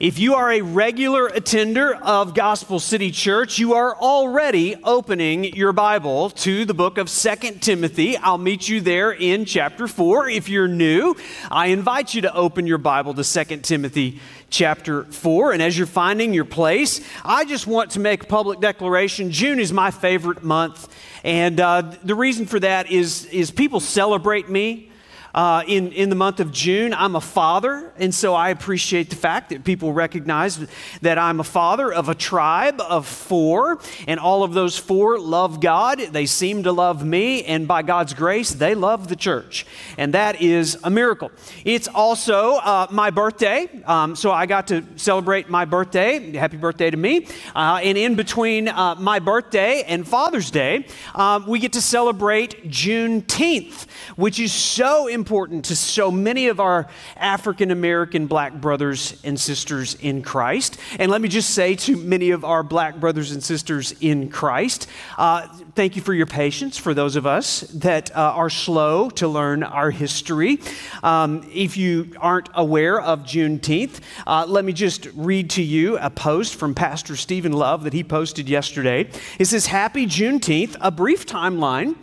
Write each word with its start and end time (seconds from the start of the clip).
If 0.00 0.20
you 0.20 0.36
are 0.36 0.52
a 0.52 0.60
regular 0.60 1.26
attender 1.26 1.92
of 1.92 2.32
Gospel 2.32 2.78
City 2.78 3.10
Church, 3.10 3.58
you 3.58 3.74
are 3.74 3.96
already 3.96 4.76
opening 4.84 5.42
your 5.42 5.72
Bible 5.72 6.30
to 6.30 6.64
the 6.64 6.72
book 6.72 6.98
of 6.98 7.10
Second 7.10 7.60
Timothy. 7.62 8.16
I'll 8.16 8.38
meet 8.38 8.68
you 8.68 8.80
there 8.80 9.10
in 9.10 9.44
chapter 9.44 9.88
4. 9.88 10.28
If 10.28 10.48
you're 10.48 10.68
new, 10.68 11.16
I 11.50 11.66
invite 11.68 12.14
you 12.14 12.22
to 12.22 12.32
open 12.32 12.64
your 12.64 12.78
Bible 12.78 13.12
to 13.14 13.24
Second 13.24 13.64
Timothy 13.64 14.20
chapter 14.50 15.02
4. 15.02 15.50
And 15.50 15.60
as 15.60 15.76
you're 15.76 15.88
finding 15.88 16.32
your 16.32 16.44
place, 16.44 17.00
I 17.24 17.44
just 17.44 17.66
want 17.66 17.90
to 17.92 17.98
make 17.98 18.22
a 18.22 18.26
public 18.28 18.60
declaration. 18.60 19.32
June 19.32 19.58
is 19.58 19.72
my 19.72 19.90
favorite 19.90 20.44
month. 20.44 20.94
And 21.24 21.58
uh, 21.58 21.92
the 22.04 22.14
reason 22.14 22.46
for 22.46 22.60
that 22.60 22.88
is, 22.92 23.24
is 23.24 23.50
people 23.50 23.80
celebrate 23.80 24.48
me 24.48 24.87
uh, 25.34 25.62
in, 25.66 25.92
in 25.92 26.08
the 26.08 26.16
month 26.16 26.40
of 26.40 26.52
June. 26.52 26.94
I'm 26.94 27.16
a 27.16 27.20
father, 27.20 27.92
and 27.98 28.14
so 28.14 28.34
I 28.34 28.50
appreciate 28.50 29.10
the 29.10 29.16
fact 29.16 29.50
that 29.50 29.64
people 29.64 29.92
recognize 29.92 30.58
that 31.02 31.18
I'm 31.18 31.40
a 31.40 31.44
father 31.44 31.92
of 31.92 32.08
a 32.08 32.14
tribe 32.14 32.80
of 32.80 33.06
four, 33.06 33.80
and 34.06 34.18
all 34.20 34.42
of 34.42 34.54
those 34.54 34.78
four 34.78 35.18
love 35.18 35.60
God. 35.60 35.98
They 35.98 36.26
seem 36.26 36.62
to 36.64 36.72
love 36.72 37.04
me, 37.04 37.44
and 37.44 37.68
by 37.68 37.82
God's 37.82 38.14
grace, 38.14 38.50
they 38.50 38.74
love 38.74 39.08
the 39.08 39.16
church. 39.16 39.66
And 39.96 40.14
that 40.14 40.40
is 40.40 40.78
a 40.84 40.90
miracle. 40.90 41.30
It's 41.64 41.88
also 41.88 42.56
uh, 42.56 42.86
my 42.90 43.10
birthday, 43.10 43.68
um, 43.84 44.16
so 44.16 44.30
I 44.30 44.46
got 44.46 44.68
to 44.68 44.84
celebrate 44.96 45.48
my 45.48 45.64
birthday. 45.64 46.32
Happy 46.36 46.56
birthday 46.56 46.90
to 46.90 46.96
me. 46.96 47.26
Uh, 47.54 47.80
and 47.82 47.98
in 47.98 48.14
between 48.14 48.68
uh, 48.68 48.94
my 48.96 49.18
birthday 49.18 49.82
and 49.86 50.06
Father's 50.06 50.50
Day, 50.50 50.86
um, 51.14 51.46
we 51.46 51.58
get 51.58 51.72
to 51.72 51.80
celebrate 51.80 52.68
Juneteenth, 52.68 53.86
which 54.16 54.38
is 54.38 54.52
so 54.52 55.06
important 55.06 55.64
to 55.66 55.76
so 55.76 56.10
many 56.10 56.48
of 56.48 56.60
our 56.60 56.88
African 57.16 57.70
American 57.70 58.26
black 58.26 58.54
brothers 58.54 59.20
and 59.24 59.38
sisters 59.38 59.94
in 59.96 60.22
Christ. 60.22 60.78
And 60.98 61.10
let 61.10 61.20
me 61.20 61.28
just 61.28 61.50
say 61.50 61.74
to 61.76 61.96
many 61.96 62.30
of 62.30 62.44
our 62.44 62.62
black 62.62 62.96
brothers 62.96 63.32
and 63.32 63.42
sisters 63.42 63.94
in 64.00 64.30
Christ, 64.30 64.88
uh, 65.16 65.48
thank 65.74 65.96
you 65.96 66.02
for 66.02 66.14
your 66.14 66.26
patience 66.26 66.78
for 66.78 66.94
those 66.94 67.16
of 67.16 67.26
us 67.26 67.60
that 67.74 68.14
uh, 68.16 68.20
are 68.20 68.50
slow 68.50 69.10
to 69.10 69.28
learn 69.28 69.62
our 69.62 69.90
history. 69.90 70.60
Um, 71.02 71.48
if 71.52 71.76
you 71.76 72.14
aren't 72.18 72.48
aware 72.54 73.00
of 73.00 73.20
Juneteenth, 73.20 74.00
uh, 74.26 74.44
let 74.48 74.64
me 74.64 74.72
just 74.72 75.06
read 75.14 75.50
to 75.50 75.62
you 75.62 75.98
a 75.98 76.10
post 76.10 76.56
from 76.56 76.74
Pastor 76.74 77.16
Stephen 77.16 77.52
Love 77.52 77.84
that 77.84 77.92
he 77.92 78.04
posted 78.04 78.48
yesterday. 78.48 79.10
It 79.38 79.46
says, 79.46 79.66
Happy 79.66 80.06
Juneteenth, 80.06 80.76
a 80.80 80.90
brief 80.90 81.26
timeline. 81.26 81.96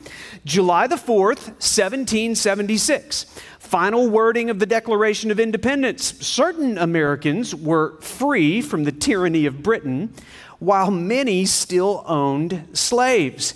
July 0.45 0.85
the 0.85 0.95
4th, 0.95 1.53
1776. 2.01 3.25
Final 3.59 4.09
wording 4.09 4.49
of 4.49 4.59
the 4.59 4.65
Declaration 4.65 5.31
of 5.31 5.39
Independence. 5.39 6.03
Certain 6.25 6.77
Americans 6.77 7.55
were 7.55 7.99
free 8.02 8.61
from 8.61 8.83
the 8.83 8.91
tyranny 8.91 9.45
of 9.45 9.63
Britain, 9.63 10.13
while 10.59 10.91
many 10.91 11.45
still 11.45 12.03
owned 12.07 12.67
slaves. 12.73 13.53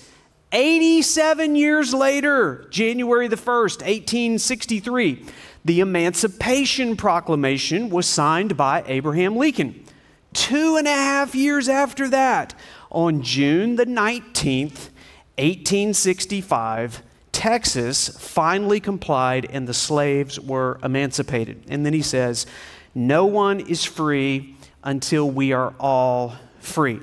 87 0.51 1.55
years 1.55 1.93
later, 1.93 2.67
January 2.71 3.27
the 3.27 3.35
1st, 3.35 3.81
1863, 3.81 5.25
the 5.63 5.79
Emancipation 5.79 6.97
Proclamation 6.97 7.89
was 7.89 8.07
signed 8.07 8.57
by 8.57 8.83
Abraham 8.87 9.35
Lincoln. 9.35 9.85
Two 10.33 10.75
and 10.75 10.87
a 10.87 10.91
half 10.91 11.35
years 11.35 11.69
after 11.69 12.09
that, 12.09 12.55
on 12.89 13.21
June 13.21 13.75
the 13.75 13.85
19th, 13.85 14.89
1865, 15.37 17.03
Texas 17.31 18.09
finally 18.09 18.79
complied 18.79 19.47
and 19.49 19.67
the 19.67 19.73
slaves 19.73 20.39
were 20.39 20.79
emancipated. 20.83 21.63
And 21.69 21.85
then 21.85 21.93
he 21.93 22.01
says, 22.01 22.45
No 22.93 23.25
one 23.25 23.59
is 23.59 23.83
free 23.83 24.55
until 24.83 25.29
we 25.29 25.53
are 25.53 25.73
all 25.79 26.35
free. 26.59 26.99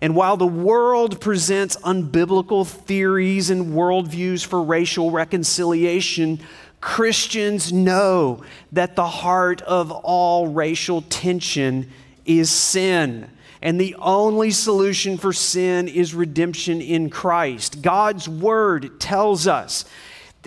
And 0.00 0.16
while 0.16 0.36
the 0.36 0.46
world 0.46 1.20
presents 1.20 1.76
unbiblical 1.76 2.66
theories 2.66 3.50
and 3.50 3.72
worldviews 3.72 4.44
for 4.44 4.60
racial 4.60 5.12
reconciliation, 5.12 6.40
Christians 6.80 7.72
know 7.72 8.42
that 8.72 8.96
the 8.96 9.06
heart 9.06 9.62
of 9.62 9.92
all 9.92 10.48
racial 10.48 11.02
tension 11.02 11.88
is 12.26 12.50
sin. 12.50 13.30
And 13.62 13.80
the 13.80 13.94
only 14.00 14.50
solution 14.50 15.16
for 15.16 15.32
sin 15.32 15.86
is 15.86 16.14
redemption 16.14 16.80
in 16.82 17.08
Christ. 17.08 17.80
God's 17.80 18.28
word 18.28 18.98
tells 18.98 19.46
us 19.46 19.84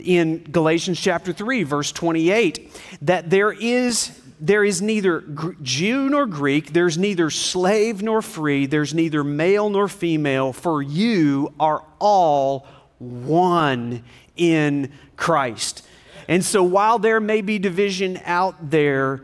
in 0.03 0.43
Galatians 0.43 0.99
chapter 0.99 1.31
3 1.31 1.63
verse 1.63 1.93
28 1.93 2.69
that 3.03 3.29
there 3.29 3.53
is 3.53 4.21
there 4.37 4.65
is 4.65 4.81
neither 4.81 5.21
Jew 5.61 6.09
nor 6.09 6.25
Greek, 6.25 6.73
there's 6.73 6.97
neither 6.97 7.29
slave 7.29 8.01
nor 8.01 8.21
free, 8.21 8.65
there's 8.65 8.93
neither 8.93 9.23
male 9.23 9.69
nor 9.69 9.87
female, 9.87 10.51
for 10.51 10.81
you 10.81 11.53
are 11.57 11.85
all 11.99 12.67
one 12.99 14.03
in 14.35 14.91
Christ. 15.15 15.87
And 16.27 16.43
so 16.43 16.63
while 16.63 16.99
there 16.99 17.21
may 17.21 17.39
be 17.41 17.59
division 17.59 18.19
out 18.25 18.71
there, 18.71 19.23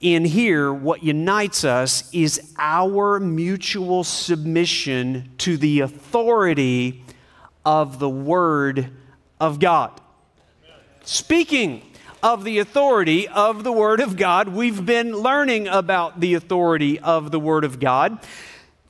in 0.00 0.24
here, 0.24 0.72
what 0.72 1.02
unites 1.02 1.62
us 1.62 2.08
is 2.12 2.54
our 2.58 3.20
mutual 3.20 4.02
submission 4.02 5.30
to 5.38 5.58
the 5.58 5.80
authority 5.80 7.04
of 7.66 7.98
the 7.98 8.08
Word 8.08 8.90
of 9.38 9.60
God. 9.60 10.00
Speaking 11.04 11.82
of 12.22 12.44
the 12.44 12.58
authority 12.58 13.28
of 13.28 13.62
the 13.62 13.72
Word 13.72 14.00
of 14.00 14.16
God, 14.16 14.48
we've 14.48 14.84
been 14.86 15.12
learning 15.12 15.68
about 15.68 16.20
the 16.20 16.32
authority 16.32 16.98
of 16.98 17.30
the 17.30 17.40
Word 17.40 17.64
of 17.64 17.78
God. 17.78 18.20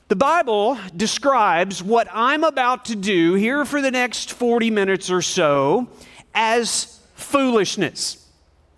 The 0.07 0.15
Bible 0.15 0.77
describes 0.95 1.83
what 1.83 2.07
I'm 2.11 2.45
about 2.45 2.85
to 2.85 2.95
do 2.95 3.33
here 3.33 3.65
for 3.65 3.81
the 3.81 3.91
next 3.91 4.31
40 4.31 4.71
minutes 4.71 5.09
or 5.09 5.21
so 5.21 5.89
as 6.33 6.99
foolishness, 7.15 8.25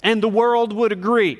and 0.01 0.21
the 0.21 0.29
world 0.29 0.73
would 0.73 0.91
agree. 0.91 1.37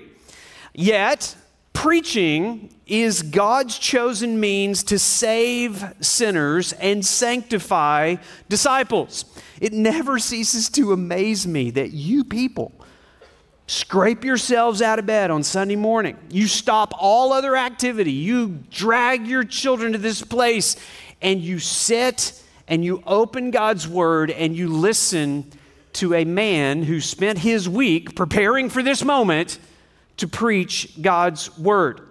Yet, 0.74 1.36
preaching 1.74 2.74
is 2.88 3.22
God's 3.22 3.78
chosen 3.78 4.40
means 4.40 4.84
to 4.84 5.00
save 5.00 5.84
sinners 6.02 6.74
and 6.74 7.06
sanctify 7.06 8.16
disciples. 8.50 9.26
It 9.62 9.74
never 9.74 10.20
ceases 10.20 10.70
to 10.72 10.92
amaze 10.92 11.46
me 11.48 11.72
that 11.72 11.92
you 11.92 12.24
people 12.24 12.74
scrape 13.68 14.24
yourselves 14.26 14.82
out 14.82 15.00
of 15.00 15.06
bed 15.06 15.32
on 15.32 15.44
Sunday 15.44 15.76
morning. 15.76 16.18
You 16.30 16.48
stop 16.48 16.94
all 16.98 17.32
other 17.32 17.56
activity. 17.56 18.12
You 18.12 18.60
drag 18.70 19.26
your 19.26 19.44
children 19.44 19.94
to 19.94 19.98
this 19.98 20.22
place 20.22 20.76
and 21.22 21.42
you 21.42 21.60
sit 21.60 22.42
and 22.68 22.84
you 22.84 23.02
open 23.08 23.52
God's 23.52 23.88
word 23.88 24.32
and 24.32 24.56
you 24.56 24.68
listen 24.68 25.52
to 25.94 26.14
a 26.14 26.26
man 26.26 26.84
who 26.84 27.00
spent 27.00 27.40
his 27.40 27.70
week 27.70 28.16
preparing 28.16 28.70
for 28.70 28.84
this 28.84 29.04
moment 29.04 29.60
to 30.18 30.28
preach 30.28 31.02
God's 31.02 31.58
word. 31.58 32.02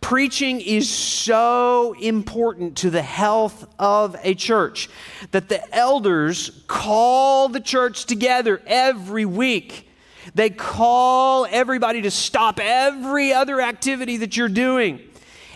Preaching 0.00 0.60
is 0.60 0.90
so 0.90 1.94
important 2.00 2.76
to 2.78 2.90
the 2.90 3.02
health 3.02 3.64
of 3.78 4.16
a 4.24 4.34
church 4.34 4.88
that 5.30 5.48
the 5.48 5.74
elders 5.74 6.64
call 6.66 7.48
the 7.48 7.60
church 7.60 8.04
together 8.04 8.60
every 8.66 9.24
week. 9.24 9.88
They 10.34 10.50
call 10.50 11.46
everybody 11.48 12.02
to 12.02 12.10
stop 12.10 12.58
every 12.60 13.32
other 13.32 13.60
activity 13.60 14.18
that 14.18 14.36
you're 14.36 14.48
doing. 14.48 15.00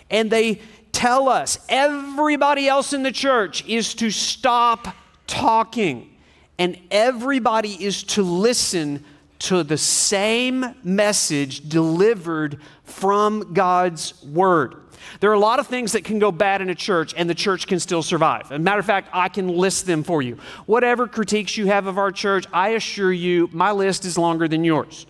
And 0.09 0.31
they 0.31 0.61
tell 0.93 1.27
us, 1.27 1.59
everybody 1.67 2.67
else 2.67 2.93
in 2.93 3.03
the 3.03 3.11
church 3.11 3.65
is 3.67 3.93
to 3.95 4.09
stop 4.09 4.87
talking, 5.27 6.09
and 6.57 6.79
everybody 6.89 7.83
is 7.83 8.01
to 8.03 8.23
listen 8.23 9.03
to 9.39 9.63
the 9.63 9.77
same 9.77 10.75
message 10.83 11.69
delivered 11.69 12.59
from 12.83 13.53
God's 13.53 14.23
Word. 14.23 14.75
There 15.19 15.29
are 15.29 15.33
a 15.35 15.39
lot 15.39 15.59
of 15.59 15.67
things 15.67 15.93
that 15.93 16.03
can 16.03 16.19
go 16.19 16.31
bad 16.31 16.61
in 16.61 16.69
a 16.69 16.75
church, 16.75 17.13
and 17.15 17.29
the 17.29 17.35
church 17.35 17.67
can 17.67 17.79
still 17.79 18.03
survive. 18.03 18.45
As 18.45 18.51
a 18.51 18.59
matter 18.59 18.79
of 18.79 18.85
fact, 18.85 19.09
I 19.13 19.29
can 19.29 19.47
list 19.47 19.85
them 19.85 20.03
for 20.03 20.21
you. 20.21 20.37
Whatever 20.65 21.07
critiques 21.07 21.57
you 21.57 21.67
have 21.67 21.87
of 21.87 21.97
our 21.97 22.11
church, 22.11 22.45
I 22.51 22.69
assure 22.69 23.13
you, 23.13 23.49
my 23.51 23.71
list 23.71 24.05
is 24.05 24.17
longer 24.17 24.47
than 24.47 24.63
yours. 24.63 25.05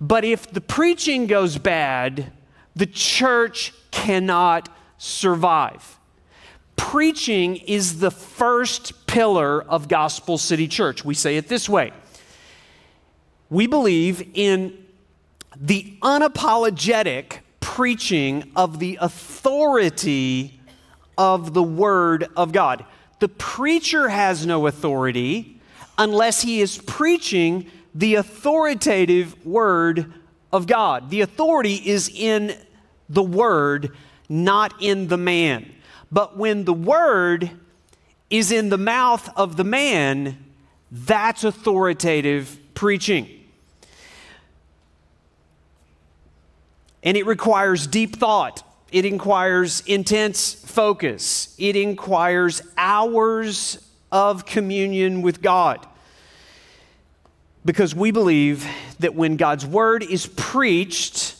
But 0.00 0.24
if 0.24 0.50
the 0.50 0.60
preaching 0.60 1.26
goes 1.26 1.58
bad, 1.58 2.32
the 2.74 2.86
church 2.86 3.72
cannot 3.90 4.68
survive. 4.98 5.98
Preaching 6.76 7.56
is 7.56 8.00
the 8.00 8.10
first 8.10 9.06
pillar 9.06 9.62
of 9.62 9.88
Gospel 9.88 10.38
City 10.38 10.66
Church. 10.66 11.04
We 11.04 11.14
say 11.14 11.36
it 11.36 11.48
this 11.48 11.68
way 11.68 11.92
we 13.50 13.66
believe 13.66 14.30
in 14.34 14.76
the 15.56 15.96
unapologetic 16.02 17.38
preaching 17.60 18.50
of 18.56 18.78
the 18.78 18.98
authority 19.00 20.60
of 21.16 21.54
the 21.54 21.62
Word 21.62 22.28
of 22.36 22.52
God. 22.52 22.84
The 23.20 23.28
preacher 23.28 24.08
has 24.08 24.44
no 24.44 24.66
authority 24.66 25.60
unless 25.96 26.42
he 26.42 26.60
is 26.60 26.78
preaching 26.78 27.70
the 27.94 28.16
authoritative 28.16 29.46
Word 29.46 30.12
of 30.52 30.66
God. 30.66 31.10
The 31.10 31.20
authority 31.20 31.74
is 31.74 32.08
in 32.08 32.56
the 33.08 33.22
word, 33.22 33.90
not 34.28 34.74
in 34.80 35.08
the 35.08 35.16
man. 35.16 35.72
But 36.10 36.36
when 36.36 36.64
the 36.64 36.72
word 36.72 37.50
is 38.30 38.52
in 38.52 38.68
the 38.68 38.78
mouth 38.78 39.28
of 39.36 39.56
the 39.56 39.64
man, 39.64 40.38
that's 40.90 41.44
authoritative 41.44 42.58
preaching. 42.74 43.28
And 47.02 47.16
it 47.16 47.26
requires 47.26 47.86
deep 47.86 48.16
thought. 48.16 48.62
It 48.90 49.04
requires 49.04 49.82
intense 49.86 50.54
focus. 50.54 51.54
It 51.58 51.74
requires 51.74 52.62
hours 52.76 53.84
of 54.10 54.46
communion 54.46 55.22
with 55.22 55.42
God. 55.42 55.86
Because 57.64 57.94
we 57.94 58.10
believe 58.10 58.66
that 59.00 59.14
when 59.14 59.36
God's 59.36 59.66
word 59.66 60.02
is 60.02 60.26
preached, 60.26 61.36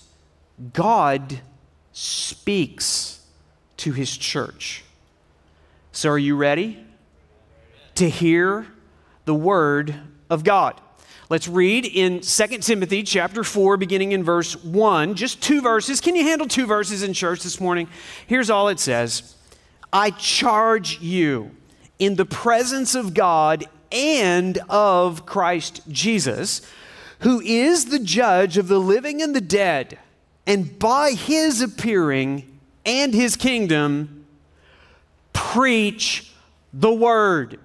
God 0.72 1.40
speaks 1.92 3.20
to 3.78 3.92
his 3.92 4.16
church. 4.16 4.82
So, 5.92 6.10
are 6.10 6.19
you 6.19 6.36
ready 6.36 6.84
to 7.94 8.08
hear 8.08 8.66
the 9.26 9.34
word 9.34 9.94
of 10.28 10.42
God? 10.42 10.81
Let's 11.31 11.49
read 11.49 11.87
in 11.87 12.21
2 12.21 12.47
Timothy 12.59 13.03
chapter 13.03 13.43
4, 13.44 13.79
beginning 13.79 14.12
in 14.12 14.23
verse 14.23 14.62
1. 14.62 15.15
Just 15.15 15.43
two 15.43 15.62
verses. 15.62 16.03
Can 16.03 16.15
you 16.17 16.23
handle 16.23 16.47
two 16.47 16.67
verses 16.67 17.03
in 17.03 17.15
church 17.15 17.43
this 17.43 17.59
morning? 17.59 17.88
Here's 18.26 18.50
all 18.50 18.69
it 18.69 18.79
says 18.79 19.35
I 19.91 20.11
charge 20.11 21.00
you 21.00 21.50
in 21.99 22.17
the 22.17 22.26
presence 22.26 22.94
of 22.94 23.15
God 23.15 23.65
and 23.91 24.59
of 24.69 25.25
Christ 25.25 25.81
Jesus, 25.88 26.61
who 27.21 27.41
is 27.41 27.87
the 27.87 28.00
judge 28.00 28.59
of 28.59 28.69
the 28.69 28.81
living 28.81 29.23
and 29.23 29.35
the 29.35 29.41
dead, 29.41 29.99
and 30.47 30.79
by 30.79 31.12
his 31.12 31.62
appearing 31.62 32.59
and 32.85 33.15
his 33.15 33.35
kingdom, 33.35 34.27
preach 35.32 36.35
the 36.75 36.93
word. 36.93 37.59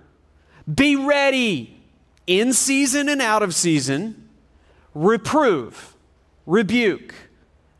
Be 0.73 0.95
ready 0.95 1.78
in 2.29 2.53
season 2.53 3.09
and 3.09 3.23
out 3.23 3.41
of 3.41 3.55
season, 3.55 4.29
reprove, 4.93 5.95
rebuke, 6.45 7.15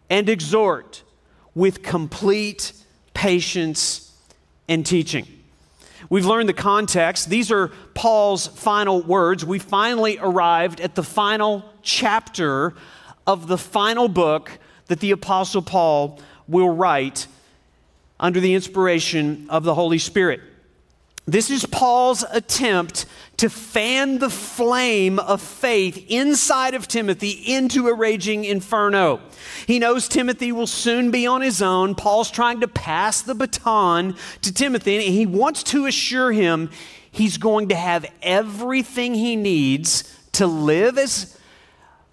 and 0.09 0.27
exhort 0.27 1.03
with 1.53 1.83
complete 1.83 2.73
patience 3.13 4.11
and 4.67 4.83
teaching. 4.83 5.27
We've 6.09 6.25
learned 6.25 6.49
the 6.49 6.53
context. 6.53 7.29
These 7.29 7.51
are 7.51 7.67
Paul's 7.93 8.47
final 8.47 9.03
words. 9.03 9.45
We 9.45 9.59
finally 9.59 10.17
arrived 10.19 10.81
at 10.81 10.95
the 10.95 11.03
final 11.03 11.63
chapter 11.83 12.73
of 13.27 13.47
the 13.47 13.57
final 13.57 14.07
book 14.07 14.57
that 14.87 14.99
the 14.99 15.11
Apostle 15.11 15.61
Paul 15.61 16.19
will 16.47 16.75
write 16.75 17.27
under 18.19 18.39
the 18.39 18.55
inspiration 18.55 19.45
of 19.51 19.63
the 19.63 19.75
Holy 19.75 19.99
Spirit. 19.99 20.41
This 21.31 21.51
is 21.51 21.63
Paul's 21.63 22.25
attempt 22.31 23.05
to 23.37 23.51
fan 23.51 24.17
the 24.17 24.31
flame 24.31 25.19
of 25.19 25.43
faith 25.43 26.03
inside 26.09 26.73
of 26.73 26.87
Timothy 26.87 27.29
into 27.29 27.87
a 27.87 27.93
raging 27.93 28.45
inferno. 28.45 29.21
He 29.67 29.77
knows 29.77 30.07
Timothy 30.07 30.51
will 30.51 30.65
soon 30.65 31.11
be 31.11 31.27
on 31.27 31.41
his 31.41 31.61
own. 31.61 31.93
Paul's 31.93 32.31
trying 32.31 32.61
to 32.61 32.67
pass 32.67 33.21
the 33.21 33.35
baton 33.35 34.15
to 34.41 34.51
Timothy, 34.51 34.95
and 34.95 35.03
he 35.03 35.27
wants 35.27 35.61
to 35.65 35.85
assure 35.85 36.31
him 36.31 36.71
he's 37.11 37.37
going 37.37 37.69
to 37.69 37.75
have 37.75 38.07
everything 38.23 39.13
he 39.13 39.35
needs 39.35 40.11
to 40.31 40.47
live 40.47 40.97
as 40.97 41.37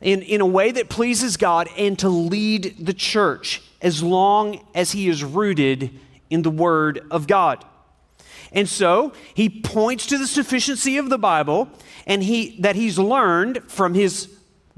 in, 0.03 0.21
in 0.21 0.43
a 0.43 0.47
way 0.47 0.73
that 0.73 0.91
pleases 0.91 1.39
God 1.39 1.71
and 1.79 1.99
to 2.01 2.11
lead 2.11 2.77
the 2.79 2.93
church 2.93 3.62
as 3.81 4.03
long 4.03 4.61
as 4.75 4.93
he 4.93 5.09
is 5.09 5.25
rooted 5.25 5.91
in 6.29 6.43
the 6.43 6.51
Word 6.51 7.01
of 7.11 7.27
God. 7.27 7.65
And 8.53 8.69
so 8.69 9.13
he 9.35 9.49
points 9.49 10.07
to 10.07 10.19
the 10.19 10.27
sufficiency 10.27 10.97
of 10.97 11.11
the 11.11 11.19
Bible 11.19 11.69
and 12.07 12.23
he, 12.23 12.57
that 12.61 12.77
he's 12.77 12.99
learned 12.99 13.63
from 13.69 13.95
his 13.95 14.31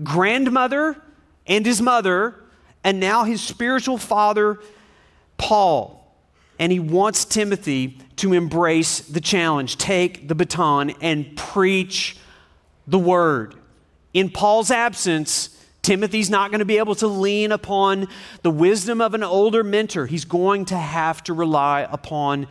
grandmother 0.02 0.96
and 1.46 1.64
his 1.64 1.80
mother, 1.80 2.34
and 2.84 3.00
now 3.00 3.24
his 3.24 3.40
spiritual 3.40 3.98
father, 3.98 4.60
Paul. 5.36 5.94
And 6.58 6.72
he 6.72 6.80
wants 6.80 7.24
Timothy 7.24 7.98
to 8.16 8.32
embrace 8.32 9.00
the 9.00 9.20
challenge, 9.20 9.76
take 9.76 10.28
the 10.28 10.34
baton, 10.34 10.90
and 11.00 11.36
preach 11.36 12.16
the 12.86 12.98
word. 12.98 13.54
In 14.12 14.30
Paul's 14.30 14.70
absence, 14.70 15.54
Timothy's 15.82 16.28
not 16.28 16.50
going 16.50 16.58
to 16.58 16.64
be 16.64 16.78
able 16.78 16.94
to 16.96 17.06
lean 17.06 17.52
upon 17.52 18.08
the 18.42 18.50
wisdom 18.50 19.00
of 19.00 19.14
an 19.14 19.22
older 19.22 19.62
mentor. 19.62 20.06
He's 20.06 20.24
going 20.24 20.64
to 20.66 20.76
have 20.76 21.22
to 21.24 21.32
rely 21.32 21.86
upon 21.90 22.46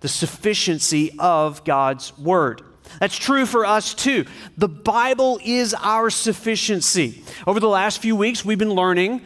the 0.00 0.08
sufficiency 0.08 1.12
of 1.18 1.64
God's 1.64 2.16
Word. 2.18 2.62
That's 2.98 3.16
true 3.16 3.46
for 3.46 3.64
us 3.64 3.94
too. 3.94 4.26
The 4.58 4.68
Bible 4.68 5.38
is 5.44 5.74
our 5.74 6.10
sufficiency. 6.10 7.22
Over 7.46 7.60
the 7.60 7.68
last 7.68 8.02
few 8.02 8.16
weeks, 8.16 8.44
we've 8.44 8.58
been 8.58 8.74
learning 8.74 9.22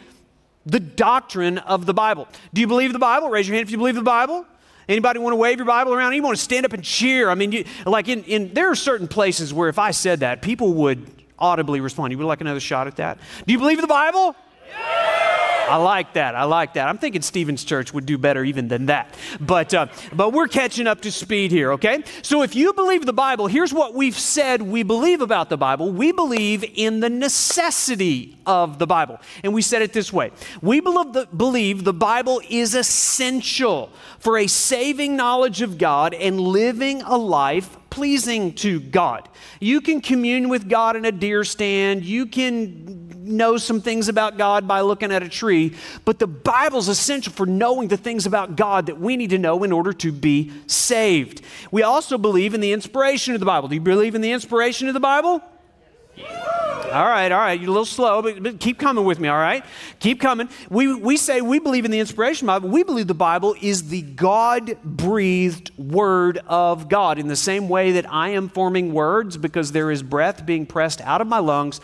the 0.65 0.79
doctrine 0.79 1.57
of 1.59 1.85
the 1.85 1.93
Bible. 1.93 2.27
Do 2.53 2.61
you 2.61 2.67
believe 2.67 2.93
the 2.93 2.99
Bible? 2.99 3.29
Raise 3.29 3.47
your 3.47 3.55
hand 3.55 3.67
if 3.67 3.71
you 3.71 3.77
believe 3.77 3.95
the 3.95 4.01
Bible. 4.01 4.45
Anybody 4.87 5.19
want 5.19 5.33
to 5.33 5.37
wave 5.37 5.57
your 5.57 5.65
Bible 5.65 5.93
around? 5.93 6.13
You 6.13 6.21
want 6.21 6.37
to 6.37 6.43
stand 6.43 6.65
up 6.65 6.73
and 6.73 6.83
cheer? 6.83 7.29
I 7.29 7.35
mean, 7.35 7.51
you, 7.51 7.65
like 7.85 8.07
in, 8.07 8.23
in 8.25 8.53
there 8.53 8.69
are 8.69 8.75
certain 8.75 9.07
places 9.07 9.53
where 9.53 9.67
if 9.67 9.79
I 9.79 9.91
said 9.91 10.19
that, 10.19 10.41
people 10.43 10.73
would 10.73 11.09
audibly 11.39 11.81
respond. 11.81 12.11
You 12.11 12.19
would 12.19 12.25
like 12.27 12.41
another 12.41 12.59
shot 12.59 12.85
at 12.87 12.97
that? 12.97 13.17
Do 13.45 13.53
you 13.53 13.59
believe 13.59 13.81
the 13.81 13.87
Bible? 13.87 14.35
I 15.67 15.77
like 15.77 16.13
that. 16.13 16.35
I 16.35 16.43
like 16.43 16.75
that. 16.75 16.87
I'm 16.87 16.97
thinking 16.97 17.21
Stevens 17.21 17.63
Church 17.63 17.93
would 17.93 18.05
do 18.05 18.17
better 18.17 18.43
even 18.43 18.67
than 18.67 18.85
that. 18.87 19.13
But, 19.39 19.73
uh, 19.73 19.87
but 20.13 20.31
we're 20.31 20.47
catching 20.47 20.85
up 20.85 21.01
to 21.01 21.11
speed 21.11 21.51
here, 21.51 21.73
okay? 21.73 22.03
So 22.21 22.43
if 22.43 22.55
you 22.55 22.73
believe 22.73 23.05
the 23.05 23.13
Bible, 23.13 23.47
here's 23.47 23.73
what 23.73 23.93
we've 23.93 24.17
said 24.17 24.61
we 24.61 24.83
believe 24.83 25.21
about 25.21 25.49
the 25.49 25.57
Bible. 25.57 25.91
We 25.91 26.11
believe 26.11 26.63
in 26.75 26.99
the 26.99 27.09
necessity 27.09 28.37
of 28.45 28.77
the 28.77 28.87
Bible. 28.87 29.19
And 29.43 29.53
we 29.53 29.61
said 29.61 29.81
it 29.81 29.93
this 29.93 30.13
way 30.13 30.31
We 30.61 30.79
believe 30.79 31.13
the, 31.13 31.25
believe 31.35 31.83
the 31.83 31.93
Bible 31.93 32.41
is 32.49 32.75
essential 32.75 33.91
for 34.19 34.37
a 34.37 34.47
saving 34.47 35.15
knowledge 35.15 35.61
of 35.61 35.77
God 35.77 36.13
and 36.13 36.39
living 36.39 37.01
a 37.01 37.17
life 37.17 37.77
pleasing 37.89 38.53
to 38.53 38.79
God. 38.79 39.29
You 39.61 39.79
can 39.79 40.01
commune 40.01 40.49
with 40.49 40.67
God 40.67 40.97
in 40.97 41.05
a 41.05 41.11
deer 41.13 41.45
stand. 41.45 42.03
You 42.03 42.25
can 42.25 43.04
know 43.27 43.57
some 43.57 43.81
things 43.81 44.07
about 44.07 44.37
God 44.37 44.67
by 44.67 44.81
looking 44.81 45.11
at 45.11 45.23
a 45.23 45.29
tree, 45.29 45.75
but 46.05 46.19
the 46.19 46.27
Bible's 46.27 46.87
essential 46.87 47.33
for 47.33 47.45
knowing 47.45 47.87
the 47.87 47.97
things 47.97 48.25
about 48.25 48.55
God 48.55 48.85
that 48.87 48.99
we 48.99 49.17
need 49.17 49.31
to 49.31 49.37
know 49.37 49.63
in 49.63 49.71
order 49.71 49.93
to 49.93 50.11
be 50.11 50.51
saved. 50.67 51.41
We 51.71 51.83
also 51.83 52.17
believe 52.17 52.53
in 52.53 52.61
the 52.61 52.71
inspiration 52.71 53.33
of 53.33 53.39
the 53.39 53.45
Bible. 53.45 53.67
Do 53.67 53.75
you 53.75 53.81
believe 53.81 54.15
in 54.15 54.21
the 54.21 54.31
inspiration 54.31 54.87
of 54.87 54.93
the 54.93 54.99
Bible? 54.99 55.41
All 56.95 57.05
right, 57.05 57.31
all 57.31 57.39
right. 57.39 57.59
You're 57.59 57.69
a 57.69 57.73
little 57.73 57.83
slow, 57.83 58.21
but, 58.21 58.41
but, 58.41 58.59
keep 58.59 58.79
coming 58.79 59.03
with 59.03 59.19
me, 59.19 59.27
all 59.27 59.37
right? 59.37 59.65
Keep 59.99 60.21
coming. 60.21 60.47
We, 60.69 60.93
we 60.93 61.17
say 61.17 61.41
we 61.41 61.59
believe 61.59 61.83
in 61.83 61.91
the 61.91 61.99
inspiration 61.99 62.47
of 62.47 62.53
the 62.53 62.59
Bible. 62.61 62.73
We 62.73 62.83
believe 62.83 63.07
the 63.07 63.13
Bible 63.13 63.55
is 63.59 63.89
the 63.89 64.01
God 64.01 64.81
breathed 64.83 65.71
word 65.77 66.39
of 66.47 66.87
God 66.87 67.19
in 67.19 67.27
the 67.27 67.35
same 67.35 67.67
way 67.67 67.93
that 67.93 68.09
I 68.11 68.29
am 68.29 68.49
forming 68.49 68.93
words 68.93 69.35
because 69.35 69.71
there 69.71 69.91
is 69.91 70.03
breath 70.03 70.45
being 70.45 70.65
pressed 70.65 71.01
out 71.01 71.21
of 71.21 71.27
my 71.27 71.39
lungs 71.39 71.81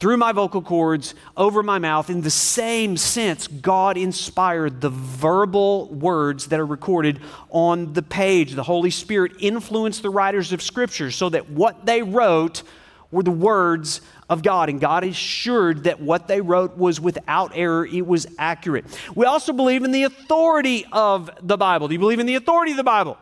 through 0.00 0.16
my 0.16 0.32
vocal 0.32 0.62
cords, 0.62 1.14
over 1.36 1.62
my 1.62 1.78
mouth. 1.78 2.10
In 2.10 2.20
the 2.20 2.30
same 2.30 2.96
sense, 2.96 3.46
God 3.46 3.96
inspired 3.96 4.80
the 4.80 4.90
verbal 4.90 5.88
words 5.92 6.48
that 6.48 6.60
are 6.60 6.66
recorded 6.66 7.20
on 7.50 7.92
the 7.92 8.02
page. 8.02 8.52
The 8.52 8.62
Holy 8.62 8.90
Spirit 8.90 9.32
influenced 9.40 10.02
the 10.02 10.10
writers 10.10 10.52
of 10.52 10.62
Scripture 10.62 11.10
so 11.10 11.28
that 11.30 11.50
what 11.50 11.86
they 11.86 12.02
wrote 12.02 12.62
were 13.10 13.22
the 13.22 13.30
words 13.30 14.00
of 14.28 14.42
God. 14.42 14.68
And 14.68 14.80
God 14.80 15.04
assured 15.04 15.84
that 15.84 16.00
what 16.00 16.28
they 16.28 16.40
wrote 16.40 16.76
was 16.76 17.00
without 17.00 17.52
error, 17.54 17.86
it 17.86 18.06
was 18.06 18.26
accurate. 18.38 18.84
We 19.14 19.26
also 19.26 19.52
believe 19.52 19.82
in 19.82 19.92
the 19.92 20.04
authority 20.04 20.84
of 20.92 21.30
the 21.42 21.56
Bible. 21.56 21.88
Do 21.88 21.94
you 21.94 21.98
believe 21.98 22.20
in 22.20 22.26
the 22.26 22.34
authority 22.34 22.72
of 22.72 22.76
the 22.76 22.84
Bible? 22.84 23.18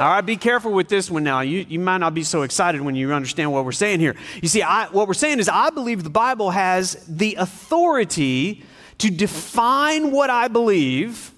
All 0.00 0.08
right, 0.08 0.20
be 0.20 0.36
careful 0.36 0.70
with 0.70 0.88
this 0.88 1.10
one 1.10 1.24
now. 1.24 1.40
You, 1.40 1.66
you 1.68 1.80
might 1.80 1.98
not 1.98 2.14
be 2.14 2.22
so 2.22 2.42
excited 2.42 2.80
when 2.80 2.94
you 2.94 3.12
understand 3.12 3.52
what 3.52 3.64
we're 3.64 3.72
saying 3.72 3.98
here. 3.98 4.14
You 4.40 4.46
see, 4.46 4.62
I, 4.62 4.86
what 4.90 5.08
we're 5.08 5.14
saying 5.14 5.40
is, 5.40 5.48
I 5.48 5.70
believe 5.70 6.04
the 6.04 6.10
Bible 6.10 6.50
has 6.50 7.04
the 7.08 7.34
authority 7.34 8.64
to 8.98 9.10
define 9.10 10.12
what 10.12 10.30
I 10.30 10.46
believe 10.46 11.32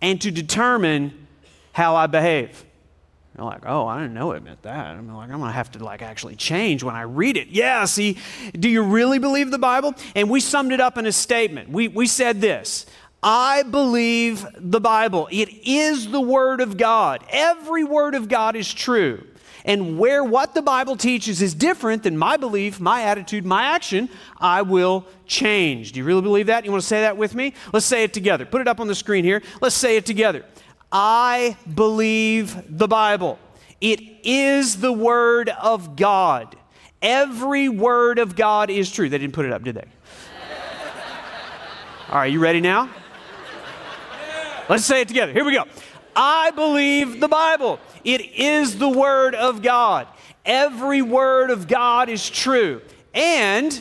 and 0.00 0.20
to 0.20 0.30
determine 0.30 1.26
how 1.72 1.96
I 1.96 2.06
behave. 2.06 2.64
You're 3.36 3.46
like, 3.46 3.62
oh, 3.66 3.88
I 3.88 4.00
didn't 4.00 4.14
know 4.14 4.30
it 4.30 4.44
meant 4.44 4.62
that. 4.62 4.96
I'm 4.96 5.12
like, 5.12 5.30
I'm 5.30 5.40
gonna 5.40 5.50
have 5.50 5.72
to 5.72 5.82
like 5.82 6.00
actually 6.00 6.36
change 6.36 6.84
when 6.84 6.94
I 6.94 7.02
read 7.02 7.36
it. 7.36 7.48
Yeah, 7.48 7.84
see, 7.84 8.18
do 8.52 8.68
you 8.68 8.82
really 8.82 9.18
believe 9.18 9.50
the 9.50 9.58
Bible? 9.58 9.94
And 10.14 10.30
we 10.30 10.38
summed 10.38 10.70
it 10.70 10.80
up 10.80 10.98
in 10.98 11.06
a 11.06 11.12
statement. 11.12 11.68
We, 11.68 11.88
we 11.88 12.06
said 12.06 12.40
this 12.40 12.86
I 13.22 13.64
believe 13.64 14.46
the 14.56 14.80
Bible. 14.80 15.28
It 15.30 15.48
is 15.66 16.10
the 16.10 16.20
Word 16.20 16.60
of 16.60 16.76
God. 16.76 17.24
Every 17.30 17.84
Word 17.84 18.14
of 18.14 18.28
God 18.28 18.54
is 18.54 18.72
true. 18.72 19.26
And 19.64 19.98
where 19.98 20.22
what 20.22 20.54
the 20.54 20.62
Bible 20.62 20.96
teaches 20.96 21.42
is 21.42 21.52
different 21.52 22.04
than 22.04 22.16
my 22.16 22.36
belief, 22.36 22.80
my 22.80 23.02
attitude, 23.02 23.44
my 23.44 23.64
action, 23.64 24.08
I 24.38 24.62
will 24.62 25.04
change. 25.26 25.92
Do 25.92 25.98
you 25.98 26.04
really 26.04 26.22
believe 26.22 26.46
that? 26.46 26.64
You 26.64 26.70
want 26.70 26.82
to 26.82 26.88
say 26.88 27.02
that 27.02 27.16
with 27.16 27.34
me? 27.34 27.54
Let's 27.72 27.84
say 27.84 28.04
it 28.04 28.14
together. 28.14 28.46
Put 28.46 28.60
it 28.60 28.68
up 28.68 28.80
on 28.80 28.86
the 28.86 28.94
screen 28.94 29.24
here. 29.24 29.42
Let's 29.60 29.74
say 29.74 29.96
it 29.96 30.06
together. 30.06 30.44
I 30.92 31.56
believe 31.74 32.78
the 32.78 32.88
Bible. 32.88 33.38
It 33.80 34.00
is 34.22 34.80
the 34.80 34.92
Word 34.92 35.48
of 35.48 35.96
God. 35.96 36.56
Every 37.02 37.68
Word 37.68 38.18
of 38.18 38.36
God 38.36 38.70
is 38.70 38.90
true. 38.90 39.08
They 39.08 39.18
didn't 39.18 39.34
put 39.34 39.44
it 39.44 39.52
up, 39.52 39.64
did 39.64 39.74
they? 39.74 39.84
All 42.10 42.14
right, 42.14 42.32
you 42.32 42.40
ready 42.40 42.60
now? 42.60 42.88
Let's 44.68 44.84
say 44.84 45.00
it 45.00 45.08
together. 45.08 45.32
Here 45.32 45.46
we 45.46 45.54
go. 45.54 45.64
I 46.14 46.50
believe 46.50 47.20
the 47.20 47.28
Bible. 47.28 47.80
It 48.04 48.20
is 48.20 48.78
the 48.78 48.88
Word 48.88 49.34
of 49.34 49.62
God. 49.62 50.08
Every 50.44 51.00
Word 51.00 51.50
of 51.50 51.66
God 51.66 52.10
is 52.10 52.28
true. 52.28 52.82
And 53.14 53.80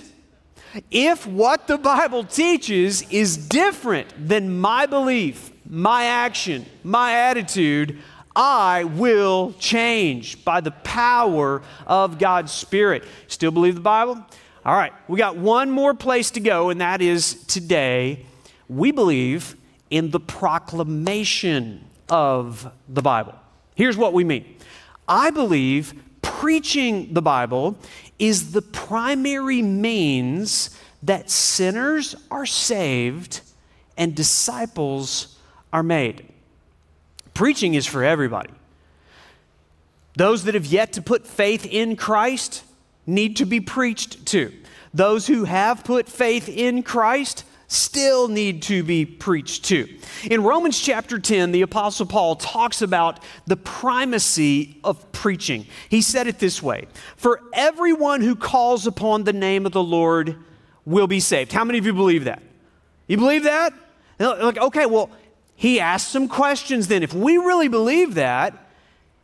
if 0.90 1.28
what 1.28 1.68
the 1.68 1.78
Bible 1.78 2.24
teaches 2.24 3.02
is 3.10 3.36
different 3.36 4.30
than 4.30 4.60
my 4.60 4.86
belief, 4.86 5.52
my 5.70 6.06
action, 6.06 6.66
my 6.86 7.12
attitude, 7.12 8.00
I 8.34 8.86
will 8.86 9.54
change 9.60 10.46
by 10.46 10.62
the 10.62 10.72
power 10.72 11.64
of 11.86 12.18
God's 12.18 12.54
Spirit. 12.54 13.04
Still 13.28 13.52
believe 13.52 13.76
the 13.76 13.82
Bible? 13.82 14.26
All 14.64 14.76
right, 14.76 14.94
we 15.10 15.18
got 15.18 15.36
one 15.36 15.70
more 15.70 15.94
place 15.94 16.32
to 16.32 16.40
go, 16.40 16.70
and 16.70 16.80
that 16.80 17.02
is 17.02 17.44
today. 17.46 18.26
We 18.70 18.92
believe 18.92 19.58
in 19.90 20.12
the 20.12 20.20
proclamation 20.20 21.84
of 22.10 22.72
the 22.88 23.02
Bible. 23.02 23.36
Here's 23.76 23.98
what 23.98 24.14
we 24.14 24.24
mean 24.24 24.56
I 25.08 25.32
believe 25.32 25.94
preaching 26.22 27.14
the 27.14 27.22
Bible 27.22 27.78
is 28.20 28.52
the 28.52 28.62
primary 28.62 29.62
means 29.62 30.78
that 31.04 31.30
sinners 31.30 32.16
are 32.30 32.46
saved 32.46 33.42
and 33.98 34.16
disciples 34.16 35.38
are 35.72 35.84
made. 35.84 36.28
Preaching 37.34 37.76
is 37.76 37.86
for 37.86 38.04
everybody. 38.04 38.50
Those 40.16 40.46
that 40.46 40.56
have 40.56 40.66
yet 40.66 40.94
to 40.94 41.02
put 41.02 41.28
faith 41.28 41.66
in 41.66 41.96
Christ 41.96 42.64
need 43.06 43.36
to 43.38 43.46
be 43.46 43.62
preached 43.62 44.26
to. 44.28 44.52
Those 44.94 45.28
who 45.28 45.44
have 45.44 45.84
put 45.84 46.10
faith 46.10 46.50
in 46.50 46.82
Christ 46.82 47.44
still 47.68 48.28
need 48.28 48.62
to 48.64 48.82
be 48.82 49.06
preached 49.06 49.66
to. 49.66 49.88
In 50.30 50.44
Romans 50.44 50.80
chapter 50.80 51.20
10, 51.20 51.52
the 51.52 51.62
Apostle 51.62 52.06
Paul 52.06 52.36
talks 52.36 52.82
about 52.82 53.20
the 53.46 53.58
primacy 53.58 54.80
of 54.84 55.12
preaching. 55.12 55.68
He 55.90 56.02
said 56.02 56.28
it 56.28 56.40
this 56.40 56.64
way 56.64 56.88
For 57.18 57.42
everyone 57.54 58.22
who 58.22 58.36
calls 58.36 58.88
upon 58.88 59.26
the 59.26 59.34
name 59.34 59.66
of 59.66 59.74
the 59.74 59.84
Lord 59.84 60.38
will 60.86 61.08
be 61.08 61.20
saved. 61.20 61.52
How 61.52 61.66
many 61.66 61.78
of 61.78 61.86
you 61.86 61.94
believe 61.94 62.24
that? 62.24 62.42
You 63.08 63.18
believe 63.18 63.44
that? 63.44 63.74
Like, 64.20 64.58
okay, 64.58 64.86
well, 64.86 65.10
he 65.56 65.80
asked 65.80 66.10
some 66.10 66.28
questions 66.28 66.88
then. 66.88 67.04
If 67.04 67.14
we 67.14 67.38
really 67.38 67.68
believe 67.68 68.16
that, 68.16 68.54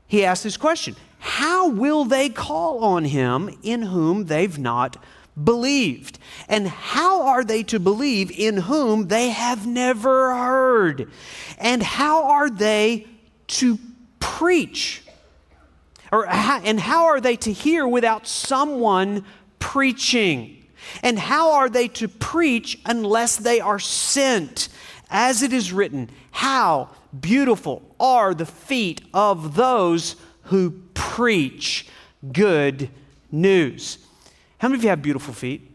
he 0.08 0.26
asked 0.26 0.44
this 0.44 0.58
question 0.58 0.96
How 1.20 1.70
will 1.70 2.06
they 2.06 2.30
call 2.30 2.84
on 2.84 3.06
him 3.06 3.58
in 3.64 3.84
whom 3.84 4.26
they've 4.26 4.58
not 4.60 4.98
believed. 5.42 6.20
And 6.48 6.68
how 6.68 7.24
are 7.24 7.44
they 7.44 7.64
to 7.64 7.80
believe 7.80 8.32
in 8.32 8.58
whom 8.58 9.08
they 9.08 9.30
have 9.30 9.66
never 9.66 10.36
heard? 10.36 11.12
And 11.58 11.82
how 11.82 12.26
are 12.26 12.50
they 12.50 13.08
to 13.48 13.80
preach? 14.20 15.04
Or, 16.12 16.28
and 16.28 16.80
how 16.80 17.06
are 17.06 17.20
they 17.20 17.36
to 17.38 17.52
hear 17.52 17.88
without 17.88 18.28
someone 18.28 19.26
preaching? 19.60 20.64
And 21.02 21.18
how 21.18 21.54
are 21.54 21.70
they 21.70 21.88
to 21.90 22.08
preach 22.08 22.80
unless 22.86 23.38
they 23.38 23.60
are 23.60 23.80
sent? 23.80 24.70
As 25.10 25.42
it 25.42 25.54
is 25.54 25.72
written, 25.72 26.10
how 26.32 26.90
beautiful 27.20 27.96
are 28.00 28.34
the 28.34 28.46
feet 28.46 29.02
of 29.14 29.56
those 29.56 30.16
who 30.44 30.72
preach 30.94 31.88
good 32.32 32.90
news. 33.32 33.98
How 34.64 34.70
many 34.70 34.80
of 34.80 34.84
you 34.86 34.92
have 34.92 35.02
beautiful 35.02 35.34
feet? 35.34 35.70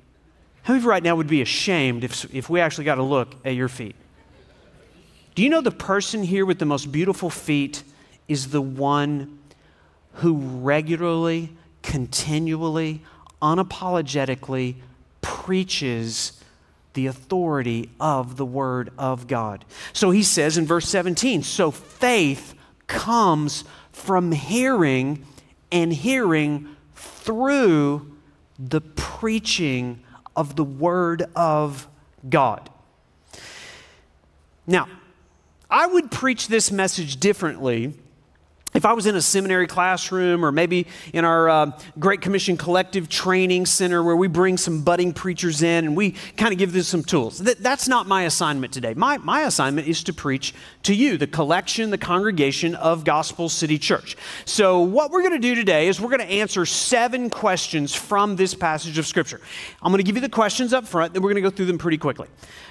How 0.62 0.73
many 0.73 0.78
of 0.80 0.85
you 0.85 0.90
right 0.90 1.02
now 1.02 1.14
would 1.14 1.26
be 1.26 1.42
ashamed 1.42 2.04
if, 2.04 2.35
if 2.35 2.49
we 2.49 2.59
actually 2.59 2.85
got 2.85 2.97
a 2.97 3.02
look 3.02 3.35
at 3.45 3.54
your 3.54 3.68
feet? 3.68 3.95
Do 5.35 5.42
you 5.42 5.50
know 5.50 5.61
the 5.61 5.71
person 5.71 6.23
here 6.23 6.47
with 6.47 6.59
the 6.59 6.64
most 6.64 6.90
beautiful 6.90 7.28
feet 7.28 7.83
is 8.28 8.49
the 8.49 8.62
one 8.62 9.40
who 10.14 10.37
regularly, 10.38 11.50
continually, 11.83 13.02
unapologetically 13.42 14.76
preaches 15.21 16.42
the 16.95 17.09
authority 17.09 17.90
of 18.00 18.38
the 18.38 18.47
Word 18.47 18.90
of 18.97 19.26
God? 19.26 19.66
So 19.92 20.12
he 20.12 20.23
says 20.23 20.57
in 20.57 20.64
verse 20.64 20.88
17 20.88 21.42
so 21.42 21.71
faith 21.71 22.54
comes 22.87 23.64
from 23.92 24.33
hearing, 24.33 25.26
and 25.71 25.92
hearing 25.92 26.75
through 26.95 28.14
the 28.59 28.81
preaching 28.81 30.03
of 30.35 30.57
the 30.57 30.65
Word 30.65 31.25
of 31.37 31.88
God. 32.29 32.71
Now, 34.67 34.88
I 35.71 35.87
would 35.87 36.11
preach 36.11 36.49
this 36.49 36.71
message 36.71 37.19
differently 37.19 37.95
if 38.79 38.87
I 38.87 38.93
was 38.93 39.07
in 39.07 39.17
a 39.17 39.21
seminary 39.21 39.67
classroom 39.67 40.45
or 40.45 40.53
maybe 40.53 40.87
in 41.13 41.25
our 41.25 41.49
uh, 41.49 41.73
Great 41.99 42.21
Commission 42.21 42.57
Collective 42.57 43.09
Training 43.09 43.67
Center 43.67 44.05
where 44.05 44.15
we 44.15 44.29
bring 44.29 44.57
some 44.57 44.83
budding 44.83 45.13
preachers 45.13 45.63
in 45.63 45.85
and 45.85 45.97
we 45.97 46.13
kind 46.37 46.53
of 46.53 46.61
give 46.61 46.73
them 46.73 46.83
some 46.83 47.03
tools, 47.03 47.39
that, 47.39 47.61
that's 47.61 47.89
not 47.89 48.07
my 48.07 48.23
assignment 48.23 48.73
today. 48.73 48.95
My, 48.95 49.19
my 49.19 49.43
assignment 49.43 49.89
is 49.89 50.05
to 50.05 50.13
preach 50.13 50.55
to 50.85 50.95
you, 50.95 51.17
the 51.17 51.27
collection, 51.27 51.91
the 51.91 51.99
congregation 51.99 52.77
of 52.77 53.03
Gospel 53.03 53.49
City 53.49 53.81
Church. 53.81 54.17
So, 54.45 54.81
what 54.81 55.11
we're 55.11 55.23
going 55.23 55.33
to 55.33 55.41
do 55.41 55.57
today 55.57 55.89
is 55.89 56.01
we're 56.01 56.17
going 56.17 56.21
to 56.21 56.35
answer 56.35 56.65
seven 56.65 57.31
questions 57.31 57.93
from 57.93 58.37
this 58.37 58.55
passage 58.55 58.97
of 58.97 59.09
Scripture. 59.09 59.41
I'm 59.83 59.91
going 59.91 59.99
to 59.99 60.05
give 60.05 60.15
you 60.15 60.23
the 60.23 60.29
questions 60.29 60.73
up 60.73 60.87
front, 60.87 61.15
then 61.15 61.23
we're 61.23 61.31
going 61.31 61.43
to 61.43 61.51
go 61.51 61.55
through 61.55 61.67
them 61.67 61.79
pretty 61.79 61.99
quickly. 61.99 62.29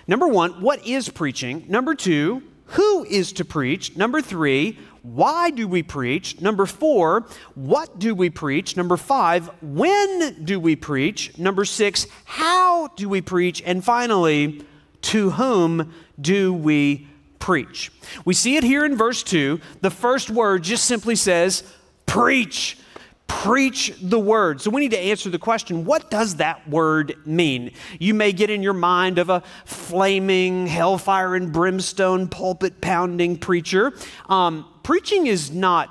Number 0.08 0.30
one, 0.30 0.62
what 0.62 0.88
is 0.88 1.10
preaching? 1.10 1.66
Number 1.68 1.96
two, 1.96 2.44
who 2.72 3.06
is 3.06 3.34
to 3.34 3.46
preach? 3.46 3.96
Number 3.96 4.22
three, 4.22 4.78
why 5.14 5.52
do 5.52 5.68
we 5.68 5.84
preach? 5.84 6.42
Number 6.42 6.66
four, 6.66 7.26
what 7.56 7.98
do 7.98 8.14
we 8.14 8.30
preach? 8.30 8.76
Number 8.76 8.98
five, 8.98 9.50
when 9.62 10.44
do 10.44 10.60
we 10.60 10.76
preach? 10.76 11.38
Number 11.38 11.64
six, 11.64 12.08
how 12.26 12.88
do 12.90 13.08
we 13.08 13.22
preach? 13.22 13.64
And 13.66 13.84
finally, 13.84 14.66
to 15.04 15.30
whom 15.32 15.94
do 16.20 16.54
we 16.54 17.08
preach? 17.40 17.92
We 18.26 18.34
see 18.34 18.58
it 18.58 18.64
here 18.64 18.84
in 18.84 18.98
verse 18.98 19.24
two. 19.24 19.62
The 19.82 19.92
first 19.92 20.30
word 20.30 20.64
just 20.64 20.84
simply 20.84 21.16
says, 21.16 21.64
preach 22.06 22.78
preach 23.28 23.94
the 24.02 24.20
word. 24.20 24.62
So 24.62 24.70
we 24.70 24.82
need 24.82 24.92
to 24.92 25.00
answer 25.00 25.30
the 25.30 25.40
question 25.40 25.86
what 25.86 26.10
does 26.10 26.36
that 26.38 26.68
word 26.68 27.16
mean? 27.26 27.72
You 28.00 28.14
may 28.14 28.32
get 28.32 28.50
in 28.50 28.64
your 28.64 28.74
mind 28.74 29.20
of 29.20 29.30
a 29.30 29.44
flaming, 29.66 30.68
hellfire 30.68 31.36
and 31.36 31.52
brimstone, 31.52 32.28
pulpit 32.28 32.82
pounding 32.82 33.38
preacher. 33.38 33.94
Um, 34.28 34.66
preaching 34.84 35.28
is 35.28 35.52
not 35.52 35.90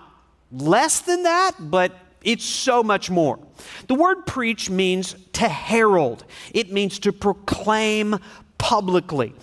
less 0.51 1.01
than 1.01 1.25
that, 1.25 1.53
but 1.59 1.93
it's 2.23 2.45
so 2.45 2.83
much 2.83 3.11
more. 3.11 3.39
The 3.87 3.95
word 3.95 4.27
preach 4.27 4.69
means 4.69 5.15
to 5.35 5.49
herald, 5.49 6.25
it 6.53 6.73
means 6.73 6.99
to 7.01 7.13
proclaim 7.13 8.19
publicly. 8.59 9.35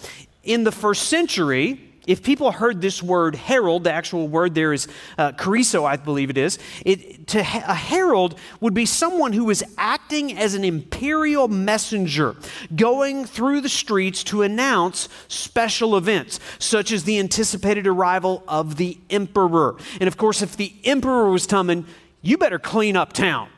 In 0.44 0.66
the 0.66 0.72
first 0.72 1.04
century, 1.04 1.93
if 2.06 2.22
people 2.22 2.52
heard 2.52 2.82
this 2.82 3.02
word 3.02 3.36
herald, 3.36 3.86
the 3.86 3.94
actual 3.94 4.28
word 4.28 4.56
there 4.56 4.74
is 4.74 4.88
uh, 5.18 5.32
kerusso, 5.32 5.86
I 5.86 5.96
believe 5.96 6.30
it 6.30 6.38
is, 6.38 6.60
it, 6.86 7.28
to, 7.28 7.40
a 7.40 7.44
herald 7.74 8.38
would 8.60 8.74
be 8.74 8.86
someone 8.86 9.32
who 9.34 9.46
was 9.46 9.64
acting 9.78 10.38
as 10.38 10.54
an 10.54 10.64
imperial 10.64 11.48
messenger, 11.48 12.36
going 12.76 13.26
through 13.26 13.62
the 13.62 13.70
streets 13.70 14.24
to 14.26 14.42
announce 14.42 15.08
special 15.28 15.96
events, 15.96 16.40
such 16.60 16.92
as 16.92 17.06
the 17.06 17.20
anticipated 17.20 17.88
arrival 17.88 18.44
of 18.48 18.76
the 18.76 18.98
emperor. 19.10 19.76
And 20.00 20.08
of 20.08 20.18
course, 20.18 20.42
if 20.42 20.58
the 20.58 20.74
emperor 20.84 21.30
was 21.30 21.48
coming, 21.48 21.86
you 22.22 22.38
better 22.38 22.60
clean 22.60 22.98
up 22.98 23.14
town. 23.14 23.50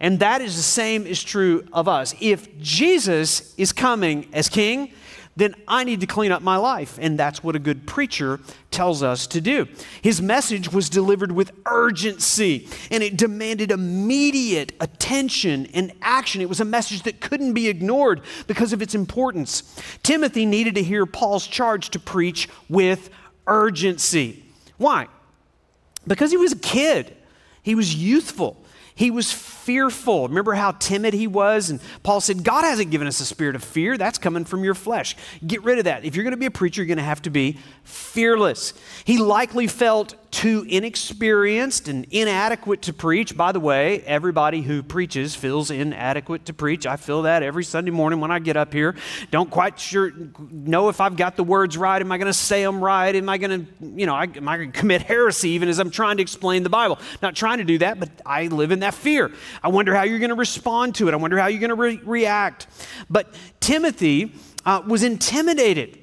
And 0.00 0.18
that 0.20 0.40
is 0.40 0.56
the 0.56 0.62
same 0.62 1.06
is 1.06 1.22
true 1.22 1.66
of 1.72 1.86
us. 1.86 2.14
If 2.20 2.58
Jesus 2.58 3.54
is 3.56 3.72
coming 3.72 4.28
as 4.32 4.48
king, 4.48 4.92
then 5.40 5.54
I 5.66 5.84
need 5.84 6.00
to 6.00 6.06
clean 6.06 6.32
up 6.32 6.42
my 6.42 6.56
life. 6.56 6.98
And 7.00 7.18
that's 7.18 7.42
what 7.42 7.56
a 7.56 7.58
good 7.58 7.86
preacher 7.86 8.40
tells 8.70 9.02
us 9.02 9.26
to 9.28 9.40
do. 9.40 9.66
His 10.02 10.20
message 10.20 10.72
was 10.72 10.88
delivered 10.88 11.32
with 11.32 11.52
urgency 11.66 12.68
and 12.90 13.02
it 13.02 13.16
demanded 13.16 13.70
immediate 13.70 14.72
attention 14.80 15.66
and 15.72 15.92
action. 16.02 16.40
It 16.40 16.48
was 16.48 16.60
a 16.60 16.64
message 16.64 17.02
that 17.02 17.20
couldn't 17.20 17.54
be 17.54 17.68
ignored 17.68 18.20
because 18.46 18.72
of 18.72 18.82
its 18.82 18.94
importance. 18.94 19.62
Timothy 20.02 20.46
needed 20.46 20.74
to 20.76 20.82
hear 20.82 21.06
Paul's 21.06 21.46
charge 21.46 21.90
to 21.90 21.98
preach 21.98 22.48
with 22.68 23.10
urgency. 23.46 24.44
Why? 24.76 25.08
Because 26.06 26.30
he 26.30 26.36
was 26.36 26.52
a 26.52 26.58
kid. 26.58 27.16
He 27.62 27.74
was 27.74 27.94
youthful. 27.94 28.62
He 28.94 29.10
was 29.10 29.32
fearful. 29.32 30.28
Remember 30.28 30.54
how 30.54 30.72
timid 30.72 31.14
he 31.14 31.26
was? 31.26 31.70
And 31.70 31.80
Paul 32.02 32.20
said, 32.20 32.44
God 32.44 32.64
hasn't 32.64 32.90
given 32.90 33.06
us 33.06 33.20
a 33.20 33.24
spirit 33.24 33.56
of 33.56 33.64
fear. 33.64 33.96
That's 33.96 34.18
coming 34.18 34.44
from 34.44 34.64
your 34.64 34.74
flesh. 34.74 35.16
Get 35.46 35.62
rid 35.62 35.78
of 35.78 35.84
that. 35.84 36.04
If 36.04 36.16
you're 36.16 36.24
going 36.24 36.32
to 36.32 36.36
be 36.36 36.46
a 36.46 36.50
preacher, 36.50 36.82
you're 36.82 36.86
going 36.86 36.98
to 36.98 37.04
have 37.04 37.22
to 37.22 37.30
be 37.30 37.58
fearless. 37.84 38.74
He 39.04 39.18
likely 39.18 39.66
felt 39.66 40.14
too 40.30 40.64
inexperienced 40.68 41.88
and 41.88 42.06
inadequate 42.10 42.82
to 42.82 42.92
preach. 42.92 43.36
By 43.36 43.52
the 43.52 43.60
way, 43.60 44.00
everybody 44.02 44.62
who 44.62 44.82
preaches 44.82 45.34
feels 45.34 45.70
inadequate 45.70 46.46
to 46.46 46.52
preach. 46.52 46.86
I 46.86 46.96
feel 46.96 47.22
that 47.22 47.42
every 47.42 47.64
Sunday 47.64 47.90
morning 47.90 48.20
when 48.20 48.30
I 48.30 48.38
get 48.38 48.56
up 48.56 48.72
here. 48.72 48.94
Don't 49.30 49.50
quite 49.50 49.78
sure 49.80 50.12
know 50.50 50.88
if 50.88 51.00
I've 51.00 51.16
got 51.16 51.36
the 51.36 51.42
words 51.42 51.76
right. 51.76 52.00
Am 52.00 52.12
I 52.12 52.18
going 52.18 52.26
to 52.26 52.32
say 52.32 52.62
them 52.62 52.82
right? 52.82 53.14
Am 53.14 53.28
I 53.28 53.38
going 53.38 53.66
to, 53.66 53.86
you 54.00 54.06
know, 54.06 54.16
am 54.16 54.48
I 54.48 54.56
going 54.56 54.72
to 54.72 54.78
commit 54.78 55.02
heresy 55.02 55.50
even 55.50 55.68
as 55.68 55.78
I'm 55.78 55.90
trying 55.90 56.18
to 56.18 56.22
explain 56.22 56.62
the 56.62 56.70
Bible? 56.70 56.98
Not 57.22 57.34
trying 57.34 57.58
to 57.58 57.64
do 57.64 57.78
that, 57.78 57.98
but 57.98 58.10
I 58.24 58.46
live 58.46 58.70
in 58.70 58.80
that 58.80 58.94
fear. 58.94 59.32
I 59.62 59.68
wonder 59.68 59.94
how 59.94 60.04
you're 60.04 60.20
going 60.20 60.30
to 60.30 60.36
respond 60.36 60.94
to 60.96 61.08
it. 61.08 61.14
I 61.14 61.16
wonder 61.16 61.38
how 61.38 61.48
you're 61.48 61.60
going 61.60 61.70
to 61.70 61.74
re- 61.74 62.00
react. 62.04 62.68
But 63.08 63.34
Timothy 63.58 64.32
uh, 64.64 64.82
was 64.86 65.02
intimidated 65.02 65.98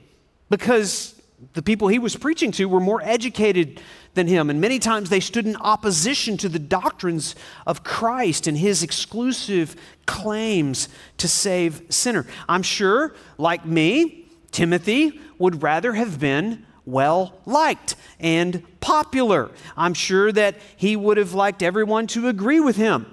because 0.50 1.14
the 1.54 1.62
people 1.62 1.88
he 1.88 2.00
was 2.00 2.16
preaching 2.16 2.52
to 2.54 2.66
were 2.68 2.80
more 2.80 3.02
educated 3.04 3.82
than 4.18 4.28
him. 4.28 4.50
And 4.50 4.60
many 4.60 4.80
times 4.80 5.10
they 5.10 5.22
stood 5.22 5.46
in 5.46 5.56
opposition 5.56 6.36
to 6.38 6.50
the 6.50 6.60
doctrines 6.60 7.36
of 7.66 7.86
Christ 7.86 8.48
and 8.48 8.58
his 8.58 8.84
exclusive 8.84 9.78
claims 10.06 10.90
to 11.18 11.28
save 11.30 11.84
sinner. 11.90 12.26
I'm 12.50 12.64
sure, 12.64 13.16
like 13.38 13.66
me, 13.66 14.26
Timothy 14.52 15.22
would 15.38 15.64
rather 15.64 15.94
have 15.94 16.20
been 16.20 16.66
well 16.86 17.40
liked 17.46 17.96
and 18.20 18.64
popular. 18.80 19.52
I'm 19.76 19.94
sure 19.94 20.32
that 20.32 20.56
he 20.76 20.96
would 20.96 21.18
have 21.18 21.34
liked 21.34 21.62
everyone 21.62 22.08
to 22.08 22.28
agree 22.28 22.60
with 22.60 22.76
him. 22.76 23.06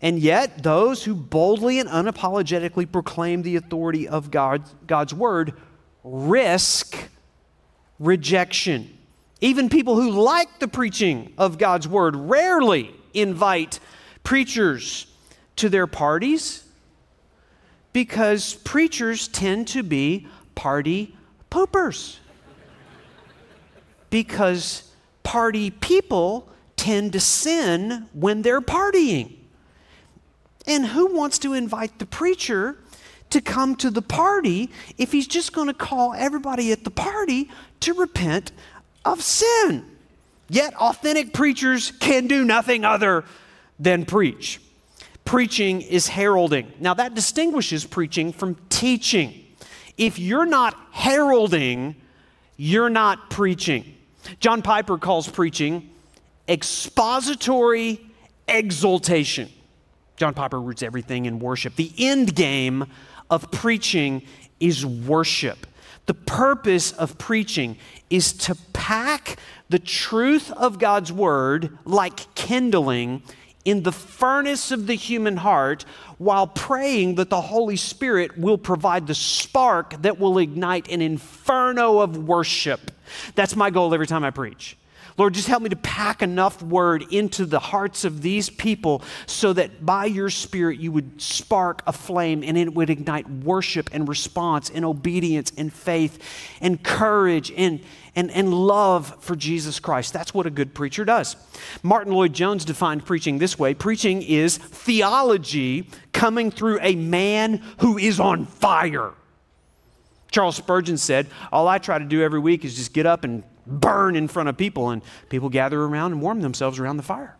And 0.00 0.18
yet, 0.18 0.62
those 0.62 1.04
who 1.04 1.14
boldly 1.14 1.78
and 1.78 1.88
unapologetically 1.88 2.90
proclaim 2.90 3.42
the 3.42 3.56
authority 3.56 4.08
of 4.08 4.30
God, 4.30 4.64
God's 4.86 5.14
word 5.14 5.54
risk 6.04 7.08
rejection. 7.98 8.98
Even 9.42 9.68
people 9.68 9.96
who 9.96 10.10
like 10.12 10.60
the 10.60 10.68
preaching 10.68 11.32
of 11.36 11.58
God's 11.58 11.88
word 11.88 12.14
rarely 12.14 12.94
invite 13.12 13.80
preachers 14.22 15.08
to 15.56 15.68
their 15.68 15.88
parties 15.88 16.64
because 17.92 18.54
preachers 18.54 19.26
tend 19.26 19.66
to 19.68 19.82
be 19.82 20.28
party 20.54 21.16
poopers. 21.50 22.18
because 24.10 24.88
party 25.24 25.70
people 25.70 26.48
tend 26.76 27.12
to 27.12 27.20
sin 27.20 28.08
when 28.12 28.42
they're 28.42 28.60
partying. 28.60 29.38
And 30.68 30.86
who 30.86 31.12
wants 31.12 31.40
to 31.40 31.52
invite 31.52 31.98
the 31.98 32.06
preacher 32.06 32.76
to 33.30 33.40
come 33.40 33.74
to 33.76 33.90
the 33.90 34.02
party 34.02 34.70
if 34.98 35.10
he's 35.10 35.26
just 35.26 35.52
going 35.52 35.66
to 35.66 35.74
call 35.74 36.14
everybody 36.14 36.70
at 36.70 36.84
the 36.84 36.90
party 36.90 37.50
to 37.80 37.94
repent 37.94 38.52
of 39.04 39.22
sin. 39.22 39.84
Yet, 40.48 40.74
authentic 40.74 41.32
preachers 41.32 41.92
can 41.92 42.26
do 42.26 42.44
nothing 42.44 42.84
other 42.84 43.24
than 43.78 44.04
preach. 44.04 44.60
Preaching 45.24 45.80
is 45.80 46.08
heralding. 46.08 46.72
Now, 46.80 46.94
that 46.94 47.14
distinguishes 47.14 47.84
preaching 47.84 48.32
from 48.32 48.56
teaching. 48.68 49.46
If 49.96 50.18
you're 50.18 50.46
not 50.46 50.76
heralding, 50.90 51.96
you're 52.56 52.90
not 52.90 53.30
preaching. 53.30 53.96
John 54.40 54.62
Piper 54.62 54.98
calls 54.98 55.28
preaching 55.28 55.90
expository 56.48 58.00
exaltation. 58.48 59.48
John 60.16 60.34
Piper 60.34 60.60
roots 60.60 60.82
everything 60.82 61.24
in 61.26 61.38
worship. 61.38 61.76
The 61.76 61.92
end 61.98 62.34
game 62.34 62.86
of 63.30 63.50
preaching 63.50 64.22
is 64.60 64.84
worship. 64.84 65.66
The 66.06 66.14
purpose 66.14 66.92
of 66.92 67.18
preaching 67.18 67.76
is 68.10 68.32
to 68.34 68.56
pack 68.72 69.38
the 69.68 69.78
truth 69.78 70.50
of 70.52 70.78
God's 70.78 71.12
word 71.12 71.78
like 71.84 72.34
kindling 72.34 73.22
in 73.64 73.84
the 73.84 73.92
furnace 73.92 74.72
of 74.72 74.86
the 74.86 74.94
human 74.94 75.36
heart 75.36 75.84
while 76.18 76.46
praying 76.46 77.14
that 77.14 77.30
the 77.30 77.40
Holy 77.40 77.76
Spirit 77.76 78.36
will 78.36 78.58
provide 78.58 79.06
the 79.06 79.14
spark 79.14 80.02
that 80.02 80.18
will 80.18 80.38
ignite 80.38 80.90
an 80.90 81.00
inferno 81.00 82.00
of 82.00 82.16
worship. 82.16 82.90
That's 83.34 83.54
my 83.54 83.70
goal 83.70 83.94
every 83.94 84.06
time 84.06 84.24
I 84.24 84.30
preach. 84.30 84.76
Lord, 85.18 85.34
just 85.34 85.48
help 85.48 85.62
me 85.62 85.68
to 85.68 85.76
pack 85.76 86.22
enough 86.22 86.62
word 86.62 87.04
into 87.10 87.44
the 87.44 87.58
hearts 87.58 88.04
of 88.04 88.22
these 88.22 88.48
people 88.48 89.02
so 89.26 89.52
that 89.52 89.84
by 89.84 90.06
your 90.06 90.30
Spirit 90.30 90.78
you 90.78 90.90
would 90.92 91.20
spark 91.20 91.82
a 91.86 91.92
flame 91.92 92.42
and 92.42 92.56
it 92.56 92.72
would 92.72 92.88
ignite 92.88 93.28
worship 93.28 93.90
and 93.92 94.08
response 94.08 94.70
and 94.70 94.84
obedience 94.84 95.52
and 95.56 95.72
faith 95.72 96.18
and 96.60 96.82
courage 96.82 97.52
and, 97.56 97.80
and, 98.16 98.30
and 98.30 98.54
love 98.54 99.22
for 99.22 99.36
Jesus 99.36 99.78
Christ. 99.78 100.12
That's 100.12 100.32
what 100.32 100.46
a 100.46 100.50
good 100.50 100.74
preacher 100.74 101.04
does. 101.04 101.36
Martyn 101.82 102.14
Lloyd-Jones 102.14 102.64
defined 102.64 103.04
preaching 103.04 103.38
this 103.38 103.58
way 103.58 103.74
preaching 103.74 104.22
is 104.22 104.56
theology 104.56 105.88
coming 106.12 106.50
through 106.50 106.78
a 106.80 106.94
man 106.94 107.62
who 107.78 107.98
is 107.98 108.18
on 108.18 108.46
fire. 108.46 109.12
Charles 110.30 110.56
Spurgeon 110.56 110.96
said, 110.96 111.28
All 111.52 111.68
I 111.68 111.76
try 111.78 111.98
to 111.98 112.04
do 112.04 112.22
every 112.22 112.40
week 112.40 112.64
is 112.64 112.74
just 112.74 112.94
get 112.94 113.04
up 113.04 113.24
and 113.24 113.44
burn 113.66 114.16
in 114.16 114.28
front 114.28 114.48
of 114.48 114.56
people, 114.56 114.90
and 114.90 115.02
people 115.28 115.48
gather 115.48 115.82
around 115.82 116.12
and 116.12 116.22
warm 116.22 116.40
themselves 116.40 116.78
around 116.78 116.96
the 116.96 117.02
fire. 117.02 117.36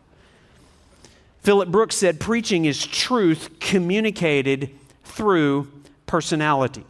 Philip 1.41 1.69
Brooks 1.69 1.95
said, 1.95 2.19
Preaching 2.19 2.65
is 2.65 2.85
truth 2.85 3.59
communicated 3.59 4.71
through 5.03 5.67
personality. 6.05 6.85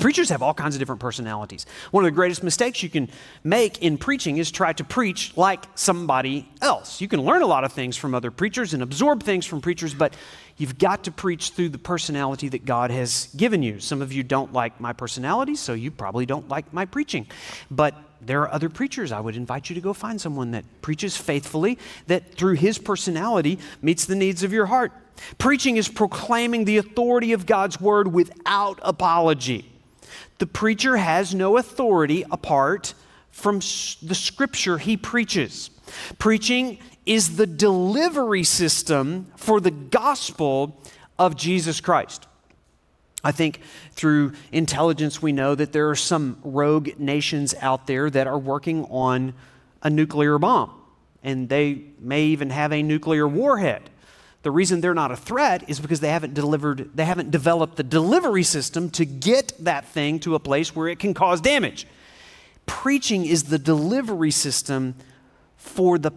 Preachers 0.00 0.28
have 0.30 0.42
all 0.42 0.54
kinds 0.54 0.74
of 0.74 0.80
different 0.80 1.00
personalities. 1.00 1.66
One 1.92 2.04
of 2.04 2.06
the 2.06 2.16
greatest 2.16 2.42
mistakes 2.42 2.82
you 2.82 2.88
can 2.88 3.08
make 3.44 3.80
in 3.80 3.96
preaching 3.96 4.38
is 4.38 4.50
try 4.50 4.72
to 4.72 4.82
preach 4.82 5.36
like 5.36 5.66
somebody 5.76 6.48
else. 6.60 7.00
You 7.00 7.06
can 7.06 7.22
learn 7.22 7.42
a 7.42 7.46
lot 7.46 7.62
of 7.62 7.72
things 7.72 7.96
from 7.96 8.12
other 8.12 8.32
preachers 8.32 8.74
and 8.74 8.82
absorb 8.82 9.22
things 9.22 9.46
from 9.46 9.60
preachers, 9.60 9.94
but 9.94 10.14
you've 10.56 10.78
got 10.78 11.04
to 11.04 11.10
preach 11.10 11.50
through 11.50 11.70
the 11.70 11.78
personality 11.78 12.48
that 12.48 12.64
God 12.64 12.90
has 12.90 13.28
given 13.36 13.62
you. 13.62 13.80
Some 13.80 14.02
of 14.02 14.12
you 14.12 14.22
don't 14.22 14.52
like 14.52 14.80
my 14.80 14.92
personality, 14.92 15.54
so 15.54 15.72
you 15.72 15.90
probably 15.90 16.26
don't 16.26 16.48
like 16.48 16.72
my 16.72 16.84
preaching. 16.84 17.26
But 17.70 17.94
there 18.20 18.42
are 18.42 18.52
other 18.52 18.68
preachers. 18.68 19.12
I 19.12 19.20
would 19.20 19.36
invite 19.36 19.68
you 19.68 19.74
to 19.74 19.80
go 19.80 19.92
find 19.92 20.20
someone 20.20 20.52
that 20.52 20.64
preaches 20.82 21.16
faithfully, 21.16 21.78
that 22.06 22.34
through 22.34 22.54
his 22.54 22.78
personality 22.78 23.58
meets 23.82 24.04
the 24.06 24.16
needs 24.16 24.42
of 24.42 24.52
your 24.52 24.66
heart. 24.66 24.92
Preaching 25.38 25.76
is 25.76 25.88
proclaiming 25.88 26.64
the 26.64 26.78
authority 26.78 27.32
of 27.32 27.46
God's 27.46 27.80
word 27.80 28.12
without 28.12 28.80
apology. 28.82 29.70
The 30.38 30.46
preacher 30.46 30.96
has 30.96 31.34
no 31.34 31.56
authority 31.56 32.24
apart 32.30 32.94
from 33.30 33.58
the 33.58 34.14
scripture 34.14 34.78
he 34.78 34.96
preaches. 34.96 35.70
Preaching 36.18 36.78
is 37.06 37.36
the 37.36 37.46
delivery 37.46 38.44
system 38.44 39.26
for 39.36 39.60
the 39.60 39.70
gospel 39.70 40.80
of 41.18 41.36
Jesus 41.36 41.80
Christ. 41.80 42.26
I 43.22 43.32
think 43.32 43.60
through 43.92 44.32
intelligence, 44.52 45.22
we 45.22 45.32
know 45.32 45.54
that 45.54 45.72
there 45.72 45.88
are 45.88 45.96
some 45.96 46.38
rogue 46.44 46.98
nations 46.98 47.54
out 47.60 47.86
there 47.86 48.10
that 48.10 48.26
are 48.26 48.38
working 48.38 48.84
on 48.86 49.32
a 49.82 49.88
nuclear 49.88 50.38
bomb, 50.38 50.70
and 51.22 51.48
they 51.48 51.82
may 51.98 52.24
even 52.24 52.50
have 52.50 52.72
a 52.72 52.82
nuclear 52.82 53.26
warhead. 53.26 53.88
The 54.42 54.50
reason 54.50 54.82
they're 54.82 54.92
not 54.92 55.10
a 55.10 55.16
threat 55.16 55.68
is 55.70 55.80
because 55.80 56.00
they 56.00 56.10
haven't 56.10 56.34
delivered, 56.34 56.90
they 56.94 57.06
haven't 57.06 57.30
developed 57.30 57.76
the 57.76 57.82
delivery 57.82 58.42
system 58.42 58.90
to 58.90 59.06
get 59.06 59.54
that 59.60 59.86
thing 59.86 60.20
to 60.20 60.34
a 60.34 60.38
place 60.38 60.76
where 60.76 60.88
it 60.88 60.98
can 60.98 61.14
cause 61.14 61.40
damage. 61.40 61.86
Preaching 62.66 63.24
is 63.24 63.44
the 63.44 63.58
delivery 63.58 64.30
system 64.30 64.96
for 65.56 65.96
the 65.98 66.10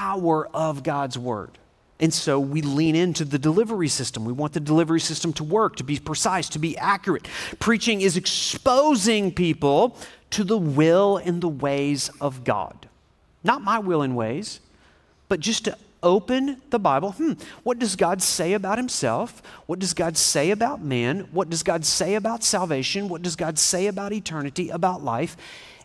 power 0.00 0.48
of 0.54 0.82
God's 0.82 1.18
word. 1.18 1.58
And 2.00 2.14
so 2.14 2.40
we 2.40 2.62
lean 2.62 2.96
into 2.96 3.22
the 3.22 3.38
delivery 3.38 3.88
system. 3.88 4.24
We 4.24 4.32
want 4.32 4.54
the 4.54 4.60
delivery 4.60 5.00
system 5.00 5.34
to 5.34 5.44
work, 5.44 5.76
to 5.76 5.84
be 5.84 5.98
precise, 5.98 6.48
to 6.50 6.58
be 6.58 6.74
accurate. 6.78 7.28
Preaching 7.58 8.00
is 8.00 8.16
exposing 8.16 9.30
people 9.30 9.94
to 10.30 10.42
the 10.42 10.56
will 10.56 11.18
and 11.18 11.42
the 11.42 11.48
ways 11.48 12.08
of 12.18 12.44
God. 12.44 12.88
Not 13.44 13.60
my 13.60 13.78
will 13.78 14.00
and 14.00 14.16
ways, 14.16 14.60
but 15.28 15.38
just 15.38 15.66
to 15.66 15.76
open 16.02 16.62
the 16.70 16.78
Bible. 16.78 17.12
Hmm, 17.12 17.32
what 17.62 17.78
does 17.78 17.94
God 17.94 18.22
say 18.22 18.54
about 18.54 18.78
himself? 18.78 19.42
What 19.66 19.80
does 19.80 19.92
God 19.92 20.16
say 20.16 20.50
about 20.50 20.80
man? 20.80 21.28
What 21.30 21.50
does 21.50 21.62
God 21.62 21.84
say 21.84 22.14
about 22.14 22.42
salvation? 22.42 23.10
What 23.10 23.20
does 23.20 23.36
God 23.36 23.58
say 23.58 23.86
about 23.86 24.14
eternity, 24.14 24.70
about 24.70 25.04
life? 25.04 25.36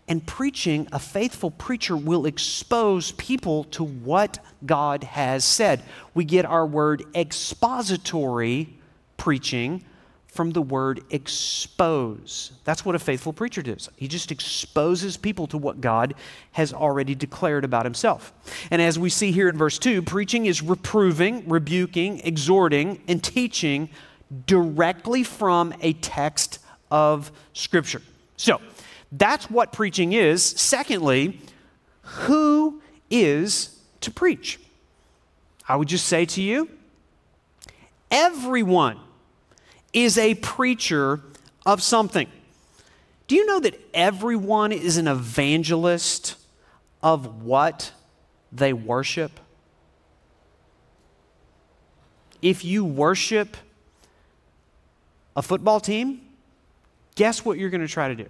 And 0.07 0.25
preaching, 0.25 0.87
a 0.91 0.99
faithful 0.99 1.49
preacher 1.49 1.97
will 1.97 2.25
expose 2.25 3.11
people 3.13 3.63
to 3.65 3.83
what 3.83 4.37
God 4.65 5.03
has 5.03 5.43
said. 5.43 5.81
We 6.13 6.25
get 6.25 6.45
our 6.45 6.65
word 6.65 7.03
expository 7.15 8.77
preaching 9.17 9.83
from 10.27 10.51
the 10.51 10.61
word 10.61 11.01
expose. 11.11 12.51
That's 12.65 12.83
what 12.83 12.93
a 12.93 12.99
faithful 12.99 13.31
preacher 13.31 13.61
does. 13.61 13.89
He 13.95 14.09
just 14.09 14.33
exposes 14.33 15.15
people 15.15 15.47
to 15.47 15.57
what 15.57 15.79
God 15.79 16.13
has 16.51 16.73
already 16.73 17.15
declared 17.15 17.63
about 17.63 17.85
himself. 17.85 18.33
And 18.69 18.81
as 18.81 18.99
we 18.99 19.09
see 19.09 19.31
here 19.31 19.47
in 19.47 19.57
verse 19.57 19.79
2, 19.79 20.01
preaching 20.01 20.45
is 20.45 20.61
reproving, 20.61 21.47
rebuking, 21.47 22.19
exhorting, 22.19 23.01
and 23.07 23.23
teaching 23.23 23.89
directly 24.45 25.23
from 25.23 25.73
a 25.79 25.93
text 25.93 26.59
of 26.91 27.31
Scripture. 27.53 28.01
So, 28.35 28.59
that's 29.17 29.49
what 29.49 29.71
preaching 29.71 30.13
is. 30.13 30.43
Secondly, 30.43 31.39
who 32.01 32.81
is 33.09 33.79
to 34.01 34.11
preach? 34.11 34.59
I 35.67 35.75
would 35.75 35.87
just 35.87 36.07
say 36.07 36.25
to 36.25 36.41
you, 36.41 36.69
everyone 38.11 38.99
is 39.93 40.17
a 40.17 40.35
preacher 40.35 41.21
of 41.65 41.81
something. 41.81 42.27
Do 43.27 43.35
you 43.35 43.45
know 43.45 43.59
that 43.59 43.79
everyone 43.93 44.71
is 44.71 44.97
an 44.97 45.07
evangelist 45.07 46.35
of 47.01 47.41
what 47.43 47.91
they 48.51 48.73
worship? 48.73 49.39
If 52.41 52.63
you 52.63 52.85
worship 52.85 53.57
a 55.35 55.41
football 55.41 55.79
team, 55.79 56.21
guess 57.15 57.43
what 57.43 57.57
you're 57.57 57.71
going 57.71 57.81
to 57.81 57.87
try 57.87 58.09
to 58.09 58.15
do? 58.15 58.27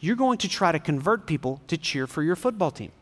You're 0.00 0.16
going 0.16 0.38
to 0.38 0.48
try 0.48 0.72
to 0.72 0.78
convert 0.78 1.26
people 1.26 1.60
to 1.68 1.76
cheer 1.76 2.06
for 2.06 2.22
your 2.22 2.36
football 2.36 2.70
team. 2.70 2.92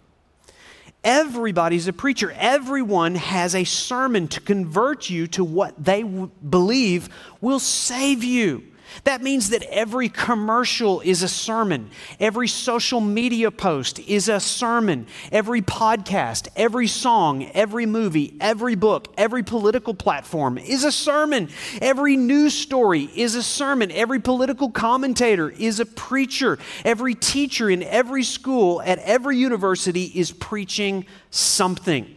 Everybody's 1.04 1.86
a 1.86 1.92
preacher. 1.92 2.32
Everyone 2.36 3.14
has 3.14 3.54
a 3.54 3.64
sermon 3.64 4.26
to 4.28 4.40
convert 4.40 5.08
you 5.08 5.28
to 5.28 5.44
what 5.44 5.82
they 5.82 6.02
w- 6.02 6.30
believe 6.48 7.08
will 7.40 7.60
save 7.60 8.24
you. 8.24 8.64
That 9.04 9.22
means 9.22 9.50
that 9.50 9.62
every 9.64 10.08
commercial 10.08 11.00
is 11.00 11.22
a 11.22 11.28
sermon. 11.28 11.90
Every 12.18 12.48
social 12.48 13.00
media 13.00 13.50
post 13.50 13.98
is 14.00 14.28
a 14.28 14.40
sermon. 14.40 15.06
Every 15.30 15.62
podcast, 15.62 16.48
every 16.56 16.86
song, 16.86 17.44
every 17.54 17.86
movie, 17.86 18.36
every 18.40 18.74
book, 18.74 19.12
every 19.16 19.42
political 19.42 19.94
platform 19.94 20.58
is 20.58 20.84
a 20.84 20.92
sermon. 20.92 21.48
Every 21.80 22.16
news 22.16 22.54
story 22.54 23.10
is 23.14 23.34
a 23.34 23.42
sermon. 23.42 23.90
Every 23.90 24.20
political 24.20 24.70
commentator 24.70 25.50
is 25.50 25.80
a 25.80 25.86
preacher. 25.86 26.58
Every 26.84 27.14
teacher 27.14 27.70
in 27.70 27.82
every 27.82 28.24
school 28.24 28.82
at 28.82 28.98
every 29.00 29.36
university 29.36 30.04
is 30.14 30.32
preaching 30.32 31.06
something. 31.30 32.14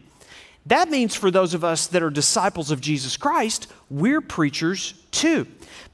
That 0.67 0.89
means 0.89 1.15
for 1.15 1.31
those 1.31 1.53
of 1.53 1.63
us 1.63 1.87
that 1.87 2.03
are 2.03 2.11
disciples 2.11 2.69
of 2.69 2.81
Jesus 2.81 3.17
Christ, 3.17 3.71
we're 3.89 4.21
preachers 4.21 4.93
too 5.11 5.47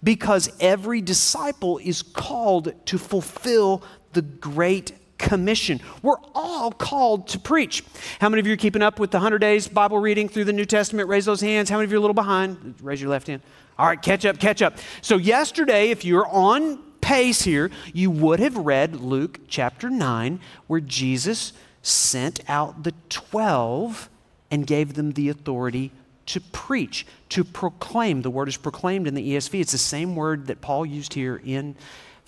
because 0.04 0.50
every 0.60 1.02
disciple 1.02 1.78
is 1.80 2.02
called 2.02 2.74
to 2.88 2.98
fulfill 2.98 3.84
the 4.14 4.22
Great 4.22 4.94
Commission. 5.18 5.82
We're 6.02 6.20
all 6.36 6.72
called 6.72 7.28
to 7.30 7.40
preach. 7.40 7.84
How 8.20 8.30
many 8.30 8.40
of 8.40 8.48
you 8.48 8.54
are 8.54 8.58
keeping 8.58 8.82
up 8.82 9.00
with 9.00 9.12
the 9.12 9.18
100 9.18 9.40
days 9.40 9.68
Bible 9.68 9.98
reading 9.98 10.30
through 10.30 10.46
the 10.46 10.54
New 10.54 10.66
Testament? 10.66 11.10
Raise 11.10 11.26
those 11.26 11.42
hands. 11.42 11.70
How 11.70 11.78
many 11.78 11.86
of 11.86 11.92
you 11.92 11.98
are 11.98 12.00
a 12.00 12.02
little 12.02 12.14
behind? 12.14 12.76
Raise 12.82 13.02
your 13.02 13.10
left 13.10 13.28
hand. 13.28 13.42
All 13.80 13.88
right, 13.88 14.02
catch 14.02 14.26
up, 14.26 14.40
catch 14.40 14.62
up. 14.62 14.78
So, 15.02 15.18
yesterday, 15.18 15.90
if 15.90 16.04
you're 16.04 16.28
on 16.28 16.80
pace 17.02 17.44
here, 17.44 17.70
you 17.94 18.10
would 18.10 18.40
have 18.40 18.58
read 18.58 18.96
Luke 18.96 19.40
chapter 19.48 19.90
9, 19.90 20.40
where 20.68 20.80
Jesus 20.80 21.54
sent 21.82 22.40
out 22.50 22.84
the 22.84 22.94
12 23.10 24.10
and 24.50 24.66
gave 24.66 24.96
them 24.96 25.12
the 25.12 25.30
authority 25.30 25.92
to 26.28 26.42
preach, 26.42 27.06
to 27.30 27.44
proclaim. 27.44 28.22
The 28.22 28.30
word 28.30 28.48
is 28.48 28.58
proclaimed 28.58 29.08
in 29.08 29.16
the 29.16 29.34
ESV. 29.34 29.60
It's 29.62 29.72
the 29.72 29.78
same 29.78 30.16
word 30.16 30.48
that 30.48 30.62
Paul 30.62 30.86
used 30.86 31.14
here 31.14 31.42
in 31.44 31.76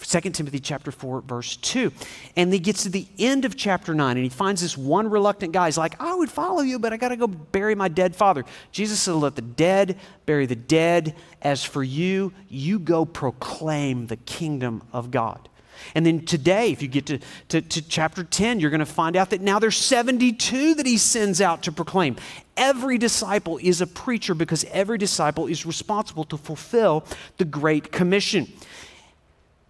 2 0.02 0.20
Timothy 0.32 0.60
chapter 0.60 0.92
4, 0.92 1.22
verse 1.22 1.58
2. 1.58 1.92
And 2.36 2.54
he 2.54 2.60
gets 2.60 2.84
to 2.84 2.90
the 2.90 3.06
end 3.18 3.46
of 3.46 3.56
chapter 3.58 3.94
9 3.94 4.16
and 4.16 4.24
he 4.24 4.30
finds 4.30 4.62
this 4.62 4.78
one 4.78 5.10
reluctant 5.10 5.52
guy. 5.52 5.66
He's 5.66 5.78
like, 5.78 6.00
I 6.02 6.16
would 6.16 6.30
follow 6.30 6.62
you, 6.62 6.80
but 6.80 6.94
I 6.94 6.98
got 6.98 7.10
to 7.10 7.18
go 7.18 7.28
bury 7.28 7.76
my 7.76 7.90
dead 7.90 8.16
father. 8.16 8.46
Jesus 8.72 9.00
said, 9.02 9.16
Let 9.16 9.36
the 9.36 9.42
dead 9.42 9.98
bury 10.26 10.46
the 10.46 10.56
dead. 10.56 11.16
As 11.42 11.64
for 11.64 11.84
you, 11.84 12.34
you 12.48 12.80
go 12.80 13.06
proclaim 13.06 14.08
the 14.08 14.18
kingdom 14.18 14.84
of 14.94 15.12
God. 15.12 15.49
And 15.96 16.06
then 16.06 16.26
today, 16.26 16.72
if 16.72 16.82
you 16.82 16.88
get 16.88 17.06
to, 17.08 17.20
to, 17.50 17.62
to 17.62 17.82
chapter 17.82 18.24
10, 18.24 18.60
you're 18.60 18.70
going 18.70 18.80
to 18.80 18.86
find 18.86 19.16
out 19.16 19.30
that 19.32 19.42
now 19.42 19.60
there's 19.60 19.78
72 19.78 20.76
that 20.76 20.86
he 20.86 20.98
sends 20.98 21.42
out 21.42 21.64
to 21.64 21.72
proclaim. 21.72 22.16
Every 22.58 22.98
disciple 22.98 23.60
is 23.62 23.82
a 23.82 23.88
preacher 23.88 24.34
because 24.34 24.66
every 24.66 24.98
disciple 24.98 25.48
is 25.48 25.66
responsible 25.66 26.26
to 26.26 26.38
fulfill 26.38 27.06
the 27.38 27.46
Great 27.46 27.92
Commission. 27.92 28.48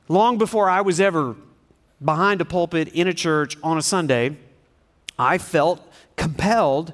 Long 0.08 0.38
before 0.38 0.70
I 0.70 0.82
was 0.82 1.00
ever 1.00 1.36
behind 2.04 2.42
a 2.42 2.46
pulpit 2.46 2.88
in 2.90 3.08
a 3.08 3.14
church 3.14 3.58
on 3.62 3.78
a 3.78 3.82
Sunday, 3.82 4.38
I 5.18 5.38
felt 5.38 5.86
compelled 6.16 6.94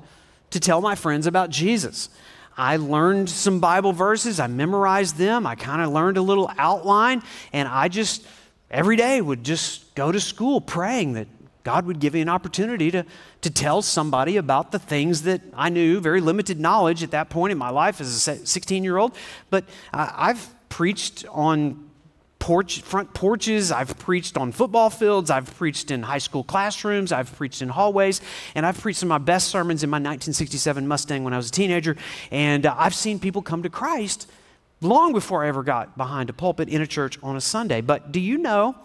to 0.50 0.60
tell 0.60 0.82
my 0.82 0.96
friends 0.96 1.28
about 1.28 1.50
Jesus. 1.50 2.10
I 2.58 2.78
learned 2.78 3.30
some 3.30 3.60
Bible 3.60 3.92
verses, 3.92 4.40
I 4.40 4.48
memorized 4.48 5.18
them, 5.18 5.46
I 5.46 5.56
kind 5.56 5.82
of 5.82 5.92
learned 5.92 6.18
a 6.18 6.22
little 6.22 6.50
outline, 6.58 7.22
and 7.52 7.68
I 7.68 7.90
just 7.90 8.26
every 8.76 8.98
day 8.98 9.22
would 9.22 9.44
just 9.44 9.96
go 9.96 10.12
to 10.12 10.20
school 10.20 10.60
praying 10.60 11.14
that 11.14 11.28
God 11.64 11.86
would 11.88 12.00
give 12.00 12.14
me 12.14 12.22
an 12.22 12.30
opportunity 12.30 12.92
to, 12.92 13.06
to 13.42 13.50
tell 13.50 13.82
somebody 13.82 14.38
about 14.38 14.72
the 14.72 14.78
things 14.78 15.24
that 15.24 15.42
I 15.56 15.70
knew, 15.70 16.00
very 16.02 16.22
limited 16.22 16.60
knowledge 16.60 17.02
at 17.02 17.12
that 17.12 17.30
point 17.30 17.54
in 17.54 17.58
my 17.58 17.70
life 17.70 18.02
as 18.02 18.28
a 18.28 18.46
16 18.46 18.84
year 18.84 18.98
old. 18.98 19.16
But 19.50 19.64
I've 19.94 20.54
preached 20.68 21.26
on 21.32 21.90
porch, 22.38 22.82
front 22.82 23.14
porches, 23.14 23.72
I've 23.72 23.98
preached 23.98 24.38
on 24.38 24.52
football 24.52 24.90
fields, 24.90 25.32
I've 25.32 25.56
preached 25.56 25.90
in 25.90 26.04
high 26.04 26.20
school 26.20 26.44
classrooms, 26.44 27.12
I've 27.14 27.34
preached 27.36 27.62
in 27.62 27.70
hallways, 27.70 28.22
and 28.54 28.66
I've 28.66 28.80
preached 28.80 29.00
some 29.00 29.08
of 29.08 29.22
my 29.22 29.26
best 29.26 29.48
sermons 29.48 29.84
in 29.84 29.90
my 29.90 29.98
1967 29.98 30.86
Mustang 30.86 31.24
when 31.24 31.34
I 31.34 31.38
was 31.38 31.48
a 31.48 31.52
teenager. 31.52 31.96
And 32.30 32.66
I've 32.66 32.94
seen 32.94 33.20
people 33.20 33.42
come 33.42 33.64
to 33.64 33.70
Christ 33.70 34.30
long 34.82 35.14
before 35.14 35.44
I 35.44 35.48
ever 35.48 35.64
got 35.64 35.98
behind 35.98 36.30
a 36.30 36.34
pulpit 36.34 36.70
in 36.70 36.82
a 36.82 36.88
church 36.88 37.18
on 37.24 37.36
a 37.36 37.42
Sunday. 37.42 37.82
But 37.82 38.12
do 38.12 38.20
you 38.20 38.38
know 38.38 38.76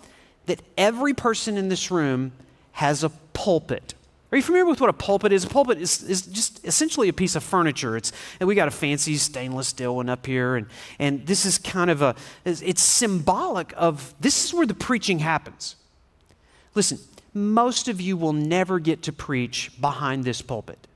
that 0.46 0.62
every 0.78 1.14
person 1.14 1.56
in 1.56 1.68
this 1.68 1.90
room 1.90 2.32
has 2.72 3.04
a 3.04 3.10
pulpit? 3.32 3.94
Are 4.32 4.36
you 4.36 4.42
familiar 4.42 4.66
with 4.66 4.80
what 4.80 4.90
a 4.90 4.94
pulpit 4.94 5.32
is? 5.32 5.44
A 5.44 5.48
pulpit 5.48 5.80
is, 5.80 6.02
is 6.04 6.22
just 6.22 6.64
essentially 6.64 7.08
a 7.08 7.12
piece 7.12 7.34
of 7.34 7.42
furniture. 7.42 7.96
It's, 7.96 8.12
and 8.38 8.48
we 8.48 8.54
got 8.54 8.68
a 8.68 8.70
fancy 8.72 9.16
stainless 9.16 9.68
steel 9.68 9.96
one 9.96 10.08
up 10.08 10.24
here, 10.24 10.54
and, 10.54 10.66
and 11.00 11.26
this 11.26 11.44
is 11.44 11.58
kind 11.58 11.90
of 11.90 12.00
a, 12.00 12.14
it's 12.44 12.82
symbolic 12.82 13.72
of 13.76 14.14
this 14.20 14.44
is 14.44 14.54
where 14.54 14.66
the 14.66 14.74
preaching 14.74 15.18
happens. 15.18 15.74
Listen, 16.76 16.98
most 17.34 17.88
of 17.88 18.00
you 18.00 18.16
will 18.16 18.32
never 18.32 18.78
get 18.78 19.02
to 19.02 19.12
preach 19.12 19.72
behind 19.80 20.24
this 20.24 20.42
pulpit. 20.42 20.86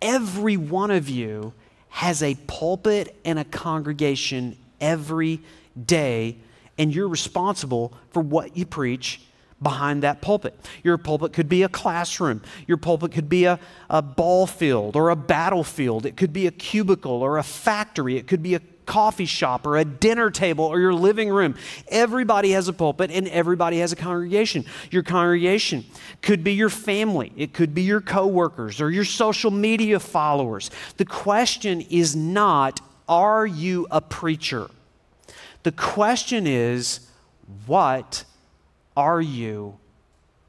Every 0.00 0.56
one 0.56 0.92
of 0.92 1.08
you 1.08 1.54
has 1.96 2.22
a 2.22 2.34
pulpit 2.46 3.16
and 3.24 3.38
a 3.38 3.44
congregation 3.44 4.54
every 4.82 5.40
day, 5.82 6.36
and 6.76 6.94
you're 6.94 7.08
responsible 7.08 7.90
for 8.10 8.20
what 8.20 8.54
you 8.54 8.66
preach 8.66 9.22
behind 9.62 10.02
that 10.02 10.20
pulpit. 10.20 10.54
Your 10.84 10.98
pulpit 10.98 11.32
could 11.32 11.48
be 11.48 11.62
a 11.62 11.70
classroom. 11.70 12.42
Your 12.66 12.76
pulpit 12.76 13.12
could 13.12 13.30
be 13.30 13.46
a, 13.46 13.58
a 13.88 14.02
ball 14.02 14.46
field 14.46 14.94
or 14.94 15.08
a 15.08 15.16
battlefield. 15.16 16.04
It 16.04 16.18
could 16.18 16.34
be 16.34 16.46
a 16.46 16.50
cubicle 16.50 17.22
or 17.22 17.38
a 17.38 17.42
factory. 17.42 18.18
It 18.18 18.26
could 18.26 18.42
be 18.42 18.54
a 18.54 18.60
coffee 18.86 19.26
shop 19.26 19.66
or 19.66 19.76
a 19.76 19.84
dinner 19.84 20.30
table 20.30 20.64
or 20.64 20.80
your 20.80 20.94
living 20.94 21.28
room. 21.28 21.56
Everybody 21.88 22.52
has 22.52 22.68
a 22.68 22.72
pulpit 22.72 23.10
and 23.10 23.28
everybody 23.28 23.78
has 23.80 23.92
a 23.92 23.96
congregation. 23.96 24.64
Your 24.90 25.02
congregation 25.02 25.84
could 26.22 26.42
be 26.42 26.54
your 26.54 26.70
family, 26.70 27.32
it 27.36 27.52
could 27.52 27.74
be 27.74 27.82
your 27.82 28.00
coworkers 28.00 28.80
or 28.80 28.90
your 28.90 29.04
social 29.04 29.50
media 29.50 30.00
followers. 30.00 30.70
The 30.96 31.04
question 31.04 31.80
is 31.82 32.16
not, 32.16 32.80
are 33.08 33.46
you 33.46 33.86
a 33.90 34.00
preacher? 34.00 34.70
The 35.64 35.72
question 35.72 36.46
is, 36.46 37.00
what 37.66 38.24
are 38.96 39.20
you 39.20 39.78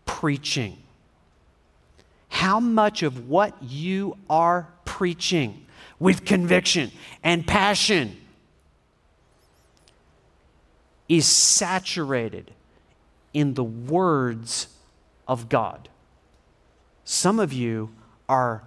preaching? 0.06 0.78
How 2.30 2.60
much 2.60 3.02
of 3.04 3.28
what 3.28 3.56
you 3.64 4.18
are 4.30 4.68
preaching 4.86 5.66
with 6.00 6.26
conviction 6.26 6.92
and 7.24 7.46
passion 7.48 8.16
is 11.10 11.26
saturated 11.26 12.52
in 13.34 13.54
the 13.54 13.64
words 13.64 14.68
of 15.28 15.50
God. 15.50 15.90
Some 17.04 17.40
of 17.40 17.54
you 17.54 17.90
are 18.28 18.64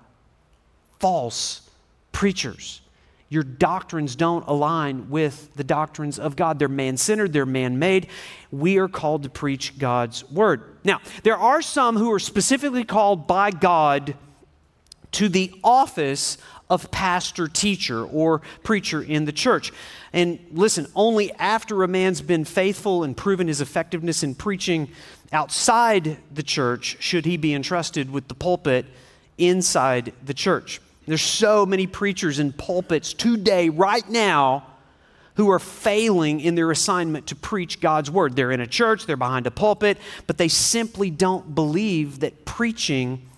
false 0.98 1.68
preachers. 2.12 2.80
Your 3.28 3.42
doctrines 3.42 4.16
don't 4.16 4.46
align 4.48 5.08
with 5.08 5.54
the 5.54 5.62
doctrines 5.62 6.18
of 6.18 6.34
God. 6.34 6.58
They're 6.58 6.68
man 6.68 6.96
centered, 6.96 7.32
they're 7.32 7.46
man 7.46 7.78
made. 7.78 8.08
We 8.50 8.78
are 8.78 8.88
called 8.88 9.22
to 9.22 9.30
preach 9.30 9.78
God's 9.78 10.28
word. 10.30 10.78
Now, 10.84 11.00
there 11.22 11.36
are 11.36 11.62
some 11.62 11.96
who 11.96 12.12
are 12.12 12.18
specifically 12.18 12.84
called 12.84 13.26
by 13.26 13.50
God 13.52 14.16
to 15.12 15.28
the 15.28 15.52
office 15.62 16.38
of 16.70 16.90
pastor, 16.90 17.48
teacher, 17.48 18.04
or 18.04 18.40
preacher 18.62 19.02
in 19.02 19.26
the 19.26 19.32
church. 19.32 19.72
And 20.12 20.38
listen, 20.52 20.86
only 20.94 21.32
after 21.32 21.82
a 21.82 21.88
man's 21.88 22.22
been 22.22 22.44
faithful 22.44 23.04
and 23.04 23.16
proven 23.16 23.48
his 23.48 23.60
effectiveness 23.60 24.22
in 24.22 24.34
preaching 24.34 24.88
outside 25.32 26.16
the 26.32 26.42
church 26.42 26.96
should 27.00 27.26
he 27.26 27.36
be 27.36 27.52
entrusted 27.52 28.10
with 28.10 28.28
the 28.28 28.34
pulpit 28.34 28.86
inside 29.36 30.12
the 30.24 30.34
church. 30.34 30.80
There's 31.06 31.22
so 31.22 31.66
many 31.66 31.86
preachers 31.86 32.38
in 32.38 32.52
pulpits 32.52 33.12
today, 33.12 33.68
right 33.68 34.08
now, 34.08 34.66
who 35.34 35.50
are 35.50 35.58
failing 35.58 36.40
in 36.40 36.54
their 36.54 36.70
assignment 36.70 37.28
to 37.28 37.36
preach 37.36 37.80
God's 37.80 38.10
word. 38.10 38.36
They're 38.36 38.52
in 38.52 38.60
a 38.60 38.66
church, 38.66 39.06
they're 39.06 39.16
behind 39.16 39.46
a 39.46 39.50
pulpit, 39.50 39.98
but 40.26 40.36
they 40.38 40.48
simply 40.48 41.10
don't 41.10 41.54
believe 41.54 42.20
that 42.20 42.44
preaching 42.44 43.29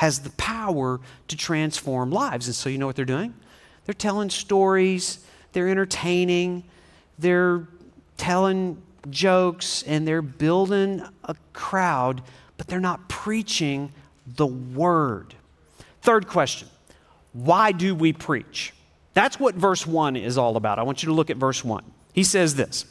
has 0.00 0.20
the 0.20 0.30
power 0.30 0.98
to 1.28 1.36
transform 1.36 2.10
lives. 2.10 2.46
And 2.46 2.54
so, 2.54 2.70
you 2.70 2.78
know 2.78 2.86
what 2.86 2.96
they're 2.96 3.04
doing? 3.04 3.34
They're 3.84 3.92
telling 3.92 4.30
stories, 4.30 5.18
they're 5.52 5.68
entertaining, 5.68 6.64
they're 7.18 7.68
telling 8.16 8.80
jokes, 9.10 9.82
and 9.82 10.08
they're 10.08 10.22
building 10.22 11.02
a 11.24 11.36
crowd, 11.52 12.22
but 12.56 12.66
they're 12.66 12.80
not 12.80 13.10
preaching 13.10 13.92
the 14.26 14.46
word. 14.46 15.34
Third 16.00 16.26
question 16.26 16.68
why 17.34 17.70
do 17.70 17.94
we 17.94 18.14
preach? 18.14 18.72
That's 19.12 19.38
what 19.38 19.54
verse 19.54 19.86
1 19.86 20.16
is 20.16 20.38
all 20.38 20.56
about. 20.56 20.78
I 20.78 20.82
want 20.82 21.02
you 21.02 21.08
to 21.08 21.12
look 21.12 21.28
at 21.28 21.36
verse 21.36 21.62
1. 21.62 21.84
He 22.14 22.24
says 22.24 22.54
this 22.54 22.86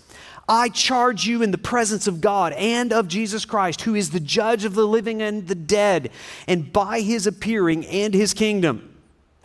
I 0.50 0.70
charge 0.70 1.28
you 1.28 1.44
in 1.44 1.52
the 1.52 1.60
presence 1.60 2.08
of 2.08 2.22
God 2.22 2.54
and 2.54 2.92
of 2.92 3.08
Jesus 3.08 3.46
Christ, 3.46 3.82
who 3.82 3.94
is 3.94 4.10
the 4.10 4.20
judge 4.20 4.66
of 4.66 4.74
the 4.74 4.88
living 4.88 5.22
and 5.22 5.48
the 5.48 5.54
dead, 5.54 6.10
and 6.48 6.74
by 6.74 7.02
his 7.02 7.28
appearing 7.28 7.86
and 7.86 8.14
his 8.14 8.34
kingdom. 8.34 8.86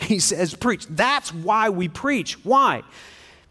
He 0.00 0.18
says, 0.18 0.54
Preach. 0.54 0.86
That's 0.88 1.32
why 1.32 1.68
we 1.68 1.88
preach. 1.88 2.44
Why? 2.44 2.82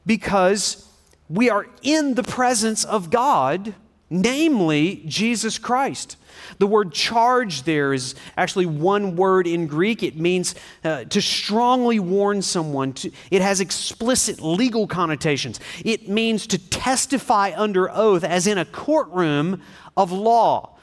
Because 0.05 0.87
we 1.29 1.49
are 1.49 1.67
in 1.81 2.15
the 2.15 2.23
presence 2.23 2.83
of 2.83 3.09
God, 3.09 3.73
namely 4.13 5.01
Jesus 5.07 5.57
Christ. 5.57 6.17
The 6.59 6.67
word 6.67 6.93
charge 6.93 7.63
there 7.63 7.93
is 7.93 8.15
actually 8.37 8.67
one 8.67 9.15
word 9.15 9.47
in 9.47 9.65
Greek. 9.65 10.03
It 10.03 10.17
means 10.17 10.55
uh, 10.83 11.05
to 11.05 11.21
strongly 11.21 11.99
warn 11.99 12.41
someone. 12.41 12.93
To, 12.93 13.11
it 13.31 13.41
has 13.41 13.59
explicit 13.59 14.39
legal 14.39 14.85
connotations. 14.85 15.59
It 15.83 16.07
means 16.07 16.45
to 16.47 16.57
testify 16.57 17.53
under 17.55 17.89
oath, 17.89 18.23
as 18.23 18.45
in 18.45 18.57
a 18.57 18.65
courtroom 18.65 19.61
of 19.97 20.11
law, 20.11 20.77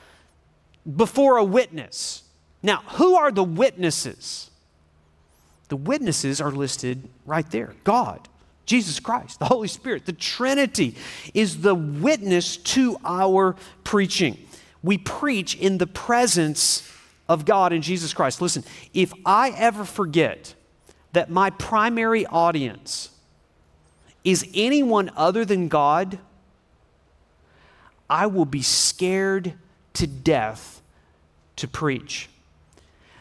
before 0.97 1.37
a 1.37 1.45
witness. 1.45 2.25
Now, 2.63 2.83
who 2.95 3.15
are 3.15 3.31
the 3.31 3.45
witnesses? 3.45 4.51
The 5.69 5.77
witnesses 5.77 6.41
are 6.41 6.51
listed 6.51 7.09
right 7.27 7.49
there 7.51 7.75
God. 7.85 8.29
Jesus 8.71 9.01
Christ, 9.01 9.41
the 9.41 9.47
Holy 9.47 9.67
Spirit, 9.67 10.07
the 10.07 10.13
Trinity 10.13 10.95
is 11.35 11.61
the 11.63 11.75
witness 11.75 12.57
to 12.57 12.97
our 13.05 13.57
preaching 13.83 14.39
we 14.83 14.99
preach 14.99 15.57
in 15.57 15.79
the 15.79 15.87
presence 15.87 16.91
of 17.29 17.45
God 17.45 17.73
in 17.73 17.83
Jesus 17.83 18.15
Christ. 18.15 18.41
Listen, 18.41 18.65
if 18.95 19.13
I 19.27 19.51
ever 19.51 19.85
forget 19.85 20.55
that 21.13 21.31
my 21.31 21.51
primary 21.51 22.27
audience 22.27 23.11
is 24.25 24.49
anyone 24.55 25.11
other 25.17 25.45
than 25.45 25.69
God, 25.69 26.19
I 28.09 28.27
will 28.27 28.45
be 28.45 28.63
scared 28.63 29.55
to 29.95 30.07
death 30.07 30.81
to 31.57 31.69
preach. 31.69 32.29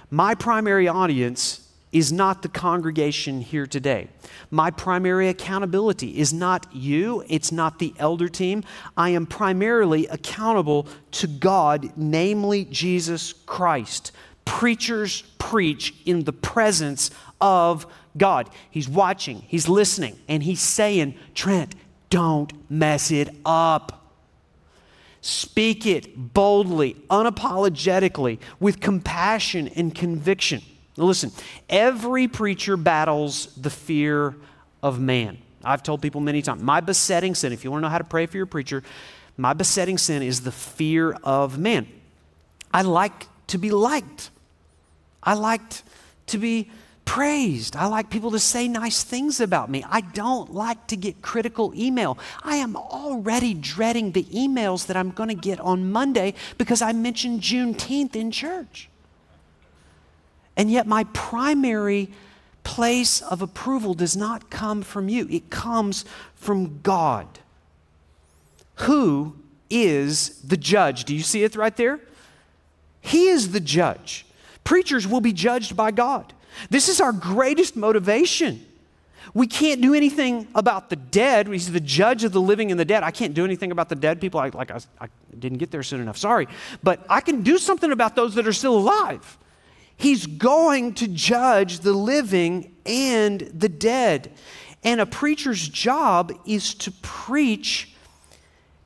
My 0.10 0.36
primary 0.36 0.88
audience 0.88 1.68
is 1.92 2.12
not 2.12 2.42
the 2.44 2.50
congregation 2.50 3.42
here 3.42 3.66
today. 3.66 4.08
My 4.52 4.70
primary 4.70 5.28
accountability 5.30 6.20
is 6.20 6.32
not 6.32 6.68
you, 6.74 7.24
it's 7.28 7.52
not 7.52 7.80
the 7.80 7.94
elder 7.98 8.30
team. 8.30 8.64
I 8.96 9.10
am 9.10 9.26
primarily 9.26 10.06
accountable 10.08 10.88
to 11.12 11.28
God, 11.28 11.92
namely 11.96 12.66
Jesus 12.66 13.34
Christ. 13.34 14.12
Preachers 14.46 15.24
preach 15.40 15.96
in 16.06 16.24
the 16.24 16.34
presence 16.34 17.10
of 17.42 17.88
God. 18.18 18.50
He's 18.70 18.88
watching, 18.88 19.44
he's 19.48 19.68
listening, 19.68 20.20
and 20.28 20.44
he's 20.44 20.62
saying, 20.62 21.16
Trent, 21.34 21.74
don't 22.10 22.54
mess 22.70 23.12
it 23.12 23.30
up. 23.46 23.96
Speak 25.22 25.86
it 25.86 26.34
boldly, 26.34 26.96
unapologetically, 27.10 28.40
with 28.60 28.80
compassion 28.80 29.68
and 29.70 29.94
conviction. 29.94 30.62
Now 31.00 31.06
listen, 31.06 31.32
every 31.70 32.28
preacher 32.28 32.76
battles 32.76 33.56
the 33.56 33.70
fear 33.70 34.36
of 34.84 35.00
man. 35.00 35.38
I've 35.64 35.82
told 35.82 36.02
people 36.02 36.20
many 36.20 36.42
times, 36.42 36.62
my 36.62 36.82
besetting 36.82 37.36
sin, 37.36 37.54
if 37.54 37.64
you 37.64 37.72
want 37.72 37.82
to 37.82 37.84
know 37.84 37.92
how 37.92 37.98
to 37.98 38.04
pray 38.04 38.26
for 38.26 38.36
your 38.36 38.46
preacher, 38.46 38.84
my 39.38 39.54
besetting 39.54 39.98
sin 39.98 40.22
is 40.22 40.42
the 40.42 40.52
fear 40.52 41.14
of 41.24 41.58
man. 41.58 41.88
I 42.74 42.82
like 42.82 43.28
to 43.48 43.58
be 43.58 43.72
liked. 43.72 44.30
I 45.24 45.36
like 45.36 45.62
to 46.28 46.38
be 46.38 46.70
praised. 47.06 47.78
I 47.78 47.88
like 47.88 48.10
people 48.10 48.32
to 48.32 48.40
say 48.40 48.68
nice 48.68 49.02
things 49.02 49.40
about 49.40 49.70
me. 49.70 49.86
I 49.90 50.02
don't 50.02 50.54
like 50.54 50.86
to 50.88 50.98
get 50.98 51.22
critical 51.22 51.74
email. 51.76 52.20
I 52.44 52.58
am 52.58 52.76
already 52.76 53.54
dreading 53.54 54.12
the 54.12 54.26
emails 54.26 54.88
that 54.88 54.98
I'm 54.98 55.12
going 55.12 55.30
to 55.30 55.36
get 55.36 55.62
on 55.62 55.92
Monday 55.92 56.34
because 56.58 56.82
I 56.82 56.92
mentioned 56.92 57.40
Juneteenth 57.40 58.18
in 58.18 58.32
church. 58.32 58.90
And 60.60 60.70
yet, 60.70 60.86
my 60.86 61.06
primary 61.14 62.10
place 62.66 63.22
of 63.22 63.42
approval 63.42 63.94
does 63.94 64.18
not 64.18 64.50
come 64.50 64.82
from 64.82 65.08
you, 65.08 65.26
it 65.32 65.50
comes 65.50 66.04
from 66.36 66.82
God. 66.82 67.40
Who 68.76 69.36
is 69.70 70.42
the 70.42 70.58
judge? 70.58 71.06
Do 71.06 71.16
you 71.16 71.22
see 71.22 71.46
it 71.46 71.56
right 71.56 71.78
there? 71.78 72.02
He 73.00 73.28
is 73.28 73.54
the 73.54 73.62
judge. 73.62 74.26
Preachers 74.66 75.08
will 75.08 75.22
be 75.22 75.32
judged 75.32 75.78
by 75.78 75.92
God. 75.92 76.34
This 76.70 76.90
is 76.90 77.00
our 77.00 77.14
greatest 77.14 77.78
motivation. 77.78 78.66
We 79.34 79.48
can't 79.48 79.80
do 79.80 79.94
anything 79.94 80.46
about 80.56 80.90
the 80.90 80.98
dead. 80.98 81.48
He's 81.48 81.72
the 81.72 81.80
judge 81.80 82.26
of 82.26 82.34
the 82.34 82.42
living 82.42 82.70
and 82.70 82.78
the 82.78 82.84
dead. 82.84 83.04
I 83.04 83.12
can't 83.12 83.34
do 83.34 83.46
anything 83.46 83.72
about 83.72 83.88
the 83.88 83.96
dead 83.96 84.20
people. 84.20 84.42
I, 84.42 84.50
like 84.50 84.72
I, 84.72 84.80
I 85.00 85.08
didn't 85.40 85.60
get 85.60 85.72
there 85.72 85.84
soon 85.84 86.02
enough. 86.02 86.18
Sorry, 86.18 86.50
but 86.84 87.06
I 87.10 87.22
can 87.22 87.44
do 87.44 87.58
something 87.58 87.94
about 87.94 88.18
those 88.18 88.36
that 88.36 88.46
are 88.46 88.52
still 88.52 88.78
alive. 88.78 89.38
He's 90.00 90.28
going 90.28 90.94
to 90.94 91.10
judge 91.10 91.82
the 91.82 91.92
living 91.92 92.74
and 92.86 93.42
the 93.42 93.68
dead. 93.68 94.32
And 94.82 95.02
a 95.02 95.06
preacher's 95.06 95.68
job 95.68 96.32
is 96.46 96.74
to 96.76 96.92
preach 97.02 97.94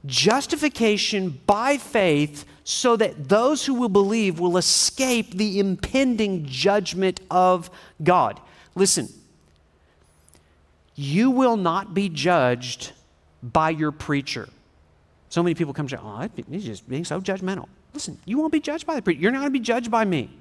justification 0.08 1.39
by 1.45 1.78
faith 1.78 2.45
so 2.63 2.95
that 2.95 3.30
those 3.30 3.63
who 3.63 3.76
will 3.76 3.89
believe 3.89 4.39
will 4.39 4.58
escape 4.58 5.36
the 5.36 5.60
impending 5.60 6.47
judgment 6.47 7.19
of 7.30 7.69
God. 8.04 8.39
Listen, 8.73 9.08
you 10.95 11.30
will 11.30 11.58
not 11.58 11.93
be 11.93 12.10
judged 12.10 12.91
by 13.43 13.69
your 13.69 13.91
preacher. 13.91 14.49
So 15.30 15.43
many 15.43 15.54
people 15.54 15.76
come 15.76 15.88
to, 15.89 16.02
oh, 16.02 16.28
he's 16.49 16.65
just 16.65 16.89
being 16.89 17.06
so 17.06 17.21
judgmental. 17.21 17.67
Listen, 17.93 18.17
you 18.26 18.39
won't 18.39 18.52
be 18.52 18.60
judged 18.60 18.88
by 18.88 18.95
the 18.95 19.04
preacher. 19.04 19.21
You're 19.21 19.32
not 19.32 19.41
going 19.41 19.54
to 19.54 19.60
be 19.60 19.60
judged 19.60 19.91
by 19.91 20.06
me 20.06 20.39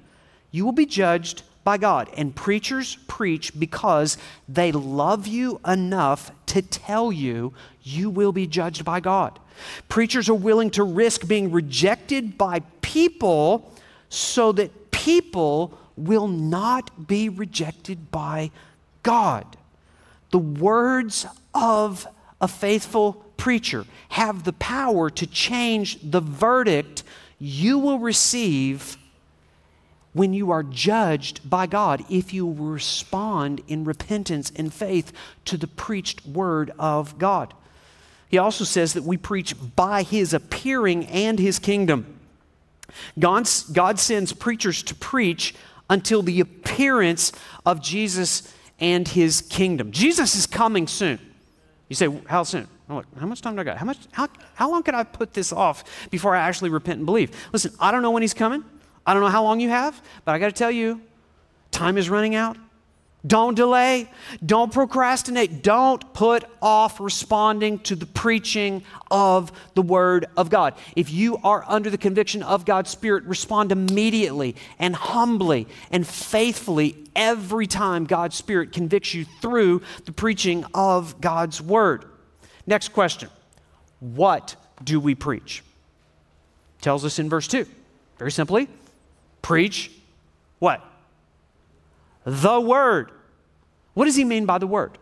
you 0.53 0.63
will 0.63 0.71
be 0.71 0.85
judged 0.85 1.41
by 1.63 1.77
God. 1.77 2.09
And 2.15 2.35
preachers 2.35 2.95
preach 3.07 3.57
because 3.59 4.17
they 4.47 4.71
love 4.71 5.27
you 5.27 5.59
enough 5.67 6.31
to 6.47 6.61
tell 6.61 7.11
you 7.11 7.53
you 7.81 8.09
will 8.09 8.31
be 8.31 8.45
judged 8.45 8.85
by 8.85 8.99
God. 8.99 9.39
Preachers 9.89 10.29
are 10.29 10.35
willing 10.35 10.69
to 10.71 10.83
risk 10.83 11.27
being 11.27 11.51
rejected 11.51 12.37
by 12.37 12.61
people 12.81 13.73
so 14.09 14.51
that 14.51 14.91
people 14.91 15.77
will 15.97 16.27
not 16.27 17.07
be 17.07 17.29
rejected 17.29 18.11
by 18.11 18.51
God. 19.01 19.57
The 20.29 20.39
words 20.39 21.25
of 21.53 22.07
a 22.39 22.47
faithful 22.47 23.13
preacher 23.37 23.85
have 24.09 24.43
the 24.43 24.53
power 24.53 25.09
to 25.09 25.25
change 25.25 25.97
the 26.03 26.21
verdict 26.21 27.03
you 27.39 27.79
will 27.79 27.99
receive 27.99 28.97
when 30.13 30.33
you 30.33 30.51
are 30.51 30.63
judged 30.63 31.49
by 31.49 31.65
God 31.65 32.03
if 32.09 32.33
you 32.33 32.51
respond 32.51 33.61
in 33.67 33.83
repentance 33.83 34.51
and 34.55 34.73
faith 34.73 35.11
to 35.45 35.57
the 35.57 35.67
preached 35.67 36.25
word 36.25 36.71
of 36.79 37.17
God. 37.17 37.53
He 38.29 38.37
also 38.37 38.63
says 38.63 38.93
that 38.93 39.03
we 39.03 39.17
preach 39.17 39.55
by 39.75 40.03
his 40.03 40.33
appearing 40.33 41.05
and 41.07 41.37
his 41.37 41.59
kingdom. 41.59 42.19
God, 43.17 43.47
God 43.71 43.99
sends 43.99 44.33
preachers 44.33 44.81
to 44.83 44.95
preach 44.95 45.53
until 45.89 46.21
the 46.21 46.39
appearance 46.39 47.31
of 47.65 47.81
Jesus 47.81 48.53
and 48.79 49.07
his 49.07 49.41
kingdom. 49.41 49.91
Jesus 49.91 50.35
is 50.35 50.47
coming 50.47 50.87
soon. 50.87 51.19
You 51.89 51.95
say, 51.95 52.09
How 52.25 52.43
soon? 52.43 52.67
I'm 52.89 52.97
Like, 52.97 53.17
how 53.17 53.27
much 53.27 53.41
time 53.41 53.55
do 53.55 53.61
I 53.61 53.63
got? 53.63 53.77
How, 53.77 53.85
much, 53.85 53.99
how, 54.11 54.27
how 54.55 54.69
long 54.69 54.83
can 54.83 54.93
I 54.93 55.03
put 55.03 55.33
this 55.33 55.53
off 55.53 56.09
before 56.09 56.35
I 56.35 56.41
actually 56.41 56.69
repent 56.69 56.97
and 56.97 57.05
believe? 57.05 57.31
Listen, 57.53 57.73
I 57.79 57.91
don't 57.91 58.01
know 58.01 58.11
when 58.11 58.21
he's 58.21 58.33
coming. 58.33 58.63
I 59.05 59.13
don't 59.13 59.21
know 59.21 59.29
how 59.29 59.43
long 59.43 59.59
you 59.59 59.69
have, 59.69 60.01
but 60.25 60.33
I 60.33 60.39
got 60.39 60.47
to 60.47 60.53
tell 60.53 60.71
you, 60.71 61.01
time 61.71 61.97
is 61.97 62.09
running 62.09 62.35
out. 62.35 62.57
Don't 63.25 63.55
delay. 63.55 64.09
Don't 64.45 64.71
procrastinate. 64.73 65.63
Don't 65.63 66.13
put 66.13 66.43
off 66.61 66.99
responding 66.99 67.79
to 67.79 67.95
the 67.95 68.05
preaching 68.05 68.83
of 69.09 69.53
the 69.75 69.81
Word 69.81 70.25
of 70.35 70.49
God. 70.49 70.73
If 70.97 71.09
you 71.09 71.37
are 71.37 71.63
under 71.65 71.89
the 71.89 71.97
conviction 71.97 72.43
of 72.43 72.65
God's 72.65 72.89
Spirit, 72.89 73.23
respond 73.23 73.71
immediately 73.71 74.57
and 74.77 74.93
humbly 74.93 75.67
and 75.89 76.05
faithfully 76.05 76.97
every 77.15 77.65
time 77.65 78.03
God's 78.03 78.35
Spirit 78.35 78.73
convicts 78.73 79.13
you 79.13 79.23
through 79.41 79.83
the 80.03 80.11
preaching 80.11 80.65
of 80.73 81.21
God's 81.21 81.61
Word. 81.61 82.03
Next 82.67 82.89
question 82.89 83.29
What 84.01 84.57
do 84.83 84.99
we 84.99 85.15
preach? 85.15 85.63
Tells 86.81 87.05
us 87.05 87.19
in 87.19 87.29
verse 87.29 87.47
2. 87.47 87.65
Very 88.17 88.33
simply, 88.33 88.67
preach 89.43 89.91
what? 90.57 90.83
the 92.25 92.59
word. 92.59 93.11
What 93.93 94.05
does 94.05 94.15
he 94.15 94.23
mean 94.23 94.45
by 94.45 94.57
the 94.57 94.67
word? 94.67 94.97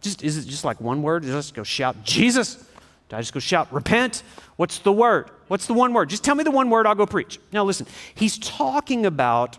Just, 0.00 0.24
is 0.24 0.38
it 0.38 0.48
just 0.48 0.64
like 0.64 0.80
one 0.80 1.02
word? 1.02 1.22
Just 1.22 1.54
go 1.54 1.62
shout 1.62 2.02
Jesus? 2.02 2.56
Do 3.08 3.16
I 3.16 3.20
just 3.20 3.34
go 3.34 3.40
shout 3.40 3.72
repent? 3.72 4.22
What's 4.56 4.78
the 4.78 4.92
word? 4.92 5.30
What's 5.48 5.66
the 5.66 5.74
one 5.74 5.92
word? 5.92 6.08
Just 6.08 6.24
tell 6.24 6.34
me 6.34 6.44
the 6.44 6.50
one 6.50 6.70
word, 6.70 6.86
I'll 6.86 6.94
go 6.94 7.06
preach. 7.06 7.38
Now 7.52 7.64
listen, 7.64 7.86
he's 8.14 8.38
talking 8.38 9.04
about 9.04 9.58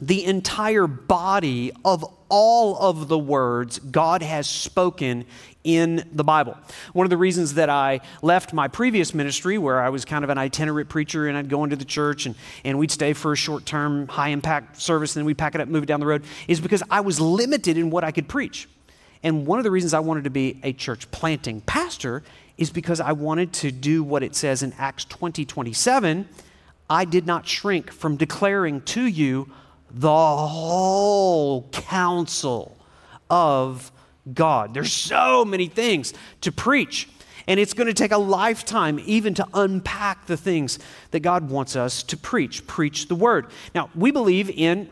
the 0.00 0.24
entire 0.24 0.86
body 0.86 1.72
of 1.84 2.04
all 2.28 2.76
of 2.78 3.08
the 3.08 3.18
words 3.18 3.78
God 3.78 4.22
has 4.22 4.48
spoken 4.48 5.26
in 5.62 6.08
the 6.12 6.24
Bible. 6.24 6.56
One 6.94 7.04
of 7.04 7.10
the 7.10 7.16
reasons 7.16 7.54
that 7.54 7.68
I 7.68 8.00
left 8.22 8.54
my 8.54 8.68
previous 8.68 9.12
ministry, 9.12 9.58
where 9.58 9.80
I 9.80 9.90
was 9.90 10.04
kind 10.04 10.24
of 10.24 10.30
an 10.30 10.38
itinerant 10.38 10.88
preacher 10.88 11.28
and 11.28 11.36
I'd 11.36 11.50
go 11.50 11.64
into 11.64 11.76
the 11.76 11.84
church 11.84 12.24
and, 12.24 12.34
and 12.64 12.78
we'd 12.78 12.90
stay 12.90 13.12
for 13.12 13.32
a 13.32 13.36
short 13.36 13.66
term, 13.66 14.08
high 14.08 14.28
impact 14.28 14.80
service, 14.80 15.14
and 15.14 15.20
then 15.20 15.26
we'd 15.26 15.36
pack 15.36 15.54
it 15.54 15.60
up 15.60 15.68
move 15.68 15.82
it 15.82 15.86
down 15.86 16.00
the 16.00 16.06
road, 16.06 16.24
is 16.48 16.60
because 16.60 16.82
I 16.90 17.00
was 17.02 17.20
limited 17.20 17.76
in 17.76 17.90
what 17.90 18.04
I 18.04 18.10
could 18.10 18.28
preach. 18.28 18.68
And 19.22 19.46
one 19.46 19.58
of 19.58 19.64
the 19.64 19.70
reasons 19.70 19.92
I 19.92 20.00
wanted 20.00 20.24
to 20.24 20.30
be 20.30 20.58
a 20.62 20.72
church 20.72 21.10
planting 21.10 21.60
pastor 21.60 22.22
is 22.56 22.70
because 22.70 23.00
I 23.00 23.12
wanted 23.12 23.52
to 23.54 23.70
do 23.70 24.02
what 24.02 24.22
it 24.22 24.34
says 24.34 24.62
in 24.62 24.72
Acts 24.78 25.04
20 25.04 25.44
27. 25.44 26.28
I 26.88 27.04
did 27.04 27.26
not 27.26 27.46
shrink 27.46 27.92
from 27.92 28.16
declaring 28.16 28.80
to 28.82 29.02
you 29.02 29.50
the 29.92 30.08
whole 30.08 31.68
counsel 31.70 32.76
of 33.28 33.90
God. 34.32 34.74
There's 34.74 34.92
so 34.92 35.44
many 35.44 35.66
things 35.66 36.12
to 36.42 36.52
preach. 36.52 37.08
And 37.48 37.58
it's 37.58 37.74
going 37.74 37.86
to 37.86 37.94
take 37.94 38.12
a 38.12 38.18
lifetime 38.18 39.00
even 39.06 39.34
to 39.34 39.46
unpack 39.54 40.26
the 40.26 40.36
things 40.36 40.78
that 41.10 41.20
God 41.20 41.50
wants 41.50 41.74
us 41.74 42.02
to 42.04 42.16
preach. 42.16 42.66
Preach 42.66 43.08
the 43.08 43.14
word. 43.14 43.46
Now, 43.74 43.90
we 43.94 44.10
believe 44.10 44.50
in 44.50 44.88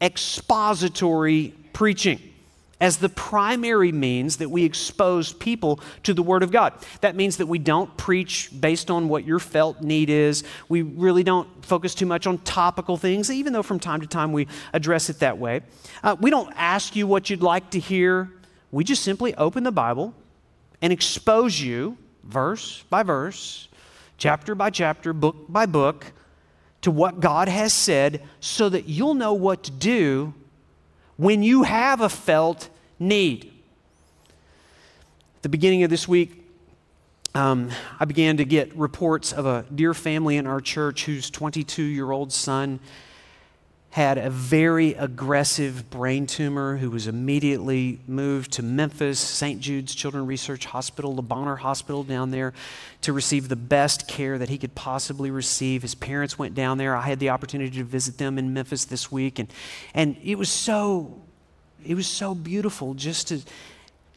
expository 0.00 1.54
preaching 1.72 2.31
as 2.82 2.96
the 2.96 3.08
primary 3.08 3.92
means 3.92 4.38
that 4.38 4.50
we 4.50 4.64
expose 4.64 5.32
people 5.32 5.78
to 6.02 6.12
the 6.12 6.22
Word 6.22 6.42
of 6.42 6.50
God. 6.50 6.74
That 7.00 7.14
means 7.14 7.36
that 7.36 7.46
we 7.46 7.60
don't 7.60 7.96
preach 7.96 8.50
based 8.60 8.90
on 8.90 9.08
what 9.08 9.24
your 9.24 9.38
felt 9.38 9.82
need 9.82 10.10
is. 10.10 10.42
We 10.68 10.82
really 10.82 11.22
don't 11.22 11.48
focus 11.64 11.94
too 11.94 12.06
much 12.06 12.26
on 12.26 12.38
topical 12.38 12.96
things, 12.96 13.30
even 13.30 13.52
though 13.52 13.62
from 13.62 13.78
time 13.78 14.00
to 14.00 14.08
time 14.08 14.32
we 14.32 14.48
address 14.72 15.08
it 15.08 15.20
that 15.20 15.38
way. 15.38 15.60
Uh, 16.02 16.16
we 16.20 16.28
don't 16.28 16.52
ask 16.56 16.96
you 16.96 17.06
what 17.06 17.30
you'd 17.30 17.40
like 17.40 17.70
to 17.70 17.78
hear. 17.78 18.32
We 18.72 18.82
just 18.82 19.04
simply 19.04 19.32
open 19.36 19.62
the 19.62 19.70
Bible 19.70 20.12
and 20.82 20.92
expose 20.92 21.60
you, 21.60 21.96
verse 22.24 22.82
by 22.90 23.04
verse, 23.04 23.68
chapter 24.18 24.56
by 24.56 24.70
chapter, 24.70 25.12
book 25.12 25.36
by 25.48 25.66
book, 25.66 26.06
to 26.80 26.90
what 26.90 27.20
God 27.20 27.46
has 27.46 27.72
said 27.72 28.24
so 28.40 28.68
that 28.68 28.88
you'll 28.88 29.14
know 29.14 29.34
what 29.34 29.62
to 29.62 29.70
do 29.70 30.34
when 31.22 31.44
you 31.44 31.62
have 31.62 32.00
a 32.00 32.08
felt 32.08 32.68
need. 32.98 33.44
At 35.36 35.42
the 35.42 35.48
beginning 35.48 35.84
of 35.84 35.90
this 35.90 36.08
week, 36.08 36.44
um, 37.32 37.70
I 38.00 38.06
began 38.06 38.38
to 38.38 38.44
get 38.44 38.76
reports 38.76 39.32
of 39.32 39.46
a 39.46 39.64
dear 39.72 39.94
family 39.94 40.36
in 40.36 40.48
our 40.48 40.60
church 40.60 41.04
whose 41.04 41.30
22 41.30 41.80
year 41.80 42.10
old 42.10 42.32
son 42.32 42.80
had 43.92 44.16
a 44.16 44.30
very 44.30 44.94
aggressive 44.94 45.90
brain 45.90 46.26
tumor 46.26 46.78
who 46.78 46.88
was 46.88 47.06
immediately 47.06 48.00
moved 48.06 48.50
to 48.50 48.62
Memphis, 48.62 49.20
St. 49.20 49.60
Jude's 49.60 49.94
Children's 49.94 50.26
Research 50.26 50.64
Hospital, 50.64 51.14
the 51.14 51.20
Bonheur 51.20 51.56
Hospital 51.56 52.02
down 52.02 52.30
there 52.30 52.54
to 53.02 53.12
receive 53.12 53.50
the 53.50 53.56
best 53.56 54.08
care 54.08 54.38
that 54.38 54.48
he 54.48 54.56
could 54.56 54.74
possibly 54.74 55.30
receive. 55.30 55.82
His 55.82 55.94
parents 55.94 56.38
went 56.38 56.54
down 56.54 56.78
there. 56.78 56.96
I 56.96 57.02
had 57.02 57.18
the 57.18 57.28
opportunity 57.28 57.76
to 57.76 57.84
visit 57.84 58.16
them 58.16 58.38
in 58.38 58.54
Memphis 58.54 58.86
this 58.86 59.12
week 59.12 59.38
and 59.38 59.52
and 59.92 60.16
it 60.24 60.36
was 60.36 60.48
so 60.48 61.20
it 61.84 61.94
was 61.94 62.06
so 62.06 62.34
beautiful 62.34 62.94
just 62.94 63.28
to 63.28 63.40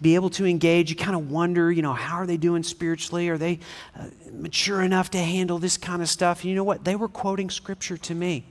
be 0.02 0.16
able 0.16 0.30
to 0.30 0.46
engage. 0.46 0.90
You 0.90 0.96
kind 0.96 1.18
of 1.18 1.30
wonder, 1.30 1.70
you 1.70 1.82
know, 1.82 1.94
how 1.94 2.16
are 2.16 2.26
they 2.26 2.38
doing 2.38 2.64
spiritually? 2.64 3.28
Are 3.28 3.38
they 3.38 3.60
uh, 4.00 4.06
mature 4.32 4.82
enough 4.82 5.12
to 5.12 5.18
handle 5.18 5.58
this 5.58 5.76
kind 5.76 6.02
of 6.02 6.08
stuff? 6.08 6.42
And 6.42 6.50
you 6.50 6.56
know 6.56 6.64
what? 6.64 6.86
They 6.86 6.96
were 6.96 7.10
quoting 7.10 7.50
scripture 7.50 7.98
to 7.98 8.16
me. 8.16 8.46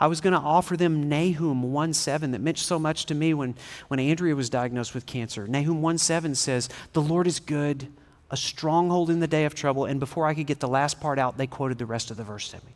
I 0.00 0.06
was 0.06 0.20
going 0.20 0.32
to 0.32 0.38
offer 0.38 0.76
them 0.76 1.08
Nahum 1.08 1.62
1:7 1.62 2.32
that 2.32 2.40
meant 2.40 2.58
so 2.58 2.78
much 2.78 3.06
to 3.06 3.14
me 3.14 3.34
when, 3.34 3.54
when 3.88 4.00
Andrea 4.00 4.34
was 4.34 4.50
diagnosed 4.50 4.94
with 4.94 5.06
cancer. 5.06 5.46
Nahum 5.46 5.82
1:7 5.82 6.36
says, 6.36 6.68
The 6.92 7.02
Lord 7.02 7.26
is 7.26 7.40
good, 7.40 7.88
a 8.30 8.36
stronghold 8.36 9.10
in 9.10 9.20
the 9.20 9.26
day 9.26 9.44
of 9.44 9.54
trouble. 9.54 9.84
And 9.84 10.00
before 10.00 10.26
I 10.26 10.34
could 10.34 10.46
get 10.46 10.60
the 10.60 10.68
last 10.68 11.00
part 11.00 11.18
out, 11.18 11.36
they 11.36 11.46
quoted 11.46 11.78
the 11.78 11.86
rest 11.86 12.10
of 12.10 12.16
the 12.16 12.24
verse 12.24 12.48
to 12.50 12.56
me. 12.56 12.72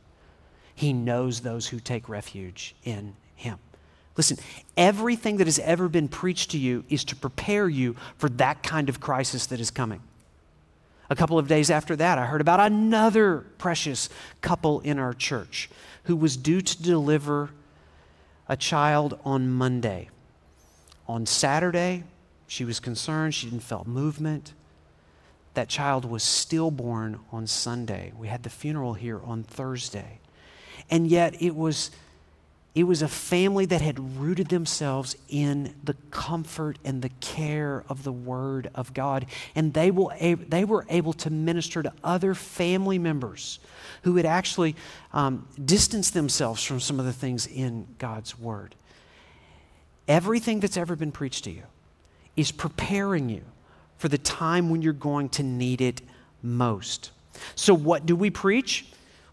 He 0.74 0.92
knows 0.92 1.40
those 1.40 1.68
who 1.68 1.80
take 1.80 2.08
refuge 2.08 2.74
in 2.84 3.14
him. 3.34 3.58
Listen, 4.16 4.38
everything 4.76 5.38
that 5.38 5.46
has 5.46 5.58
ever 5.58 5.88
been 5.88 6.08
preached 6.08 6.50
to 6.52 6.58
you 6.58 6.84
is 6.88 7.04
to 7.04 7.16
prepare 7.16 7.68
you 7.68 7.96
for 8.18 8.28
that 8.30 8.62
kind 8.62 8.88
of 8.88 9.00
crisis 9.00 9.46
that 9.46 9.60
is 9.60 9.70
coming. 9.70 10.00
A 11.08 11.16
couple 11.16 11.38
of 11.38 11.48
days 11.48 11.70
after 11.70 11.94
that, 11.96 12.18
I 12.18 12.26
heard 12.26 12.40
about 12.40 12.60
another 12.60 13.46
precious 13.58 14.08
couple 14.40 14.80
in 14.80 14.98
our 14.98 15.14
church 15.14 15.70
who 16.06 16.16
was 16.16 16.36
due 16.36 16.60
to 16.60 16.82
deliver 16.82 17.50
a 18.48 18.56
child 18.56 19.18
on 19.24 19.48
Monday. 19.50 20.08
On 21.08 21.26
Saturday, 21.26 22.04
she 22.46 22.64
was 22.64 22.80
concerned, 22.80 23.34
she 23.34 23.48
didn't 23.50 23.62
feel 23.62 23.84
movement. 23.86 24.54
That 25.54 25.68
child 25.68 26.04
was 26.04 26.22
stillborn 26.22 27.20
on 27.32 27.46
Sunday. 27.46 28.12
We 28.16 28.28
had 28.28 28.42
the 28.42 28.50
funeral 28.50 28.94
here 28.94 29.20
on 29.24 29.42
Thursday. 29.42 30.20
And 30.90 31.08
yet 31.08 31.40
it 31.42 31.56
was 31.56 31.90
it 32.76 32.84
was 32.84 33.00
a 33.00 33.08
family 33.08 33.64
that 33.64 33.80
had 33.80 34.18
rooted 34.18 34.48
themselves 34.48 35.16
in 35.30 35.74
the 35.82 35.94
comfort 36.10 36.78
and 36.84 37.00
the 37.00 37.08
care 37.20 37.82
of 37.88 38.04
the 38.04 38.12
Word 38.12 38.70
of 38.74 38.92
God. 38.92 39.24
And 39.54 39.72
they, 39.72 39.90
will, 39.90 40.12
they 40.20 40.66
were 40.66 40.84
able 40.90 41.14
to 41.14 41.30
minister 41.30 41.82
to 41.82 41.90
other 42.04 42.34
family 42.34 42.98
members 42.98 43.60
who 44.02 44.16
had 44.16 44.26
actually 44.26 44.76
um, 45.14 45.48
distanced 45.64 46.12
themselves 46.12 46.62
from 46.62 46.78
some 46.78 47.00
of 47.00 47.06
the 47.06 47.14
things 47.14 47.46
in 47.46 47.86
God's 47.96 48.38
Word. 48.38 48.74
Everything 50.06 50.60
that's 50.60 50.76
ever 50.76 50.96
been 50.96 51.12
preached 51.12 51.44
to 51.44 51.50
you 51.50 51.62
is 52.36 52.52
preparing 52.52 53.30
you 53.30 53.42
for 53.96 54.08
the 54.08 54.18
time 54.18 54.68
when 54.68 54.82
you're 54.82 54.92
going 54.92 55.30
to 55.30 55.42
need 55.42 55.80
it 55.80 56.02
most. 56.42 57.10
So, 57.54 57.72
what 57.72 58.04
do 58.04 58.14
we 58.14 58.28
preach? 58.28 58.84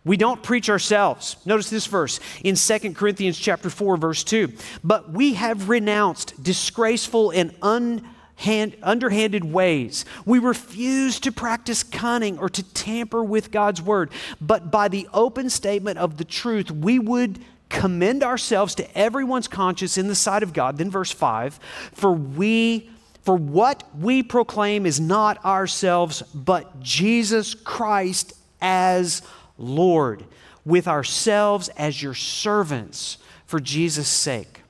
We 0.06 0.18
don't 0.18 0.44
preach 0.44 0.70
ourselves. 0.70 1.38
Notice 1.46 1.70
this 1.70 1.86
verse 1.86 2.20
in 2.44 2.56
2 2.56 2.94
Corinthians 2.94 3.38
chapter 3.38 3.70
4 3.70 3.98
verse 3.98 4.24
2. 4.24 4.52
But 4.84 5.12
we 5.12 5.36
have 5.36 5.70
renounced 5.70 6.44
disgraceful 6.44 7.32
and 7.32 7.56
underhanded 7.62 9.46
ways. 9.46 10.04
We 10.26 10.40
refuse 10.40 11.20
to 11.22 11.32
practice 11.32 11.84
cunning 11.84 12.38
or 12.38 12.50
to 12.50 12.64
tamper 12.74 13.24
with 13.24 13.52
God's 13.52 13.82
word, 13.82 14.12
but 14.42 14.72
by 14.72 14.90
the 14.90 15.08
open 15.14 15.50
statement 15.50 16.00
of 16.00 16.18
the 16.18 16.26
truth, 16.26 16.70
we 16.70 17.00
would 17.00 17.40
commend 17.70 18.24
ourselves 18.24 18.76
to 18.76 18.98
everyone's 18.98 19.48
conscience 19.48 19.98
in 19.98 20.08
the 20.08 20.16
sight 20.16 20.44
of 20.44 20.54
God. 20.54 20.78
Then 20.78 20.92
verse 20.92 21.12
5, 21.12 21.60
for 21.94 22.12
we 22.12 22.90
for 23.24 23.38
what 23.38 23.84
we 23.98 24.22
proclaim 24.22 24.86
is 24.86 25.00
not 25.00 25.44
ourselves, 25.46 26.22
but 26.34 26.82
Jesus 26.82 27.56
Christ 27.56 28.34
as 28.62 29.22
Lord, 29.58 30.26
with 30.66 30.88
ourselves 30.88 31.70
as 31.70 32.02
your 32.02 32.14
servants 32.14 33.18
for 33.46 33.60
Jesus' 33.60 34.08
sake. 34.08 34.62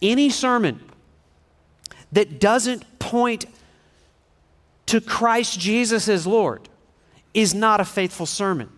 Any 0.00 0.30
sermon 0.30 0.80
that 2.12 2.40
doesn't 2.40 2.98
point 2.98 3.46
to 4.86 5.00
Christ 5.00 5.58
Jesus 5.60 6.08
as 6.08 6.26
Lord 6.26 6.68
is 7.34 7.54
not 7.54 7.80
a 7.80 7.84
faithful 7.84 8.26
sermon. 8.26 8.70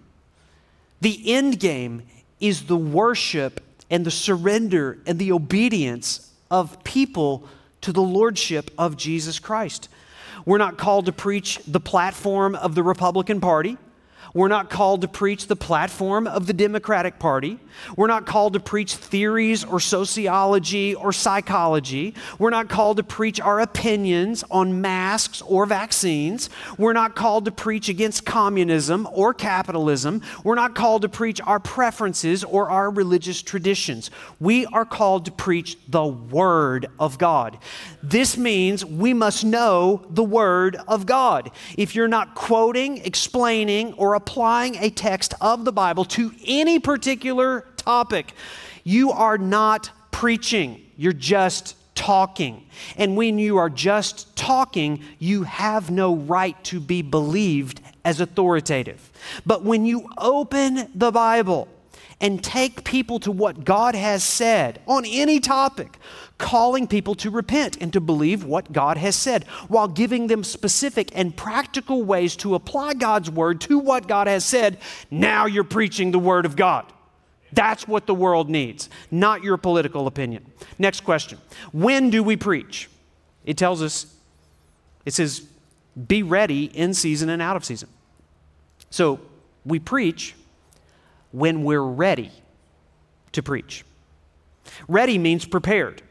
The 1.00 1.32
end 1.32 1.60
game 1.60 2.02
is 2.40 2.64
the 2.64 2.76
worship 2.76 3.60
and 3.90 4.04
the 4.04 4.10
surrender 4.10 4.98
and 5.06 5.18
the 5.18 5.32
obedience 5.32 6.32
of 6.50 6.82
people 6.84 7.46
to 7.82 7.92
the 7.92 8.02
lordship 8.02 8.70
of 8.76 8.96
Jesus 8.96 9.38
Christ. 9.38 9.88
We're 10.44 10.58
not 10.58 10.78
called 10.78 11.06
to 11.06 11.12
preach 11.12 11.60
the 11.66 11.80
platform 11.80 12.54
of 12.54 12.74
the 12.74 12.82
Republican 12.82 13.40
Party. 13.40 13.78
We're 14.32 14.48
not 14.48 14.70
called 14.70 15.00
to 15.00 15.08
preach 15.08 15.46
the 15.46 15.56
platform 15.56 16.26
of 16.26 16.46
the 16.46 16.52
Democratic 16.52 17.18
Party. 17.18 17.58
We're 17.96 18.06
not 18.06 18.26
called 18.26 18.52
to 18.52 18.60
preach 18.60 18.94
theories 18.94 19.64
or 19.64 19.80
sociology 19.80 20.94
or 20.94 21.12
psychology. 21.12 22.14
We're 22.38 22.50
not 22.50 22.68
called 22.68 22.98
to 22.98 23.02
preach 23.02 23.40
our 23.40 23.60
opinions 23.60 24.44
on 24.50 24.80
masks 24.80 25.42
or 25.42 25.66
vaccines. 25.66 26.50
We're 26.78 26.92
not 26.92 27.16
called 27.16 27.44
to 27.46 27.50
preach 27.50 27.88
against 27.88 28.24
communism 28.24 29.08
or 29.12 29.34
capitalism. 29.34 30.22
We're 30.44 30.54
not 30.54 30.74
called 30.74 31.02
to 31.02 31.08
preach 31.08 31.40
our 31.40 31.58
preferences 31.58 32.44
or 32.44 32.70
our 32.70 32.90
religious 32.90 33.42
traditions. 33.42 34.10
We 34.38 34.66
are 34.66 34.84
called 34.84 35.24
to 35.24 35.32
preach 35.32 35.76
the 35.88 36.06
Word 36.06 36.86
of 36.98 37.18
God. 37.18 37.58
This 38.02 38.36
means 38.36 38.84
we 38.84 39.14
must 39.14 39.44
know 39.44 40.06
the 40.10 40.24
Word 40.24 40.76
of 40.86 41.06
God. 41.06 41.50
If 41.76 41.94
you're 41.94 42.08
not 42.08 42.34
quoting, 42.34 42.98
explaining, 42.98 43.94
or 43.94 44.19
applying 44.20 44.76
a 44.76 44.90
text 44.90 45.32
of 45.40 45.64
the 45.64 45.72
Bible 45.72 46.04
to 46.04 46.30
any 46.46 46.78
particular 46.78 47.64
topic, 47.76 48.34
you 48.84 49.12
are 49.12 49.38
not 49.38 49.90
preaching. 50.10 50.84
You're 50.98 51.14
just 51.14 51.74
talking. 51.94 52.66
And 52.98 53.16
when 53.16 53.38
you 53.38 53.56
are 53.56 53.70
just 53.70 54.36
talking, 54.36 55.02
you 55.18 55.44
have 55.44 55.90
no 55.90 56.16
right 56.16 56.62
to 56.64 56.80
be 56.80 57.00
believed 57.00 57.80
as 58.04 58.20
authoritative. 58.20 59.10
But 59.46 59.64
when 59.64 59.86
you 59.86 60.06
open 60.18 60.90
the 60.94 61.10
Bible 61.10 61.66
and 62.20 62.44
take 62.44 62.84
people 62.84 63.20
to 63.20 63.32
what 63.32 63.64
God 63.64 63.94
has 63.94 64.22
said 64.22 64.82
on 64.86 65.06
any 65.06 65.40
topic, 65.40 65.98
calling 66.40 66.88
people 66.88 67.14
to 67.16 67.30
repent 67.30 67.76
and 67.80 67.92
to 67.92 68.00
believe 68.00 68.42
what 68.44 68.72
God 68.72 68.96
has 68.96 69.14
said, 69.14 69.44
while 69.68 69.86
giving 69.86 70.26
them 70.26 70.42
specific 70.42 71.10
and 71.14 71.36
practical 71.36 72.02
ways 72.02 72.34
to 72.36 72.56
apply 72.56 72.94
God's 72.94 73.30
word 73.30 73.60
to 73.62 73.78
what 73.78 74.08
God 74.08 74.26
has 74.26 74.44
said, 74.44 74.78
now 75.10 75.46
you're 75.46 75.62
preaching 75.62 76.10
the 76.10 76.18
word 76.18 76.46
of 76.46 76.56
God. 76.56 76.92
That's 77.52 77.86
what 77.86 78.06
the 78.06 78.14
world 78.14 78.48
needs, 78.48 78.88
not 79.10 79.44
your 79.44 79.56
political 79.56 80.06
opinion. 80.06 80.46
Next 80.78 81.02
question 81.02 81.38
When 81.72 82.10
do 82.10 82.22
we 82.22 82.36
preach? 82.36 82.88
It 83.44 83.56
tells 83.56 83.82
us, 83.82 84.06
it 85.04 85.14
says, 85.14 85.42
be 86.06 86.22
ready 86.22 86.64
in 86.64 86.94
season 86.94 87.28
and 87.30 87.42
out 87.42 87.56
of 87.56 87.64
season. 87.64 87.88
So 88.90 89.20
we 89.64 89.78
preach 89.78 90.34
when 91.32 91.64
we're 91.64 91.82
ready 91.82 92.30
to 93.32 93.42
preach. 93.42 93.84
Ready 94.88 95.18
means 95.18 95.44
prepared. 95.46 96.02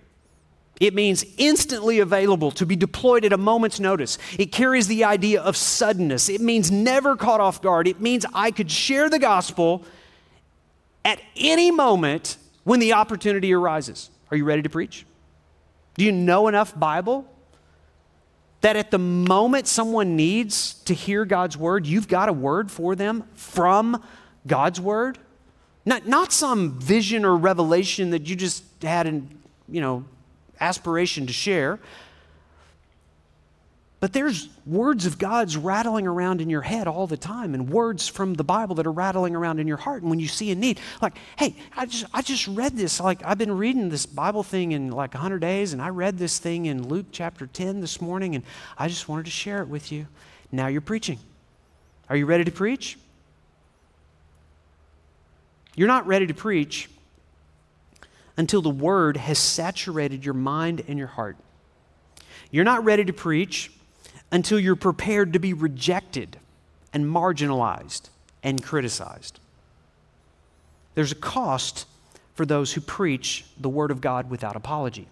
It 0.79 0.93
means 0.93 1.25
instantly 1.37 1.99
available 1.99 2.51
to 2.51 2.65
be 2.65 2.75
deployed 2.75 3.25
at 3.25 3.33
a 3.33 3.37
moment's 3.37 3.79
notice. 3.79 4.17
It 4.37 4.51
carries 4.51 4.87
the 4.87 5.03
idea 5.03 5.41
of 5.41 5.57
suddenness. 5.57 6.29
It 6.29 6.39
means 6.39 6.71
never 6.71 7.17
caught 7.17 7.41
off 7.41 7.61
guard. 7.61 7.87
It 7.87 7.99
means 7.99 8.25
I 8.33 8.51
could 8.51 8.71
share 8.71 9.09
the 9.09 9.19
gospel 9.19 9.83
at 11.03 11.19
any 11.35 11.69
moment 11.69 12.37
when 12.63 12.79
the 12.79 12.93
opportunity 12.93 13.53
arises. 13.53 14.09
Are 14.31 14.37
you 14.37 14.45
ready 14.45 14.61
to 14.61 14.69
preach? 14.69 15.05
Do 15.95 16.05
you 16.05 16.13
know 16.13 16.47
enough 16.47 16.77
Bible 16.77 17.25
that 18.61 18.77
at 18.77 18.91
the 18.91 18.97
moment 18.97 19.67
someone 19.67 20.15
needs 20.15 20.75
to 20.83 20.93
hear 20.93 21.25
God's 21.25 21.57
word, 21.57 21.85
you've 21.85 22.07
got 22.07 22.29
a 22.29 22.33
word 22.33 22.71
for 22.71 22.95
them 22.95 23.25
from 23.33 24.01
God's 24.47 24.79
word? 24.79 25.17
Not, 25.85 26.07
not 26.07 26.31
some 26.31 26.79
vision 26.79 27.25
or 27.25 27.35
revelation 27.35 28.11
that 28.11 28.27
you 28.27 28.35
just 28.35 28.63
had 28.81 29.07
in, 29.07 29.29
you 29.67 29.81
know, 29.81 30.05
aspiration 30.59 31.27
to 31.27 31.33
share. 31.33 31.79
But 33.99 34.13
there's 34.13 34.47
words 34.65 35.05
of 35.05 35.17
God's 35.17 35.57
rattling 35.57 36.07
around 36.07 36.39
in 36.39 36.49
your 36.49 36.61
head 36.61 36.87
all 36.87 37.05
the 37.05 37.17
time, 37.17 37.53
and 37.53 37.69
words 37.69 38.07
from 38.07 38.33
the 38.33 38.45
Bible 38.45 38.75
that 38.75 38.87
are 38.87 38.91
rattling 38.91 39.35
around 39.35 39.59
in 39.59 39.67
your 39.67 39.77
heart. 39.77 40.03
And 40.03 40.09
when 40.09 40.19
you 40.19 40.27
see 40.29 40.51
a 40.51 40.55
need, 40.55 40.79
like, 41.01 41.17
hey, 41.37 41.55
I 41.75 41.85
just, 41.85 42.05
I 42.13 42.21
just 42.21 42.47
read 42.47 42.77
this. 42.77 43.01
Like, 43.01 43.21
I've 43.25 43.37
been 43.37 43.57
reading 43.57 43.89
this 43.89 44.05
Bible 44.05 44.41
thing 44.41 44.71
in 44.71 44.91
like 44.91 45.13
100 45.13 45.39
days, 45.39 45.73
and 45.73 45.81
I 45.81 45.89
read 45.89 46.17
this 46.17 46.39
thing 46.39 46.65
in 46.67 46.87
Luke 46.87 47.07
chapter 47.11 47.45
10 47.45 47.81
this 47.81 47.99
morning, 47.99 48.35
and 48.35 48.45
I 48.77 48.87
just 48.87 49.09
wanted 49.09 49.25
to 49.25 49.31
share 49.31 49.61
it 49.61 49.67
with 49.67 49.91
you. 49.91 50.07
Now 50.49 50.67
you're 50.67 50.79
preaching. 50.79 51.19
Are 52.09 52.15
you 52.15 52.25
ready 52.25 52.45
to 52.45 52.51
preach? 52.51 52.97
You're 55.75 55.89
not 55.89 56.07
ready 56.07 56.25
to 56.27 56.33
preach 56.33 56.89
until 58.39 58.61
the 58.61 58.69
word 58.69 59.17
has 59.17 59.37
saturated 59.37 60.23
your 60.23 60.33
mind 60.33 60.81
and 60.87 60.97
your 60.97 61.09
heart. 61.09 61.35
You're 62.51 62.63
not 62.63 62.85
ready 62.85 63.03
to 63.03 63.11
preach 63.11 63.69
until 64.31 64.57
you're 64.57 64.77
prepared 64.77 65.33
to 65.33 65.39
be 65.39 65.51
rejected 65.51 66.37
and 66.93 67.03
marginalized 67.05 68.07
and 68.41 68.63
criticized. 68.63 69.41
There's 70.95 71.11
a 71.11 71.15
cost 71.15 71.85
for 72.33 72.45
those 72.45 72.71
who 72.71 72.79
preach 72.79 73.43
the 73.59 73.67
Word 73.67 73.91
of 73.91 73.99
God 73.99 74.29
without 74.29 74.55
apology. 74.55 75.09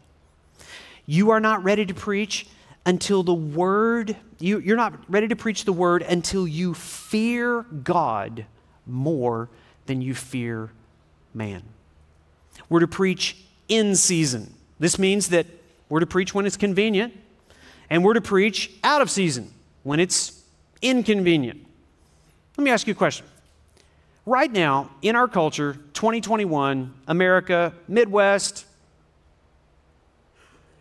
You 1.06 1.32
are 1.32 1.42
not 1.42 1.62
ready 1.66 1.86
to 1.86 1.94
preach 1.94 2.48
until 2.86 3.24
the 3.24 3.34
Word, 3.34 4.16
you, 4.40 4.60
you're 4.60 4.78
not 4.78 4.94
ready 5.10 5.28
to 5.28 5.36
preach 5.36 5.66
the 5.66 5.74
Word 5.74 6.02
until 6.02 6.48
you 6.48 6.74
fear 6.74 7.64
God 7.64 8.46
more 8.86 9.50
than 9.86 10.02
you 10.02 10.16
fear 10.16 10.70
man. 11.34 11.64
We're 12.70 12.82
to 12.82 12.88
preach 12.88 13.38
in 13.68 13.96
season. 13.96 14.54
This 14.80 15.00
means 15.00 15.30
that 15.30 15.46
we're 15.90 16.00
to 16.02 16.06
preach 16.06 16.34
when 16.34 16.46
it's 16.46 16.58
convenient, 16.58 17.14
and 17.90 18.04
we're 18.04 18.14
to 18.14 18.22
preach 18.22 18.72
out 18.84 19.02
of 19.02 19.10
season 19.10 19.52
when 19.84 20.00
it's 20.00 20.44
inconvenient. 20.82 21.66
Let 22.58 22.64
me 22.64 22.72
ask 22.72 22.88
you 22.88 22.94
a 22.94 22.96
question. 22.96 23.26
Right 24.26 24.52
now, 24.52 24.90
in 25.02 25.16
our 25.16 25.28
culture, 25.28 25.74
2021, 25.94 26.94
America, 27.08 27.74
Midwest, 27.88 28.66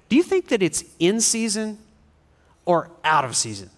do 0.09 0.17
you 0.17 0.23
think 0.23 0.49
that 0.49 0.63
it's 0.63 0.85
in 0.99 1.21
season 1.21 1.79
or 2.65 2.91
out 3.05 3.25
of 3.25 3.37
season 3.37 3.71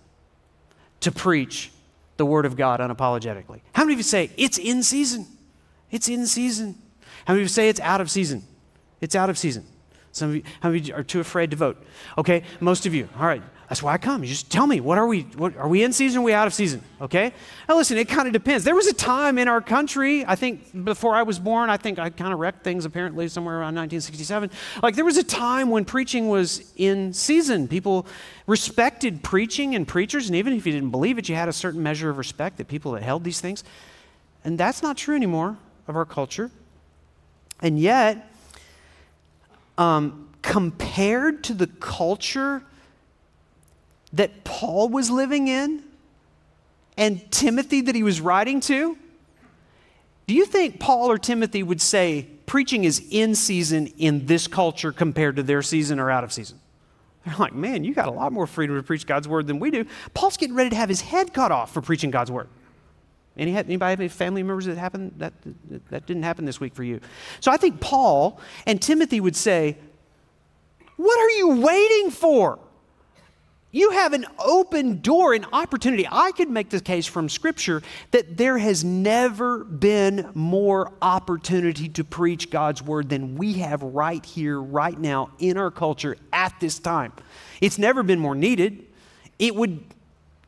to 1.00 1.12
preach 1.12 1.70
the 2.16 2.24
Word 2.24 2.46
of 2.46 2.56
God 2.56 2.80
unapologetically? 2.80 3.61
How 3.72 3.84
many 3.84 3.92
of 3.92 3.98
you 3.98 4.04
say 4.04 4.30
it's 4.36 4.59
in 4.59 4.82
season? 4.82 5.26
It's 5.90 6.09
in 6.09 6.26
season. 6.26 6.76
How 7.28 7.34
many 7.34 7.42
of 7.42 7.44
you 7.44 7.48
say 7.48 7.68
it's 7.68 7.80
out 7.80 8.00
of 8.00 8.10
season? 8.10 8.42
It's 9.02 9.14
out 9.14 9.28
of 9.28 9.36
season. 9.36 9.66
Some 10.12 10.30
of 10.30 10.36
you, 10.36 10.42
how 10.62 10.70
many 10.70 10.80
you 10.80 10.94
are 10.94 11.02
too 11.02 11.20
afraid 11.20 11.50
to 11.50 11.58
vote? 11.58 11.76
Okay, 12.16 12.42
most 12.58 12.86
of 12.86 12.94
you. 12.94 13.06
All 13.18 13.26
right, 13.26 13.42
that's 13.68 13.82
why 13.82 13.92
I 13.92 13.98
come. 13.98 14.22
You 14.22 14.30
just 14.30 14.50
tell 14.50 14.66
me, 14.66 14.80
what 14.80 14.96
are 14.96 15.06
we? 15.06 15.24
What, 15.36 15.54
are 15.58 15.68
we 15.68 15.82
in 15.82 15.92
season? 15.92 16.20
Are 16.20 16.24
we 16.24 16.32
out 16.32 16.46
of 16.46 16.54
season? 16.54 16.80
Okay. 17.02 17.34
Now 17.68 17.76
listen, 17.76 17.98
it 17.98 18.08
kind 18.08 18.28
of 18.28 18.32
depends. 18.32 18.64
There 18.64 18.74
was 18.74 18.86
a 18.86 18.94
time 18.94 19.36
in 19.36 19.46
our 19.46 19.60
country, 19.60 20.24
I 20.24 20.36
think 20.36 20.86
before 20.86 21.14
I 21.14 21.22
was 21.22 21.38
born, 21.38 21.68
I 21.68 21.76
think 21.76 21.98
I 21.98 22.08
kind 22.08 22.32
of 22.32 22.38
wrecked 22.38 22.64
things 22.64 22.86
apparently 22.86 23.28
somewhere 23.28 23.56
around 23.56 23.74
1967. 23.74 24.50
Like 24.82 24.94
there 24.94 25.04
was 25.04 25.18
a 25.18 25.22
time 25.22 25.68
when 25.68 25.84
preaching 25.84 26.30
was 26.30 26.72
in 26.76 27.12
season. 27.12 27.68
People 27.68 28.06
respected 28.46 29.22
preaching 29.22 29.74
and 29.74 29.86
preachers, 29.86 30.28
and 30.28 30.36
even 30.36 30.54
if 30.54 30.64
you 30.64 30.72
didn't 30.72 30.92
believe 30.92 31.18
it, 31.18 31.28
you 31.28 31.34
had 31.34 31.50
a 31.50 31.52
certain 31.52 31.82
measure 31.82 32.08
of 32.08 32.16
respect 32.16 32.56
that 32.56 32.68
people 32.68 32.92
that 32.92 33.02
held 33.02 33.22
these 33.22 33.42
things. 33.42 33.64
And 34.44 34.56
that's 34.56 34.82
not 34.82 34.96
true 34.96 35.14
anymore 35.14 35.58
of 35.86 35.94
our 35.94 36.06
culture. 36.06 36.50
And 37.61 37.78
yet, 37.78 38.32
um, 39.76 40.28
compared 40.42 41.44
to 41.44 41.54
the 41.54 41.66
culture 41.66 42.62
that 44.12 44.44
Paul 44.44 44.88
was 44.88 45.11
living 45.11 45.48
in 45.48 45.82
and 46.96 47.30
Timothy 47.30 47.82
that 47.82 47.94
he 47.94 48.02
was 48.02 48.20
writing 48.20 48.61
to, 48.61 48.96
do 50.26 50.34
you 50.34 50.44
think 50.44 50.78
Paul 50.78 51.11
or 51.11 51.18
Timothy 51.18 51.62
would 51.62 51.80
say 51.80 52.26
preaching 52.46 52.84
is 52.84 53.02
in 53.11 53.34
season 53.34 53.88
in 53.98 54.26
this 54.26 54.46
culture 54.46 54.92
compared 54.92 55.36
to 55.36 55.42
their 55.42 55.62
season 55.62 55.98
or 55.98 56.11
out 56.11 56.24
of 56.24 56.32
season? 56.32 56.59
They're 57.24 57.36
like, 57.36 57.54
man, 57.54 57.84
you 57.84 57.94
got 57.94 58.09
a 58.09 58.12
lot 58.12 58.32
more 58.32 58.46
freedom 58.46 58.76
to 58.76 58.82
preach 58.82 59.06
God's 59.06 59.28
word 59.28 59.46
than 59.46 59.59
we 59.59 59.70
do. 59.70 59.84
Paul's 60.14 60.36
getting 60.36 60.54
ready 60.54 60.70
to 60.70 60.76
have 60.76 60.88
his 60.88 61.00
head 61.00 61.34
cut 61.34 61.52
off 61.52 61.72
for 61.72 61.80
preaching 61.80 62.11
God's 62.11 62.30
word. 62.30 62.48
Any, 63.39 63.57
anybody 63.57 63.91
have 63.91 64.01
any 64.01 64.09
family 64.09 64.43
members 64.43 64.66
that 64.66 64.76
happened? 64.76 65.14
That, 65.18 65.32
that 65.91 66.07
didn't 66.07 66.24
happen 66.24 66.45
this 66.45 66.61
week 66.61 66.74
for 66.74 66.82
you. 66.82 67.01
So 67.41 67.53
I 67.53 67.57
think 67.57 67.80
Paul 67.80 68.41
and 68.66 68.82
Timothy 68.82 69.20
would 69.20 69.36
say, 69.36 69.78
What 70.97 71.18
are 71.18 71.30
you 71.30 71.61
waiting 71.61 72.11
for? 72.11 72.59
You 73.70 73.91
have 73.91 74.14
an 74.14 74.24
open 74.39 75.03
door, 75.03 75.34
an 75.34 75.45
opportunity. 75.53 76.09
I 76.11 76.32
could 76.32 76.49
make 76.49 76.70
the 76.70 76.80
case 76.80 77.07
from 77.07 77.28
Scripture 77.28 77.82
that 78.12 78.39
there 78.39 78.57
has 78.57 78.82
never 78.82 79.62
been 79.62 80.30
more 80.32 80.93
opportunity 81.03 81.91
to 81.91 82.03
preach 82.03 82.49
God's 82.49 82.82
Word 82.82 83.11
than 83.11 83.36
we 83.36 83.55
have 83.55 83.82
right 83.82 84.24
here, 84.24 84.59
right 84.61 84.99
now, 84.99 85.30
in 85.39 85.59
our 85.59 85.70
culture 85.70 86.16
at 86.32 86.59
this 86.61 86.78
time. 86.78 87.12
It's 87.61 87.76
never 87.76 88.03
been 88.03 88.18
more 88.18 88.34
needed. 88.34 88.86
It 89.39 89.55
would, 89.55 89.84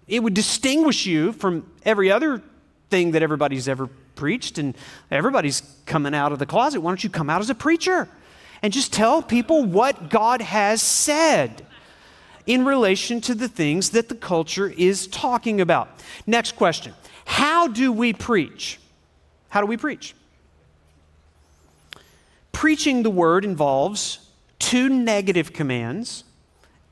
it 0.09 0.22
would 0.22 0.34
distinguish 0.34 1.05
you 1.05 1.32
from 1.32 1.70
every 1.84 2.11
other 2.11 2.43
thing 2.91 3.12
that 3.12 3.22
everybody's 3.22 3.68
ever 3.68 3.88
preached, 4.16 4.59
and 4.59 4.76
everybody's 5.11 5.62
coming 5.86 6.14
out 6.14 6.32
of 6.32 6.38
the 6.38 6.47
closet. 6.47 6.80
Why 6.80 6.91
don't 6.91 7.03
you 7.03 7.11
come 7.11 7.30
out 7.30 7.41
as 7.41 7.51
a 7.51 7.55
preacher 7.55 8.09
and 8.62 8.72
just 8.72 8.93
tell 8.93 9.22
people 9.22 9.64
what 9.64 10.11
God 10.11 10.43
has 10.43 10.82
said? 10.82 11.66
in 12.47 12.64
relation 12.64 13.20
to 13.20 13.34
the 13.34 13.47
things 13.47 13.91
that 13.91 14.09
the 14.09 14.14
culture 14.14 14.68
is 14.76 15.07
talking 15.07 15.61
about. 15.61 15.88
Next 16.26 16.57
question 16.57 16.95
How 17.24 17.68
do 17.68 17.93
we 17.93 18.12
preach? 18.12 18.80
How 19.51 19.61
do 19.61 19.66
we 19.66 19.76
preach? 19.76 20.14
Preaching 22.53 23.03
the 23.03 23.11
word 23.11 23.45
involves 23.45 24.28
two 24.59 24.88
negative 24.88 25.53
commands 25.53 26.24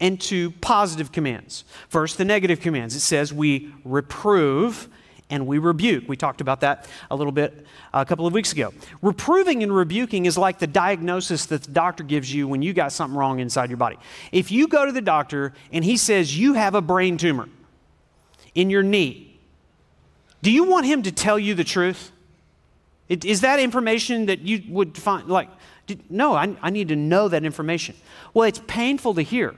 and 0.01 0.21
two 0.21 0.53
positive 0.53 1.11
commands. 1.11 1.65
First, 1.89 2.19
the 2.19 2.25
negative 2.25 2.61
commands. 2.61 2.95
It 2.95 3.01
says 3.01 3.33
we 3.33 3.73
reprove 3.85 4.89
and 5.31 5.47
we 5.47 5.59
rebuke. 5.59 6.09
We 6.09 6.17
talked 6.17 6.41
about 6.41 6.61
that 6.61 6.87
a 7.11 7.17
little 7.17 7.33
bit 7.33 7.67
a 7.93 8.05
couple 8.05 8.27
of 8.27 8.33
weeks 8.33 8.53
ago. 8.53 8.73
Reproving 9.03 9.63
and 9.63 9.75
rebuking 9.75 10.27
is 10.27 10.39
like 10.39 10.59
the 10.59 10.67
diagnosis 10.67 11.47
that 11.47 11.63
the 11.65 11.71
doctor 11.71 12.05
gives 12.05 12.33
you 12.33 12.49
when 12.49 12.63
you 12.63 12.73
got 12.73 12.93
something 12.93 13.17
wrong 13.17 13.39
inside 13.41 13.71
your 13.71 13.77
body. 13.77 13.99
If 14.33 14.51
you 14.51 14.69
go 14.69 14.87
to 14.87 14.93
the 14.93 15.03
doctor 15.03 15.53
and 15.73 15.85
he 15.85 15.97
says 15.97 16.39
you 16.39 16.55
have 16.55 16.75
a 16.75 16.83
brain 16.83 17.19
tumor 17.19 17.49
in 18.55 18.71
your 18.71 18.83
knee, 18.83 19.39
do 20.43 20.51
you 20.51 20.65
want 20.65 20.87
him 20.87 21.03
to 21.03 21.13
tell 21.13 21.39
you 21.39 21.55
the 21.55 21.65
truth? 21.65 22.13
It, 23.09 23.25
is 23.25 23.41
that 23.41 23.59
information 23.59 24.27
that 24.27 24.41
you 24.41 24.63
would 24.69 24.97
find, 24.97 25.29
like, 25.29 25.49
did, 25.87 26.11
no, 26.11 26.35
I, 26.35 26.55
I 26.61 26.71
need 26.71 26.89
to 26.89 26.97
know 26.97 27.29
that 27.29 27.45
information. 27.45 27.97
Well, 28.35 28.47
it's 28.47 28.61
painful 28.67 29.15
to 29.15 29.23
hear. 29.23 29.55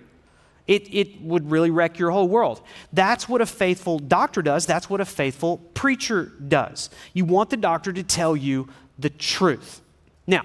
It, 0.67 0.93
it 0.95 1.21
would 1.23 1.51
really 1.51 1.71
wreck 1.71 1.99
your 1.99 2.11
whole 2.11 2.29
world. 2.29 2.61
That's 2.93 3.29
what 3.29 3.41
a 3.41 3.47
faithful 3.47 3.99
doctor 3.99 4.43
does. 4.43 4.67
That's 4.67 4.89
what 4.89 5.01
a 5.01 5.05
faithful 5.05 5.59
preacher 5.75 6.33
does. 6.47 6.91
You 7.13 7.25
want 7.25 7.51
the 7.51 7.57
doctor 7.57 7.93
to 7.93 8.03
tell 8.03 8.37
you 8.37 8.69
the 8.99 9.11
truth. 9.11 9.81
Now, 10.27 10.43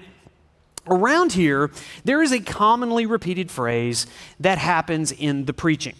around 0.86 1.32
here, 1.32 1.70
there 2.04 2.22
is 2.22 2.32
a 2.32 2.40
commonly 2.40 3.06
repeated 3.06 3.50
phrase 3.50 4.06
that 4.40 4.58
happens 4.58 5.12
in 5.12 5.44
the 5.44 5.52
preaching. 5.52 5.94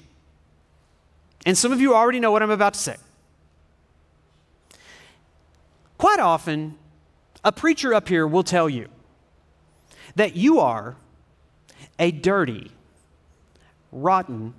And 1.44 1.56
some 1.56 1.70
of 1.70 1.80
you 1.80 1.94
already 1.94 2.18
know 2.18 2.32
what 2.32 2.42
I'm 2.42 2.50
about 2.50 2.74
to 2.74 2.80
say. 2.80 2.96
Quite 5.98 6.18
often, 6.18 6.76
a 7.44 7.52
preacher 7.52 7.94
up 7.94 8.08
here 8.08 8.26
will 8.26 8.42
tell 8.42 8.68
you 8.68 8.88
that 10.16 10.34
you 10.34 10.58
are 10.58 10.96
a 11.98 12.10
dirty, 12.10 12.70
rotten. 13.92 14.54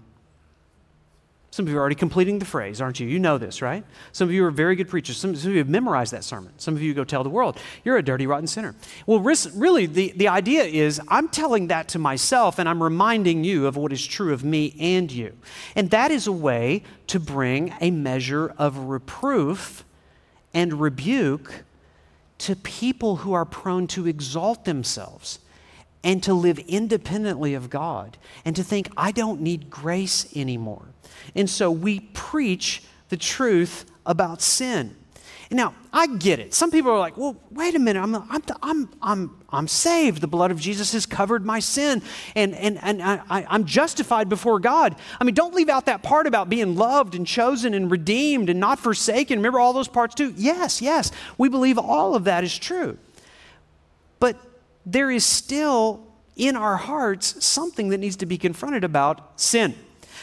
Some 1.52 1.66
of 1.66 1.72
you 1.72 1.78
are 1.78 1.82
already 1.82 1.96
completing 1.96 2.38
the 2.38 2.46
phrase, 2.46 2.82
aren't 2.82 3.00
you? 3.00 3.08
You 3.08 3.18
know 3.18 3.38
this, 3.38 3.62
right? 3.62 3.84
Some 4.12 4.28
of 4.28 4.34
you 4.34 4.46
are 4.46 4.52
very 4.52 4.76
good 4.76 4.90
preachers. 4.90 5.18
Some, 5.18 5.36
some 5.36 5.50
of 5.50 5.56
you 5.56 5.60
have 5.60 5.70
memorized 5.70 6.14
that 6.14 6.24
sermon. 6.24 6.54
Some 6.58 6.76
of 6.76 6.84
you 6.84 6.94
go 6.94 7.04
tell 7.04 7.24
the 7.24 7.30
world, 7.30 7.58
you're 7.84 7.98
a 7.98 8.04
dirty, 8.04 8.28
rotten 8.28 8.48
sinner. 8.48 8.76
Well, 9.06 9.22
really, 9.22 9.86
the, 9.88 10.14
the 10.16 10.28
idea 10.28 10.66
is 10.66 11.02
I'm 11.08 11.30
telling 11.30 11.68
that 11.68 11.88
to 11.90 12.00
myself 12.00 12.60
and 12.60 12.70
I'm 12.70 12.84
reminding 12.84 13.44
you 13.44 13.66
of 13.66 13.76
what 13.76 13.92
is 13.92 14.06
true 14.06 14.34
of 14.34 14.44
me 14.44 14.76
and 14.80 15.12
you. 15.12 15.36
And 15.76 15.90
that 15.90 16.12
is 16.12 16.28
a 16.28 16.32
way 16.32 16.84
to 17.08 17.20
bring 17.20 17.74
a 17.82 17.92
measure 17.92 18.54
of 18.58 18.78
reproof 18.78 19.84
and 20.54 20.80
rebuke 20.80 21.64
to 22.40 22.56
people 22.56 23.18
who 23.18 23.34
are 23.34 23.46
prone 23.46 23.88
to 23.88 24.06
exalt 24.06 24.66
themselves 24.66 25.40
and 26.08 26.24
to 26.24 26.34
live 26.34 26.58
independently 26.70 27.54
of 27.54 27.70
God 27.70 28.18
and 28.46 28.56
to 28.56 28.64
think, 28.64 28.90
I 28.96 29.12
don't 29.12 29.42
need 29.42 29.70
grace 29.70 30.26
anymore. 30.38 30.86
And 31.36 31.50
so 31.50 31.70
we 31.70 32.00
preach 32.00 32.82
the 33.10 33.18
truth 33.18 33.84
about 34.06 34.42
sin. 34.42 34.96
Now, 35.52 35.76
I 35.92 36.08
get 36.08 36.40
it. 36.40 36.54
Some 36.54 36.72
people 36.72 36.92
are 36.92 37.00
like, 37.00 37.18
well, 37.18 37.36
wait 37.52 37.76
a 37.76 37.80
minute. 37.80 38.02
I'm, 38.02 38.16
I'm, 38.16 38.44
I'm, 38.62 38.90
I'm, 39.02 39.44
I'm 39.50 39.68
saved. 39.68 40.22
The 40.22 40.28
blood 40.28 40.50
of 40.50 40.62
Jesus 40.62 40.94
has 40.94 41.06
covered 41.06 41.46
my 41.46 41.60
sin, 41.60 42.02
and, 42.36 42.56
and, 42.56 42.80
and 42.82 43.02
I, 43.02 43.46
I'm 43.50 43.66
justified 43.66 44.30
before 44.30 44.60
God. 44.60 44.96
I 45.20 45.26
mean, 45.26 45.36
don't 45.36 45.56
leave 45.56 45.70
out 45.70 45.88
that 45.88 46.04
part 46.04 46.26
about 46.26 46.50
being 46.50 46.76
loved 46.76 47.16
and 47.16 47.28
chosen 47.28 47.74
and 47.74 47.92
redeemed 47.92 48.50
and 48.50 48.62
not 48.62 48.80
forsaken. 48.80 49.40
Remember 49.40 49.60
all 49.60 49.74
those 49.74 49.88
parts 49.90 50.16
too? 50.16 50.34
Yes, 50.38 50.82
yes. 50.82 51.12
We 51.38 51.50
believe 51.50 51.78
all 51.78 52.16
of 52.16 52.26
that 52.26 52.46
is 52.46 52.58
true. 52.58 52.98
But 54.20 54.38
there 54.88 55.12
is 55.12 55.26
still 55.26 56.08
in 56.38 56.56
our 56.56 56.78
hearts 56.78 57.44
something 57.44 57.90
that 57.90 57.98
needs 57.98 58.16
to 58.16 58.26
be 58.26 58.38
confronted 58.38 58.84
about 58.84 59.40
sin. 59.40 59.76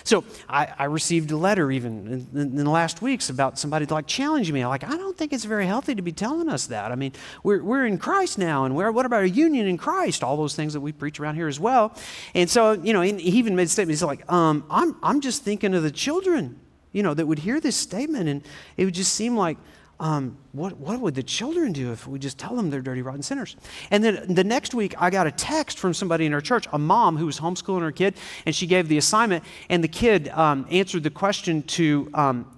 So 0.04 0.24
I, 0.48 0.68
I 0.78 0.84
received 0.84 1.30
a 1.30 1.36
letter 1.36 1.70
even 1.70 2.26
in, 2.34 2.40
in, 2.40 2.56
the 2.56 2.70
last 2.70 3.00
weeks 3.00 3.30
about 3.30 3.58
somebody 3.58 3.86
like 3.86 4.06
challenging 4.06 4.54
me. 4.54 4.64
Like, 4.66 4.84
I 4.84 4.96
don't 4.96 5.16
think 5.16 5.32
it's 5.32 5.44
very 5.44 5.66
healthy 5.66 5.94
to 5.94 6.02
be 6.02 6.12
telling 6.12 6.48
us 6.48 6.66
that. 6.66 6.92
I 6.92 6.94
mean, 6.94 7.12
we're, 7.42 7.62
we're 7.62 7.86
in 7.86 7.96
Christ 7.96 8.36
now, 8.36 8.64
and 8.64 8.76
we're, 8.76 8.90
what 8.90 9.06
about 9.06 9.22
a 9.22 9.28
union 9.28 9.66
in 9.66 9.78
Christ? 9.78 10.22
All 10.22 10.36
those 10.36 10.54
things 10.54 10.74
that 10.74 10.80
we 10.80 10.92
preach 10.92 11.20
around 11.20 11.36
here 11.36 11.48
as 11.48 11.58
well. 11.58 11.96
And 12.34 12.50
so, 12.50 12.72
you 12.72 12.92
know, 12.92 13.00
he 13.00 13.12
even 13.16 13.56
made 13.56 13.64
a 13.64 13.68
statement. 13.68 13.92
He's 13.92 14.02
like, 14.02 14.30
um, 14.30 14.64
I'm, 14.68 14.96
I'm 15.02 15.20
just 15.20 15.42
thinking 15.42 15.74
of 15.74 15.82
the 15.82 15.90
children, 15.90 16.60
you 16.92 17.02
know, 17.02 17.14
that 17.14 17.26
would 17.26 17.38
hear 17.38 17.58
this 17.60 17.76
statement, 17.76 18.28
and 18.28 18.42
it 18.76 18.84
would 18.84 18.94
just 18.94 19.14
seem 19.14 19.36
like, 19.38 19.56
um, 20.00 20.36
what, 20.52 20.76
what 20.78 21.00
would 21.00 21.14
the 21.14 21.22
children 21.22 21.72
do 21.72 21.92
if 21.92 22.06
we 22.06 22.18
just 22.18 22.38
tell 22.38 22.56
them 22.56 22.70
they're 22.70 22.82
dirty, 22.82 23.02
rotten 23.02 23.22
sinners? 23.22 23.56
And 23.90 24.02
then 24.02 24.34
the 24.34 24.44
next 24.44 24.74
week, 24.74 24.94
I 24.98 25.10
got 25.10 25.26
a 25.26 25.30
text 25.30 25.78
from 25.78 25.94
somebody 25.94 26.26
in 26.26 26.34
our 26.34 26.40
church, 26.40 26.66
a 26.72 26.78
mom 26.78 27.16
who 27.16 27.26
was 27.26 27.38
homeschooling 27.38 27.82
her 27.82 27.92
kid, 27.92 28.14
and 28.44 28.54
she 28.54 28.66
gave 28.66 28.88
the 28.88 28.98
assignment, 28.98 29.44
and 29.68 29.84
the 29.84 29.88
kid 29.88 30.28
um, 30.30 30.66
answered 30.70 31.02
the 31.02 31.10
question 31.10 31.62
to 31.62 32.10
um, 32.14 32.50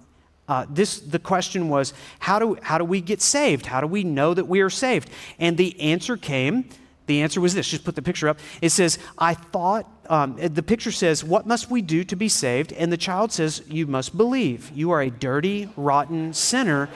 uh, 0.47 0.65
this 0.69 1.01
the 1.01 1.19
question 1.19 1.67
was 1.67 1.93
how 2.19 2.39
do, 2.39 2.57
how 2.61 2.77
do 2.77 2.85
we 2.85 3.01
get 3.01 3.21
saved? 3.21 3.65
How 3.65 3.81
do 3.81 3.87
we 3.87 4.05
know 4.05 4.33
that 4.33 4.45
we 4.45 4.61
are 4.61 4.69
saved? 4.69 5.09
And 5.39 5.57
the 5.57 5.77
answer 5.81 6.15
came 6.15 6.69
the 7.07 7.21
answer 7.21 7.41
was 7.41 7.53
this 7.53 7.67
just 7.67 7.83
put 7.83 7.95
the 7.95 8.01
picture 8.01 8.29
up. 8.29 8.39
It 8.61 8.69
says 8.69 8.99
i 9.17 9.33
thought 9.33 9.89
um, 10.09 10.35
the 10.35 10.63
picture 10.63 10.91
says 10.91 11.23
what 11.23 11.47
must 11.47 11.71
we 11.71 11.81
do 11.81 12.03
to 12.03 12.15
be 12.15 12.29
saved? 12.29 12.71
And 12.73 12.91
the 12.91 12.97
child 12.97 13.31
says 13.31 13.63
you 13.67 13.87
must 13.87 14.15
believe. 14.15 14.71
You 14.75 14.91
are 14.91 15.01
a 15.01 15.09
dirty 15.09 15.69
rotten 15.75 16.33
sinner 16.33 16.89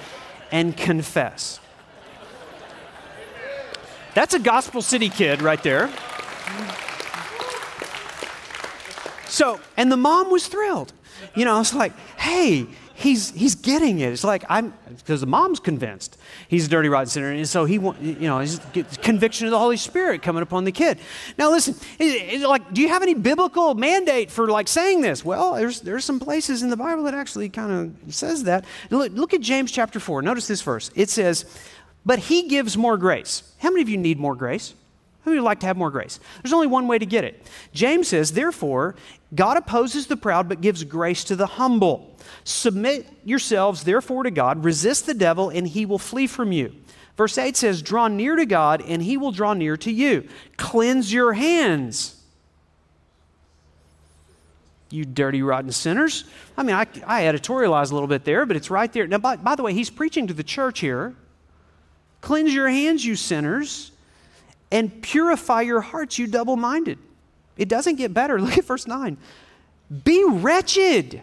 and 0.51 0.75
confess. 0.75 1.59
That's 4.13 4.33
a 4.33 4.39
Gospel 4.39 4.81
City 4.81 5.09
kid 5.09 5.41
right 5.41 5.61
there. 5.63 5.89
So, 9.25 9.59
and 9.77 9.91
the 9.91 9.97
mom 9.97 10.29
was 10.29 10.47
thrilled. 10.47 10.91
You 11.35 11.45
know, 11.45 11.59
it's 11.61 11.73
like, 11.73 11.97
hey, 12.17 12.67
he's 13.01 13.31
he's 13.31 13.55
getting 13.55 13.99
it. 13.99 14.11
It's 14.13 14.23
like 14.23 14.43
I'm 14.49 14.73
because 14.87 15.21
the 15.21 15.27
mom's 15.27 15.59
convinced 15.59 16.17
he's 16.47 16.67
a 16.67 16.69
dirty 16.69 16.89
rotten 16.89 17.07
sinner, 17.07 17.31
and 17.31 17.47
so 17.47 17.65
he 17.65 17.75
you 17.75 18.27
know 18.27 18.39
his 18.39 18.59
conviction 19.01 19.47
of 19.47 19.51
the 19.51 19.59
Holy 19.59 19.77
Spirit 19.77 20.21
coming 20.21 20.43
upon 20.43 20.63
the 20.63 20.71
kid. 20.71 20.99
Now 21.37 21.49
listen, 21.49 21.75
like, 22.43 22.73
do 22.73 22.81
you 22.81 22.89
have 22.89 23.01
any 23.01 23.13
biblical 23.13 23.73
mandate 23.75 24.31
for 24.31 24.47
like 24.47 24.67
saying 24.67 25.01
this? 25.01 25.25
Well, 25.25 25.55
there's 25.55 25.81
there's 25.81 26.05
some 26.05 26.19
places 26.19 26.63
in 26.63 26.69
the 26.69 26.77
Bible 26.77 27.03
that 27.03 27.13
actually 27.13 27.49
kind 27.49 27.95
of 28.07 28.13
says 28.13 28.43
that. 28.43 28.65
Look, 28.89 29.11
look 29.13 29.33
at 29.33 29.41
James 29.41 29.71
chapter 29.71 29.99
four. 29.99 30.21
Notice 30.21 30.47
this 30.47 30.61
verse. 30.61 30.91
It 30.95 31.09
says, 31.09 31.45
"But 32.05 32.19
he 32.19 32.47
gives 32.47 32.77
more 32.77 32.97
grace." 32.97 33.43
How 33.59 33.69
many 33.69 33.81
of 33.81 33.89
you 33.89 33.97
need 33.97 34.19
more 34.19 34.35
grace? 34.35 34.75
Who 35.23 35.31
would 35.31 35.41
like 35.41 35.59
to 35.59 35.67
have 35.67 35.77
more 35.77 35.91
grace? 35.91 36.19
There's 36.41 36.53
only 36.53 36.67
one 36.67 36.87
way 36.87 36.97
to 36.97 37.05
get 37.05 37.23
it. 37.23 37.45
James 37.73 38.07
says, 38.07 38.31
Therefore, 38.31 38.95
God 39.33 39.57
opposes 39.57 40.07
the 40.07 40.17
proud 40.17 40.49
but 40.49 40.61
gives 40.61 40.83
grace 40.83 41.23
to 41.25 41.35
the 41.35 41.45
humble. 41.45 42.17
Submit 42.43 43.07
yourselves, 43.23 43.83
therefore, 43.83 44.23
to 44.23 44.31
God, 44.31 44.63
resist 44.65 45.05
the 45.05 45.13
devil, 45.13 45.49
and 45.49 45.67
he 45.67 45.85
will 45.85 45.99
flee 45.99 46.27
from 46.27 46.51
you. 46.51 46.75
Verse 47.17 47.37
8 47.37 47.55
says, 47.55 47.81
Draw 47.81 48.09
near 48.09 48.35
to 48.35 48.45
God, 48.45 48.83
and 48.85 49.01
he 49.01 49.17
will 49.17 49.31
draw 49.31 49.53
near 49.53 49.77
to 49.77 49.91
you. 49.91 50.27
Cleanse 50.57 51.13
your 51.13 51.33
hands. 51.33 52.17
You 54.89 55.05
dirty, 55.05 55.41
rotten 55.41 55.71
sinners. 55.71 56.25
I 56.57 56.63
mean, 56.63 56.75
I, 56.75 56.85
I 57.05 57.23
editorialize 57.23 57.91
a 57.91 57.93
little 57.93 58.07
bit 58.07 58.25
there, 58.25 58.45
but 58.45 58.57
it's 58.57 58.69
right 58.69 58.91
there. 58.91 59.07
Now, 59.07 59.19
by, 59.19 59.37
by 59.37 59.55
the 59.55 59.63
way, 59.63 59.73
he's 59.73 59.89
preaching 59.89 60.27
to 60.27 60.33
the 60.33 60.43
church 60.43 60.81
here. 60.81 61.15
Cleanse 62.19 62.53
your 62.53 62.67
hands, 62.67 63.05
you 63.05 63.15
sinners 63.15 63.91
and 64.71 65.01
purify 65.01 65.61
your 65.61 65.81
hearts, 65.81 66.17
you 66.17 66.27
double 66.27 66.55
minded. 66.55 66.97
It 67.61 67.69
doesn't 67.69 67.95
get 67.95 68.11
better. 68.11 68.41
Look 68.41 68.57
at 68.57 68.65
verse 68.65 68.87
9. 68.87 69.17
Be 70.03 70.25
wretched 70.27 71.21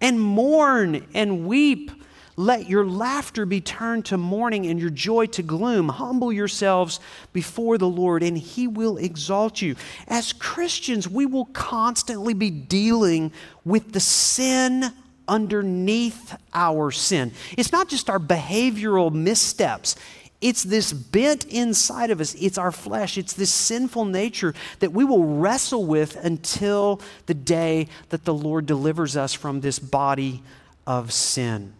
and 0.00 0.20
mourn 0.20 1.06
and 1.14 1.46
weep. 1.46 1.92
Let 2.34 2.68
your 2.68 2.84
laughter 2.84 3.46
be 3.46 3.60
turned 3.60 4.04
to 4.06 4.16
mourning 4.16 4.66
and 4.66 4.80
your 4.80 4.90
joy 4.90 5.26
to 5.26 5.42
gloom. 5.42 5.88
Humble 5.88 6.32
yourselves 6.32 6.98
before 7.32 7.78
the 7.78 7.88
Lord, 7.88 8.22
and 8.24 8.36
He 8.36 8.66
will 8.66 8.96
exalt 8.96 9.62
you. 9.62 9.76
As 10.08 10.32
Christians, 10.32 11.08
we 11.08 11.24
will 11.24 11.46
constantly 11.46 12.34
be 12.34 12.50
dealing 12.50 13.32
with 13.64 13.92
the 13.92 14.00
sin 14.00 14.92
underneath 15.28 16.36
our 16.54 16.90
sin. 16.90 17.32
It's 17.56 17.70
not 17.70 17.88
just 17.88 18.10
our 18.10 18.18
behavioral 18.18 19.12
missteps, 19.12 19.94
it's 20.40 20.62
this 20.62 20.92
bent 20.92 21.44
inside 21.46 22.10
of 22.10 22.20
us. 22.20 22.34
It's 22.34 22.58
our 22.58 22.70
flesh. 22.70 23.18
It's 23.18 23.32
this 23.32 23.52
sinful 23.52 24.04
nature 24.04 24.54
that 24.78 24.92
we 24.92 25.04
will 25.04 25.24
wrestle 25.24 25.84
with 25.84 26.16
until 26.16 27.00
the 27.26 27.34
day 27.34 27.88
that 28.10 28.24
the 28.24 28.34
Lord 28.34 28.66
delivers 28.66 29.16
us 29.16 29.34
from 29.34 29.60
this 29.60 29.78
body 29.78 30.42
of 30.86 31.12
sin. 31.12 31.72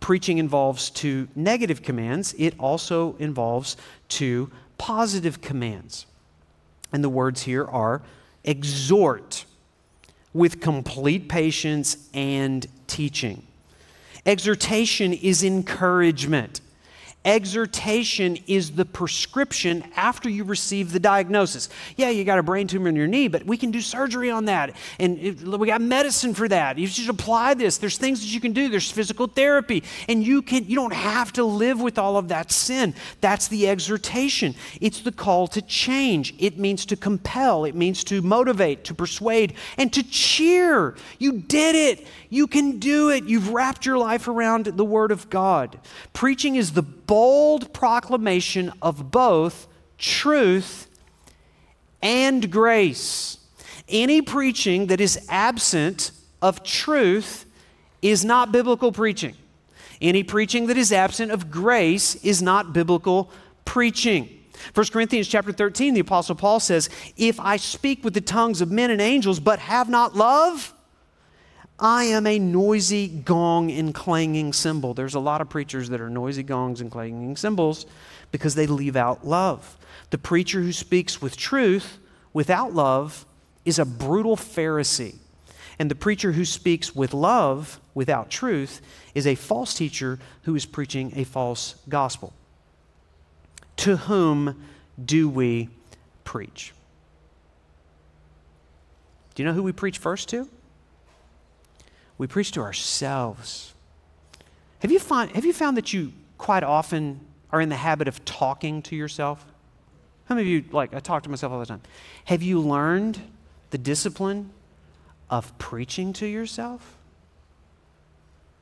Preaching 0.00 0.38
involves 0.38 0.90
two 0.90 1.28
negative 1.34 1.82
commands, 1.82 2.34
it 2.38 2.54
also 2.58 3.16
involves 3.18 3.76
two 4.08 4.50
positive 4.78 5.40
commands. 5.40 6.06
And 6.92 7.04
the 7.04 7.08
words 7.08 7.42
here 7.42 7.64
are 7.64 8.02
exhort 8.44 9.44
with 10.32 10.60
complete 10.60 11.28
patience 11.28 12.08
and 12.14 12.66
teaching. 12.86 13.46
Exhortation 14.26 15.12
is 15.12 15.42
encouragement. 15.42 16.60
Exhortation 17.22 18.38
is 18.46 18.70
the 18.70 18.86
prescription 18.86 19.84
after 19.94 20.30
you 20.30 20.42
receive 20.42 20.90
the 20.90 20.98
diagnosis. 20.98 21.68
Yeah, 21.96 22.08
you 22.08 22.24
got 22.24 22.38
a 22.38 22.42
brain 22.42 22.66
tumor 22.66 22.88
in 22.88 22.96
your 22.96 23.06
knee, 23.06 23.28
but 23.28 23.44
we 23.44 23.58
can 23.58 23.70
do 23.70 23.82
surgery 23.82 24.30
on 24.30 24.46
that. 24.46 24.74
And 24.98 25.20
we 25.42 25.66
got 25.66 25.82
medicine 25.82 26.32
for 26.32 26.48
that. 26.48 26.78
You 26.78 26.86
should 26.86 27.10
apply 27.10 27.52
this. 27.54 27.76
There's 27.76 27.98
things 27.98 28.20
that 28.20 28.28
you 28.28 28.40
can 28.40 28.54
do. 28.54 28.70
There's 28.70 28.90
physical 28.90 29.26
therapy. 29.26 29.84
And 30.08 30.24
you 30.24 30.40
can 30.40 30.64
you 30.64 30.74
don't 30.74 30.94
have 30.94 31.30
to 31.34 31.44
live 31.44 31.78
with 31.78 31.98
all 31.98 32.16
of 32.16 32.28
that 32.28 32.50
sin. 32.50 32.94
That's 33.20 33.48
the 33.48 33.68
exhortation. 33.68 34.54
It's 34.80 35.00
the 35.00 35.12
call 35.12 35.46
to 35.48 35.60
change. 35.60 36.34
It 36.38 36.58
means 36.58 36.86
to 36.86 36.96
compel, 36.96 37.66
it 37.66 37.74
means 37.74 38.02
to 38.04 38.22
motivate, 38.22 38.84
to 38.84 38.94
persuade, 38.94 39.52
and 39.76 39.92
to 39.92 40.02
cheer. 40.02 40.96
You 41.18 41.32
did 41.32 41.74
it. 41.74 42.06
You 42.30 42.46
can 42.46 42.78
do 42.78 43.10
it. 43.10 43.24
You've 43.24 43.50
wrapped 43.50 43.84
your 43.84 43.98
life 43.98 44.26
around 44.26 44.64
the 44.64 44.84
Word 44.86 45.12
of 45.12 45.28
God. 45.28 45.78
Preaching 46.14 46.56
is 46.56 46.72
the 46.72 46.82
bold 47.10 47.72
proclamation 47.72 48.72
of 48.80 49.10
both 49.10 49.66
truth 49.98 50.86
and 52.00 52.52
grace. 52.52 53.38
Any 53.88 54.22
preaching 54.22 54.86
that 54.86 55.00
is 55.00 55.26
absent 55.28 56.12
of 56.40 56.62
truth 56.62 57.46
is 58.00 58.24
not 58.24 58.52
biblical 58.52 58.92
preaching. 58.92 59.34
Any 60.00 60.22
preaching 60.22 60.68
that 60.68 60.78
is 60.78 60.92
absent 60.92 61.32
of 61.32 61.50
grace 61.50 62.14
is 62.24 62.40
not 62.40 62.72
biblical 62.72 63.28
preaching. 63.64 64.28
1 64.74 64.86
Corinthians 64.92 65.26
chapter 65.26 65.50
13, 65.50 65.94
the 65.94 66.00
Apostle 66.00 66.36
Paul 66.36 66.60
says, 66.60 66.88
If 67.16 67.40
I 67.40 67.56
speak 67.56 68.04
with 68.04 68.14
the 68.14 68.20
tongues 68.20 68.60
of 68.60 68.70
men 68.70 68.92
and 68.92 69.00
angels, 69.00 69.40
but 69.40 69.58
have 69.58 69.88
not 69.88 70.14
love, 70.14 70.72
I 71.80 72.04
am 72.04 72.26
a 72.26 72.38
noisy 72.38 73.08
gong 73.08 73.70
and 73.70 73.94
clanging 73.94 74.52
cymbal. 74.52 74.92
There's 74.92 75.14
a 75.14 75.20
lot 75.20 75.40
of 75.40 75.48
preachers 75.48 75.88
that 75.88 76.00
are 76.00 76.10
noisy 76.10 76.42
gongs 76.42 76.82
and 76.82 76.90
clanging 76.90 77.38
cymbals 77.38 77.86
because 78.30 78.54
they 78.54 78.66
leave 78.66 78.96
out 78.96 79.26
love. 79.26 79.78
The 80.10 80.18
preacher 80.18 80.60
who 80.60 80.72
speaks 80.72 81.22
with 81.22 81.38
truth 81.38 81.98
without 82.34 82.74
love 82.74 83.24
is 83.64 83.78
a 83.78 83.86
brutal 83.86 84.36
Pharisee. 84.36 85.14
And 85.78 85.90
the 85.90 85.94
preacher 85.94 86.32
who 86.32 86.44
speaks 86.44 86.94
with 86.94 87.14
love 87.14 87.80
without 87.94 88.28
truth 88.28 88.82
is 89.14 89.26
a 89.26 89.34
false 89.34 89.72
teacher 89.72 90.18
who 90.42 90.54
is 90.54 90.66
preaching 90.66 91.14
a 91.16 91.24
false 91.24 91.76
gospel. 91.88 92.34
To 93.78 93.96
whom 93.96 94.66
do 95.02 95.30
we 95.30 95.70
preach? 96.24 96.74
Do 99.34 99.42
you 99.42 99.48
know 99.48 99.54
who 99.54 99.62
we 99.62 99.72
preach 99.72 99.96
first 99.96 100.28
to? 100.28 100.46
We 102.20 102.26
preach 102.26 102.52
to 102.52 102.60
ourselves. 102.60 103.72
Have 104.80 104.92
you, 104.92 104.98
find, 104.98 105.30
have 105.30 105.46
you 105.46 105.54
found 105.54 105.78
that 105.78 105.94
you 105.94 106.12
quite 106.36 106.62
often 106.62 107.18
are 107.50 107.62
in 107.62 107.70
the 107.70 107.76
habit 107.76 108.08
of 108.08 108.22
talking 108.26 108.82
to 108.82 108.94
yourself? 108.94 109.42
How 110.26 110.34
many 110.34 110.46
of 110.46 110.66
you, 110.66 110.70
like, 110.70 110.92
I 110.92 111.00
talk 111.00 111.22
to 111.22 111.30
myself 111.30 111.50
all 111.50 111.58
the 111.60 111.64
time. 111.64 111.80
Have 112.26 112.42
you 112.42 112.60
learned 112.60 113.22
the 113.70 113.78
discipline 113.78 114.50
of 115.30 115.56
preaching 115.56 116.12
to 116.12 116.26
yourself? 116.26 116.98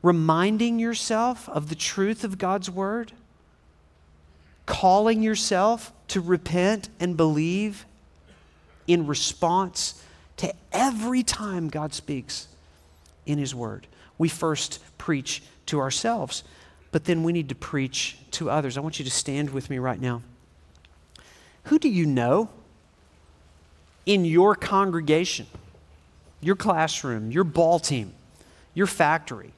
Reminding 0.02 0.78
yourself 0.78 1.48
of 1.48 1.68
the 1.68 1.74
truth 1.74 2.22
of 2.22 2.38
God's 2.38 2.70
word? 2.70 3.10
Calling 4.66 5.20
yourself 5.20 5.92
to 6.08 6.20
repent 6.20 6.90
and 7.00 7.16
believe 7.16 7.86
in 8.86 9.08
response 9.08 10.00
to 10.36 10.54
every 10.70 11.24
time 11.24 11.66
God 11.66 11.92
speaks 11.92 12.46
in 13.28 13.38
His 13.38 13.54
Word. 13.54 13.86
We 14.16 14.28
first 14.28 14.82
preach 14.98 15.42
to 15.66 15.78
ourselves, 15.78 16.42
but 16.90 17.04
then 17.04 17.22
we 17.22 17.32
need 17.32 17.50
to 17.50 17.54
preach 17.54 18.16
to 18.32 18.50
others. 18.50 18.76
I 18.76 18.80
want 18.80 18.98
you 18.98 19.04
to 19.04 19.10
stand 19.10 19.50
with 19.50 19.70
me 19.70 19.78
right 19.78 20.00
now. 20.00 20.22
Who 21.64 21.78
do 21.78 21.88
you 21.88 22.06
know 22.06 22.48
in 24.06 24.24
your 24.24 24.54
congregation, 24.54 25.46
your 26.40 26.56
classroom, 26.56 27.30
your 27.30 27.44
ball 27.44 27.78
team, 27.78 28.14
your 28.74 28.86
factory, 28.86 29.52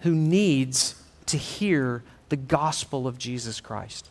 who 0.00 0.14
needs 0.14 1.02
to 1.26 1.38
hear 1.38 2.04
the 2.28 2.36
gospel 2.36 3.06
of 3.08 3.18
Jesus 3.18 3.60
Christ? 3.60 4.10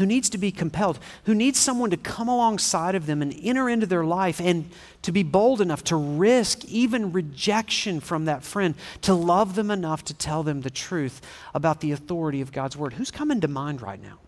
Who 0.00 0.06
needs 0.06 0.30
to 0.30 0.38
be 0.38 0.50
compelled, 0.50 0.98
who 1.24 1.34
needs 1.34 1.58
someone 1.58 1.90
to 1.90 1.96
come 1.98 2.26
alongside 2.26 2.94
of 2.94 3.04
them 3.04 3.20
and 3.20 3.38
enter 3.42 3.68
into 3.68 3.84
their 3.84 4.02
life 4.02 4.40
and 4.40 4.70
to 5.02 5.12
be 5.12 5.22
bold 5.22 5.60
enough 5.60 5.84
to 5.84 5.94
risk 5.94 6.64
even 6.64 7.12
rejection 7.12 8.00
from 8.00 8.24
that 8.24 8.42
friend, 8.42 8.74
to 9.02 9.12
love 9.12 9.56
them 9.56 9.70
enough 9.70 10.02
to 10.02 10.14
tell 10.14 10.42
them 10.42 10.62
the 10.62 10.70
truth 10.70 11.20
about 11.54 11.82
the 11.82 11.92
authority 11.92 12.40
of 12.40 12.50
God's 12.50 12.78
word. 12.78 12.94
Who's 12.94 13.10
coming 13.10 13.42
to 13.42 13.48
mind 13.48 13.82
right 13.82 14.02
now? 14.02 14.18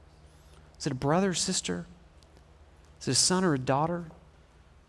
Is 0.79 0.87
it 0.87 0.93
a 0.93 0.95
brother 0.95 1.33
sister? 1.33 1.87
Is 3.01 3.09
it 3.09 3.13
a 3.13 3.15
son 3.15 3.43
or 3.43 3.55
a 3.55 3.59
daughter? 3.59 4.05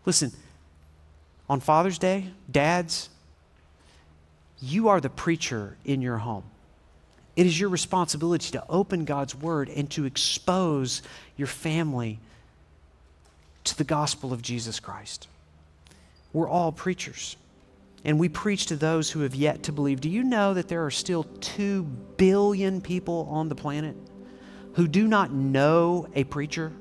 Listen, 0.04 0.32
on 1.48 1.60
Father's 1.60 1.96
Day, 1.96 2.26
dads, 2.50 3.08
you 4.60 4.88
are 4.88 5.00
the 5.00 5.08
preacher 5.08 5.78
in 5.86 6.02
your 6.02 6.18
home. 6.18 6.44
It 7.36 7.46
is 7.46 7.58
your 7.58 7.68
responsibility 7.68 8.52
to 8.52 8.64
open 8.68 9.04
God's 9.04 9.34
word 9.34 9.68
and 9.68 9.90
to 9.90 10.04
expose 10.04 11.02
your 11.36 11.48
family 11.48 12.20
to 13.64 13.76
the 13.76 13.84
gospel 13.84 14.32
of 14.32 14.42
Jesus 14.42 14.78
Christ. 14.78 15.26
We're 16.32 16.48
all 16.48 16.70
preachers, 16.70 17.36
and 18.04 18.18
we 18.18 18.28
preach 18.28 18.66
to 18.66 18.76
those 18.76 19.10
who 19.10 19.20
have 19.20 19.34
yet 19.34 19.64
to 19.64 19.72
believe. 19.72 20.00
Do 20.00 20.10
you 20.10 20.22
know 20.22 20.54
that 20.54 20.68
there 20.68 20.84
are 20.84 20.90
still 20.90 21.24
2 21.24 21.82
billion 22.16 22.80
people 22.80 23.28
on 23.30 23.48
the 23.48 23.54
planet 23.54 23.96
who 24.74 24.86
do 24.86 25.08
not 25.08 25.32
know 25.32 26.08
a 26.14 26.24
preacher? 26.24 26.72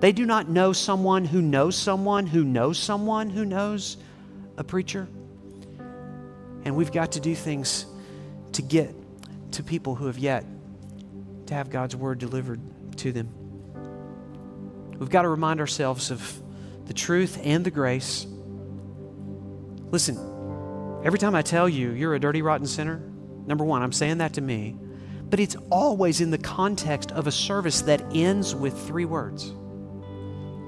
They 0.00 0.12
do 0.12 0.26
not 0.26 0.48
know 0.48 0.72
someone 0.72 1.24
who 1.24 1.40
knows 1.40 1.76
someone 1.76 2.26
who 2.26 2.44
knows 2.44 2.78
someone 2.78 3.30
who 3.30 3.44
knows 3.44 3.96
a 4.56 4.64
preacher. 4.64 5.08
And 6.64 6.76
we've 6.76 6.92
got 6.92 7.12
to 7.12 7.20
do 7.20 7.34
things 7.34 7.86
to 8.52 8.62
get 8.62 8.94
to 9.54 9.62
people 9.62 9.94
who 9.94 10.06
have 10.06 10.18
yet 10.18 10.44
to 11.46 11.54
have 11.54 11.70
God's 11.70 11.96
word 11.96 12.18
delivered 12.18 12.60
to 12.98 13.12
them. 13.12 13.28
We've 14.98 15.10
got 15.10 15.22
to 15.22 15.28
remind 15.28 15.60
ourselves 15.60 16.10
of 16.10 16.42
the 16.86 16.94
truth 16.94 17.40
and 17.42 17.64
the 17.64 17.70
grace. 17.70 18.26
Listen, 19.90 20.16
every 21.04 21.18
time 21.18 21.34
I 21.34 21.42
tell 21.42 21.68
you 21.68 21.90
you're 21.90 22.14
a 22.14 22.20
dirty, 22.20 22.42
rotten 22.42 22.66
sinner, 22.66 23.00
number 23.46 23.64
one, 23.64 23.82
I'm 23.82 23.92
saying 23.92 24.18
that 24.18 24.34
to 24.34 24.40
me, 24.40 24.76
but 25.30 25.40
it's 25.40 25.56
always 25.70 26.20
in 26.20 26.30
the 26.30 26.38
context 26.38 27.12
of 27.12 27.26
a 27.26 27.32
service 27.32 27.82
that 27.82 28.02
ends 28.14 28.54
with 28.54 28.86
three 28.86 29.04
words 29.04 29.52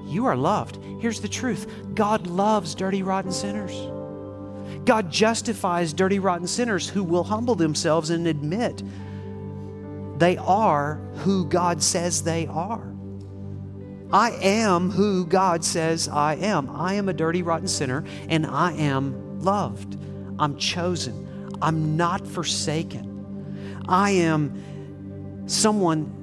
You 0.06 0.26
are 0.26 0.36
loved. 0.36 0.78
Here's 1.00 1.20
the 1.20 1.28
truth 1.28 1.66
God 1.94 2.26
loves 2.26 2.74
dirty, 2.74 3.02
rotten 3.02 3.32
sinners. 3.32 3.72
God 4.84 5.10
justifies 5.10 5.92
dirty, 5.92 6.18
rotten 6.18 6.46
sinners 6.46 6.88
who 6.88 7.02
will 7.02 7.24
humble 7.24 7.54
themselves 7.54 8.10
and 8.10 8.26
admit 8.26 8.82
they 10.18 10.36
are 10.38 10.94
who 11.16 11.44
God 11.46 11.82
says 11.82 12.22
they 12.22 12.46
are. 12.46 12.92
I 14.12 14.30
am 14.30 14.90
who 14.90 15.26
God 15.26 15.64
says 15.64 16.08
I 16.08 16.36
am. 16.36 16.70
I 16.70 16.94
am 16.94 17.08
a 17.08 17.12
dirty, 17.12 17.42
rotten 17.42 17.68
sinner, 17.68 18.04
and 18.28 18.46
I 18.46 18.72
am 18.72 19.40
loved. 19.40 19.98
I'm 20.38 20.56
chosen. 20.56 21.50
I'm 21.60 21.96
not 21.96 22.26
forsaken. 22.26 23.82
I 23.88 24.10
am 24.10 25.44
someone 25.46 26.15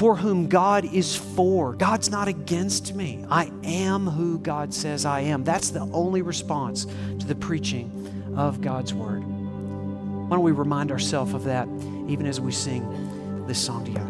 for 0.00 0.16
whom 0.16 0.48
God 0.48 0.86
is 0.86 1.14
for. 1.14 1.74
God's 1.74 2.10
not 2.10 2.26
against 2.26 2.94
me. 2.94 3.22
I 3.28 3.52
am 3.62 4.06
who 4.06 4.38
God 4.38 4.72
says 4.72 5.04
I 5.04 5.20
am. 5.20 5.44
That's 5.44 5.68
the 5.68 5.80
only 5.80 6.22
response 6.22 6.86
to 6.86 7.26
the 7.26 7.34
preaching 7.34 8.32
of 8.34 8.62
God's 8.62 8.94
Word. 8.94 9.20
Why 9.20 10.36
don't 10.36 10.42
we 10.42 10.52
remind 10.52 10.90
ourselves 10.90 11.34
of 11.34 11.44
that 11.44 11.68
even 12.08 12.24
as 12.24 12.40
we 12.40 12.50
sing 12.50 13.46
this 13.46 13.62
song 13.62 13.84
together? 13.84 14.09